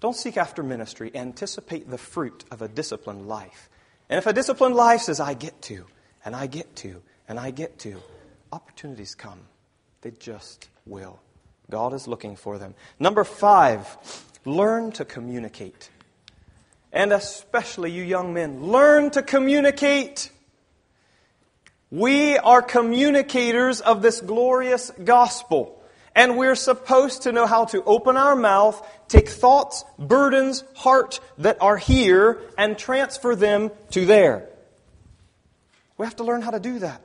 Don't 0.00 0.16
seek 0.16 0.36
after 0.36 0.62
ministry, 0.62 1.10
anticipate 1.14 1.88
the 1.88 1.98
fruit 1.98 2.44
of 2.50 2.60
a 2.60 2.68
disciplined 2.68 3.28
life. 3.28 3.68
And 4.08 4.18
if 4.18 4.26
a 4.26 4.32
disciplined 4.32 4.74
life 4.74 5.02
says, 5.02 5.20
I 5.20 5.34
get 5.34 5.62
to, 5.62 5.86
and 6.24 6.34
I 6.34 6.46
get 6.46 6.74
to, 6.76 7.02
and 7.28 7.38
I 7.38 7.50
get 7.50 7.78
to, 7.80 8.02
opportunities 8.52 9.14
come. 9.14 9.40
They 10.00 10.10
just 10.10 10.68
will. 10.86 11.20
God 11.70 11.94
is 11.94 12.08
looking 12.08 12.36
for 12.36 12.58
them. 12.58 12.74
Number 12.98 13.24
five, 13.24 13.86
learn 14.44 14.92
to 14.92 15.04
communicate. 15.04 15.90
And 16.92 17.12
especially 17.12 17.90
you 17.90 18.02
young 18.02 18.34
men, 18.34 18.66
learn 18.66 19.10
to 19.12 19.22
communicate. 19.22 20.30
We 21.90 22.36
are 22.38 22.60
communicators 22.60 23.80
of 23.80 24.02
this 24.02 24.20
glorious 24.20 24.90
gospel. 25.02 25.82
And 26.14 26.36
we're 26.36 26.54
supposed 26.54 27.22
to 27.22 27.32
know 27.32 27.46
how 27.46 27.64
to 27.66 27.82
open 27.84 28.18
our 28.18 28.36
mouth, 28.36 28.86
take 29.08 29.30
thoughts, 29.30 29.84
burdens, 29.98 30.64
heart 30.74 31.20
that 31.38 31.56
are 31.62 31.78
here, 31.78 32.42
and 32.58 32.76
transfer 32.76 33.34
them 33.34 33.70
to 33.92 34.04
there. 34.04 34.50
We 35.96 36.04
have 36.04 36.16
to 36.16 36.24
learn 36.24 36.42
how 36.42 36.50
to 36.50 36.60
do 36.60 36.80
that. 36.80 37.00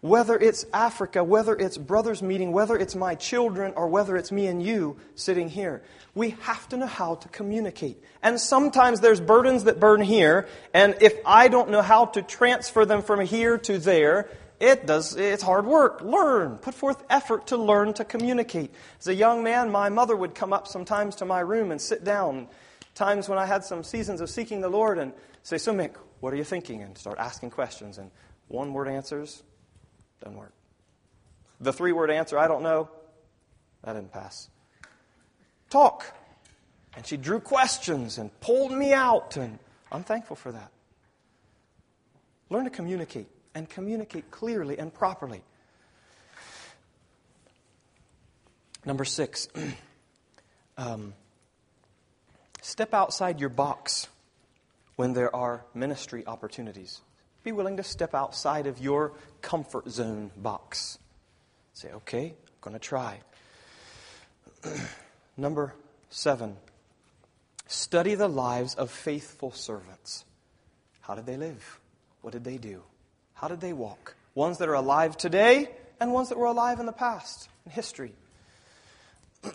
Whether 0.00 0.36
it's 0.36 0.64
Africa, 0.72 1.22
whether 1.22 1.54
it's 1.54 1.76
brothers 1.76 2.22
meeting, 2.22 2.52
whether 2.52 2.76
it's 2.76 2.94
my 2.94 3.14
children, 3.14 3.74
or 3.76 3.88
whether 3.88 4.16
it's 4.16 4.32
me 4.32 4.46
and 4.46 4.62
you 4.62 4.96
sitting 5.14 5.50
here, 5.50 5.82
we 6.14 6.30
have 6.40 6.68
to 6.70 6.78
know 6.78 6.86
how 6.86 7.16
to 7.16 7.28
communicate. 7.28 8.02
And 8.22 8.40
sometimes 8.40 9.00
there's 9.00 9.20
burdens 9.20 9.64
that 9.64 9.78
burn 9.78 10.00
here, 10.00 10.48
and 10.72 10.96
if 11.02 11.14
I 11.26 11.48
don't 11.48 11.68
know 11.68 11.82
how 11.82 12.06
to 12.06 12.22
transfer 12.22 12.86
them 12.86 13.02
from 13.02 13.20
here 13.20 13.58
to 13.58 13.78
there, 13.78 14.30
it 14.58 14.86
does, 14.86 15.16
it's 15.16 15.42
hard 15.42 15.64
work. 15.64 16.02
Learn. 16.02 16.58
Put 16.58 16.74
forth 16.74 17.02
effort 17.08 17.46
to 17.48 17.56
learn 17.56 17.94
to 17.94 18.04
communicate. 18.04 18.70
As 19.00 19.08
a 19.08 19.14
young 19.14 19.42
man, 19.42 19.72
my 19.72 19.88
mother 19.88 20.14
would 20.14 20.34
come 20.34 20.52
up 20.52 20.68
sometimes 20.68 21.16
to 21.16 21.24
my 21.24 21.40
room 21.40 21.70
and 21.70 21.80
sit 21.80 22.04
down. 22.04 22.46
Times 22.94 23.28
when 23.28 23.38
I 23.38 23.46
had 23.46 23.64
some 23.64 23.82
seasons 23.82 24.20
of 24.20 24.28
seeking 24.28 24.60
the 24.60 24.68
Lord 24.68 24.98
and 24.98 25.12
say, 25.42 25.56
So, 25.56 25.72
Mick, 25.72 25.94
what 26.20 26.34
are 26.34 26.36
you 26.36 26.44
thinking? 26.44 26.82
And 26.82 26.96
start 26.98 27.18
asking 27.18 27.50
questions. 27.50 27.96
And 27.96 28.10
one 28.48 28.74
word 28.74 28.88
answers, 28.88 29.42
doesn't 30.20 30.36
work. 30.36 30.52
The 31.60 31.72
three 31.72 31.92
word 31.92 32.10
answer, 32.10 32.38
I 32.38 32.48
don't 32.48 32.62
know, 32.62 32.88
that 33.84 33.94
didn't 33.94 34.12
pass. 34.12 34.48
Talk. 35.68 36.04
And 36.96 37.06
she 37.06 37.16
drew 37.16 37.40
questions 37.40 38.18
and 38.18 38.30
pulled 38.40 38.72
me 38.72 38.92
out, 38.92 39.36
and 39.36 39.58
I'm 39.92 40.02
thankful 40.02 40.36
for 40.36 40.52
that. 40.52 40.70
Learn 42.48 42.64
to 42.64 42.70
communicate 42.70 43.28
and 43.54 43.68
communicate 43.68 44.30
clearly 44.30 44.78
and 44.78 44.92
properly. 44.92 45.42
Number 48.84 49.04
six, 49.04 49.48
um, 50.78 51.14
step 52.62 52.94
outside 52.94 53.38
your 53.38 53.50
box 53.50 54.08
when 54.96 55.12
there 55.12 55.34
are 55.34 55.64
ministry 55.74 56.24
opportunities. 56.26 57.00
Be 57.42 57.52
willing 57.52 57.76
to 57.78 57.82
step 57.82 58.14
outside 58.14 58.66
of 58.66 58.78
your 58.78 59.12
comfort 59.40 59.88
zone 59.88 60.30
box. 60.36 60.98
Say, 61.72 61.90
okay, 61.92 62.26
I'm 62.26 62.60
going 62.60 62.74
to 62.74 62.80
try. 62.80 63.20
Number 65.36 65.74
seven, 66.10 66.56
study 67.66 68.14
the 68.14 68.28
lives 68.28 68.74
of 68.74 68.90
faithful 68.90 69.52
servants. 69.52 70.24
How 71.00 71.14
did 71.14 71.26
they 71.26 71.36
live? 71.36 71.80
What 72.22 72.32
did 72.32 72.44
they 72.44 72.58
do? 72.58 72.82
How 73.34 73.48
did 73.48 73.60
they 73.60 73.72
walk? 73.72 74.14
Ones 74.34 74.58
that 74.58 74.68
are 74.68 74.74
alive 74.74 75.16
today 75.16 75.70
and 75.98 76.12
ones 76.12 76.28
that 76.28 76.38
were 76.38 76.46
alive 76.46 76.78
in 76.80 76.86
the 76.86 76.92
past, 76.92 77.48
in 77.64 77.72
history. 77.72 78.12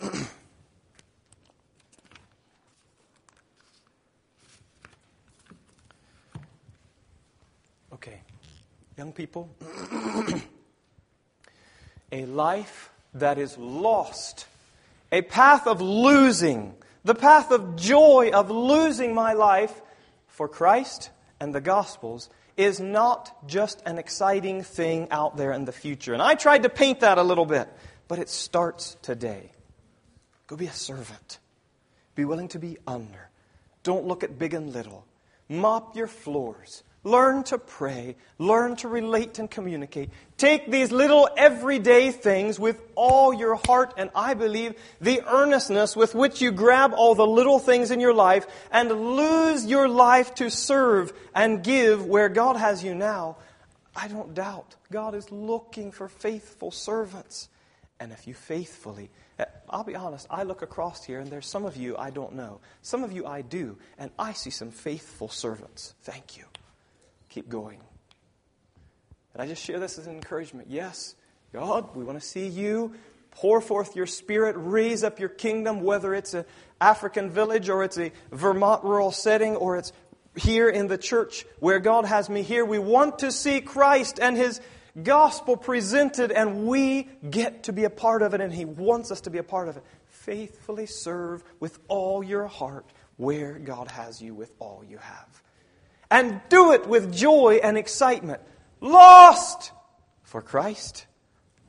okay, 7.92 8.20
young 8.96 9.12
people, 9.12 9.50
a 12.10 12.24
life 12.24 12.90
that 13.12 13.38
is 13.38 13.58
lost, 13.58 14.46
a 15.12 15.20
path 15.20 15.66
of 15.66 15.82
losing, 15.82 16.74
the 17.04 17.14
path 17.14 17.50
of 17.50 17.76
joy 17.76 18.30
of 18.32 18.50
losing 18.50 19.14
my 19.14 19.34
life 19.34 19.82
for 20.28 20.48
Christ 20.48 21.10
and 21.40 21.54
the 21.54 21.60
Gospels 21.60 22.30
is 22.56 22.80
not 22.80 23.46
just 23.46 23.82
an 23.84 23.98
exciting 23.98 24.62
thing 24.62 25.08
out 25.10 25.36
there 25.36 25.52
in 25.52 25.66
the 25.66 25.72
future. 25.72 26.14
And 26.14 26.22
I 26.22 26.34
tried 26.34 26.62
to 26.62 26.70
paint 26.70 27.00
that 27.00 27.18
a 27.18 27.22
little 27.22 27.44
bit, 27.44 27.68
but 28.08 28.18
it 28.18 28.30
starts 28.30 28.96
today. 29.02 29.52
Go 30.46 30.56
be 30.56 30.66
a 30.66 30.72
servant. 30.72 31.38
Be 32.14 32.24
willing 32.24 32.48
to 32.48 32.58
be 32.58 32.78
under. 32.86 33.28
Don't 33.82 34.06
look 34.06 34.24
at 34.24 34.38
big 34.38 34.54
and 34.54 34.72
little. 34.72 35.04
Mop 35.50 35.96
your 35.96 36.06
floors. 36.06 36.82
Learn 37.06 37.44
to 37.44 37.58
pray. 37.58 38.16
Learn 38.38 38.74
to 38.82 38.88
relate 38.88 39.38
and 39.38 39.48
communicate. 39.48 40.10
Take 40.36 40.68
these 40.68 40.90
little 40.90 41.28
everyday 41.36 42.10
things 42.10 42.58
with 42.58 42.82
all 42.96 43.32
your 43.32 43.54
heart, 43.54 43.94
and 43.96 44.10
I 44.12 44.34
believe 44.34 44.74
the 45.00 45.22
earnestness 45.22 45.94
with 45.94 46.16
which 46.16 46.42
you 46.42 46.50
grab 46.50 46.92
all 46.92 47.14
the 47.14 47.26
little 47.26 47.60
things 47.60 47.92
in 47.92 48.00
your 48.00 48.12
life 48.12 48.44
and 48.72 48.90
lose 48.90 49.64
your 49.64 49.88
life 49.88 50.34
to 50.34 50.50
serve 50.50 51.12
and 51.32 51.62
give 51.62 52.04
where 52.04 52.28
God 52.28 52.56
has 52.56 52.82
you 52.82 52.92
now. 52.92 53.36
I 53.94 54.08
don't 54.08 54.34
doubt 54.34 54.74
God 54.90 55.14
is 55.14 55.30
looking 55.30 55.92
for 55.92 56.08
faithful 56.08 56.72
servants. 56.72 57.48
And 58.00 58.10
if 58.10 58.26
you 58.26 58.34
faithfully 58.34 59.10
Uh, 59.38 59.44
I'll 59.68 59.84
be 59.84 59.94
honest, 59.94 60.26
I 60.30 60.44
look 60.44 60.62
across 60.62 61.04
here 61.04 61.20
and 61.20 61.30
there's 61.30 61.46
some 61.46 61.66
of 61.68 61.76
you 61.76 61.94
I 61.98 62.10
don't 62.10 62.34
know. 62.34 62.60
Some 62.82 63.04
of 63.04 63.12
you 63.12 63.26
I 63.26 63.42
do, 63.42 63.76
and 63.98 64.10
I 64.18 64.32
see 64.32 64.50
some 64.50 64.70
faithful 64.72 65.28
servants. 65.28 65.94
Thank 66.02 66.38
you. 66.38 66.44
Keep 67.36 67.50
going. 67.50 67.78
And 69.34 69.42
I 69.42 69.46
just 69.46 69.62
share 69.62 69.78
this 69.78 69.98
as 69.98 70.06
an 70.06 70.14
encouragement. 70.14 70.68
Yes, 70.70 71.14
God, 71.52 71.94
we 71.94 72.02
want 72.02 72.18
to 72.18 72.26
see 72.26 72.46
you 72.46 72.94
pour 73.30 73.60
forth 73.60 73.94
your 73.94 74.06
spirit, 74.06 74.56
raise 74.58 75.04
up 75.04 75.20
your 75.20 75.28
kingdom, 75.28 75.82
whether 75.82 76.14
it's 76.14 76.32
an 76.32 76.46
African 76.80 77.28
village 77.28 77.68
or 77.68 77.84
it's 77.84 77.98
a 77.98 78.10
Vermont 78.32 78.84
rural 78.84 79.12
setting 79.12 79.54
or 79.54 79.76
it's 79.76 79.92
here 80.34 80.70
in 80.70 80.86
the 80.86 80.96
church 80.96 81.44
where 81.60 81.78
God 81.78 82.06
has 82.06 82.30
me 82.30 82.40
here. 82.40 82.64
We 82.64 82.78
want 82.78 83.18
to 83.18 83.30
see 83.30 83.60
Christ 83.60 84.18
and 84.18 84.34
his 84.34 84.62
gospel 85.02 85.58
presented, 85.58 86.32
and 86.32 86.66
we 86.66 87.06
get 87.28 87.64
to 87.64 87.74
be 87.74 87.84
a 87.84 87.90
part 87.90 88.22
of 88.22 88.32
it, 88.32 88.40
and 88.40 88.50
He 88.50 88.64
wants 88.64 89.12
us 89.12 89.20
to 89.20 89.30
be 89.30 89.36
a 89.36 89.42
part 89.42 89.68
of 89.68 89.76
it. 89.76 89.82
Faithfully 90.06 90.86
serve 90.86 91.44
with 91.60 91.78
all 91.88 92.24
your 92.24 92.46
heart 92.46 92.86
where 93.18 93.58
God 93.58 93.88
has 93.88 94.22
you 94.22 94.32
with 94.32 94.54
all 94.58 94.82
you 94.82 94.96
have. 94.96 95.42
And 96.10 96.40
do 96.48 96.72
it 96.72 96.86
with 96.86 97.14
joy 97.14 97.60
and 97.62 97.76
excitement. 97.76 98.40
Lost 98.80 99.72
for 100.22 100.42
Christ 100.42 101.06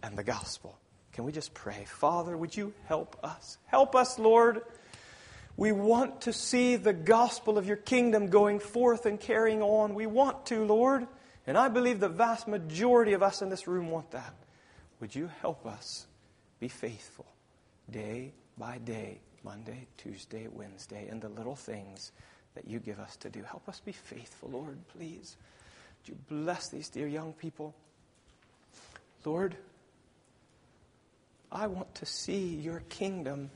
and 0.03 0.17
the 0.17 0.23
gospel. 0.23 0.77
Can 1.13 1.23
we 1.23 1.31
just 1.31 1.53
pray? 1.53 1.85
Father, 1.87 2.37
would 2.37 2.55
you 2.55 2.73
help 2.85 3.17
us? 3.23 3.57
Help 3.65 3.95
us, 3.95 4.19
Lord. 4.19 4.61
We 5.55 5.71
want 5.71 6.21
to 6.21 6.33
see 6.33 6.75
the 6.75 6.93
gospel 6.93 7.57
of 7.57 7.65
your 7.65 7.77
kingdom 7.77 8.27
going 8.27 8.59
forth 8.59 9.07
and 9.07 9.19
carrying 9.19 9.63
on. 9.63 9.95
We 9.95 10.05
want 10.05 10.45
to, 10.47 10.63
Lord. 10.63 11.07
And 11.47 11.57
I 11.57 11.69
believe 11.69 11.99
the 11.99 12.09
vast 12.09 12.47
majority 12.47 13.13
of 13.13 13.23
us 13.23 13.41
in 13.41 13.49
this 13.49 13.67
room 13.67 13.89
want 13.89 14.11
that. 14.11 14.35
Would 14.99 15.15
you 15.15 15.31
help 15.41 15.65
us 15.65 16.05
be 16.59 16.67
faithful 16.67 17.25
day 17.89 18.33
by 18.57 18.77
day, 18.77 19.19
Monday, 19.43 19.87
Tuesday, 19.97 20.47
Wednesday, 20.47 21.07
in 21.09 21.19
the 21.19 21.29
little 21.29 21.55
things 21.55 22.11
that 22.57 22.67
you 22.67 22.79
give 22.79 22.99
us 22.99 23.15
to 23.17 23.29
do? 23.29 23.43
Help 23.43 23.69
us 23.69 23.79
be 23.79 23.91
faithful, 23.91 24.49
Lord, 24.49 24.77
please. 24.97 25.37
Would 26.01 26.09
you 26.09 26.17
bless 26.27 26.69
these 26.69 26.89
dear 26.89 27.07
young 27.07 27.33
people? 27.33 27.75
Lord, 29.23 29.55
I 31.51 31.67
want 31.67 31.93
to 31.95 32.05
see 32.07 32.55
your 32.55 32.81
kingdom 32.89 33.51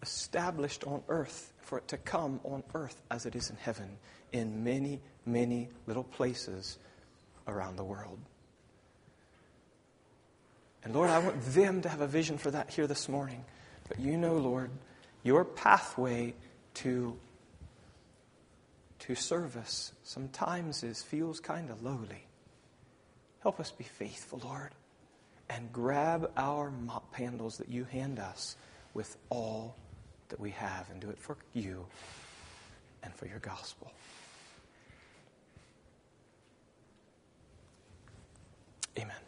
established 0.00 0.84
on 0.84 1.02
earth, 1.08 1.52
for 1.60 1.78
it 1.78 1.88
to 1.88 1.98
come 1.98 2.40
on 2.42 2.62
earth 2.74 2.98
as 3.10 3.26
it 3.26 3.36
is 3.36 3.50
in 3.50 3.56
heaven, 3.56 3.98
in 4.32 4.64
many, 4.64 5.00
many 5.26 5.68
little 5.86 6.04
places 6.04 6.78
around 7.46 7.76
the 7.76 7.84
world. 7.84 8.18
And 10.84 10.94
Lord, 10.94 11.10
I 11.10 11.18
want 11.18 11.42
them 11.42 11.82
to 11.82 11.88
have 11.88 12.00
a 12.00 12.06
vision 12.06 12.38
for 12.38 12.50
that 12.50 12.70
here 12.70 12.86
this 12.86 13.10
morning. 13.10 13.44
But 13.88 14.00
you 14.00 14.16
know, 14.16 14.36
Lord, 14.36 14.70
your 15.22 15.44
pathway 15.44 16.34
to, 16.74 17.14
to 19.08 19.14
service 19.14 19.92
sometimes 20.02 20.82
is, 20.82 21.02
feels 21.02 21.40
kind 21.40 21.70
of 21.70 21.82
lowly. 21.82 22.26
Help 23.40 23.58
us 23.58 23.70
be 23.70 23.84
faithful, 23.84 24.38
Lord, 24.44 24.68
and 25.48 25.72
grab 25.72 26.30
our 26.36 26.70
mop 26.70 27.14
handles 27.14 27.56
that 27.56 27.70
you 27.70 27.84
hand 27.84 28.18
us 28.18 28.56
with 28.92 29.16
all 29.30 29.76
that 30.28 30.38
we 30.38 30.50
have 30.50 30.90
and 30.90 31.00
do 31.00 31.08
it 31.08 31.18
for 31.18 31.38
you 31.54 31.86
and 33.02 33.14
for 33.14 33.26
your 33.26 33.38
gospel. 33.38 33.90
Amen. 38.98 39.27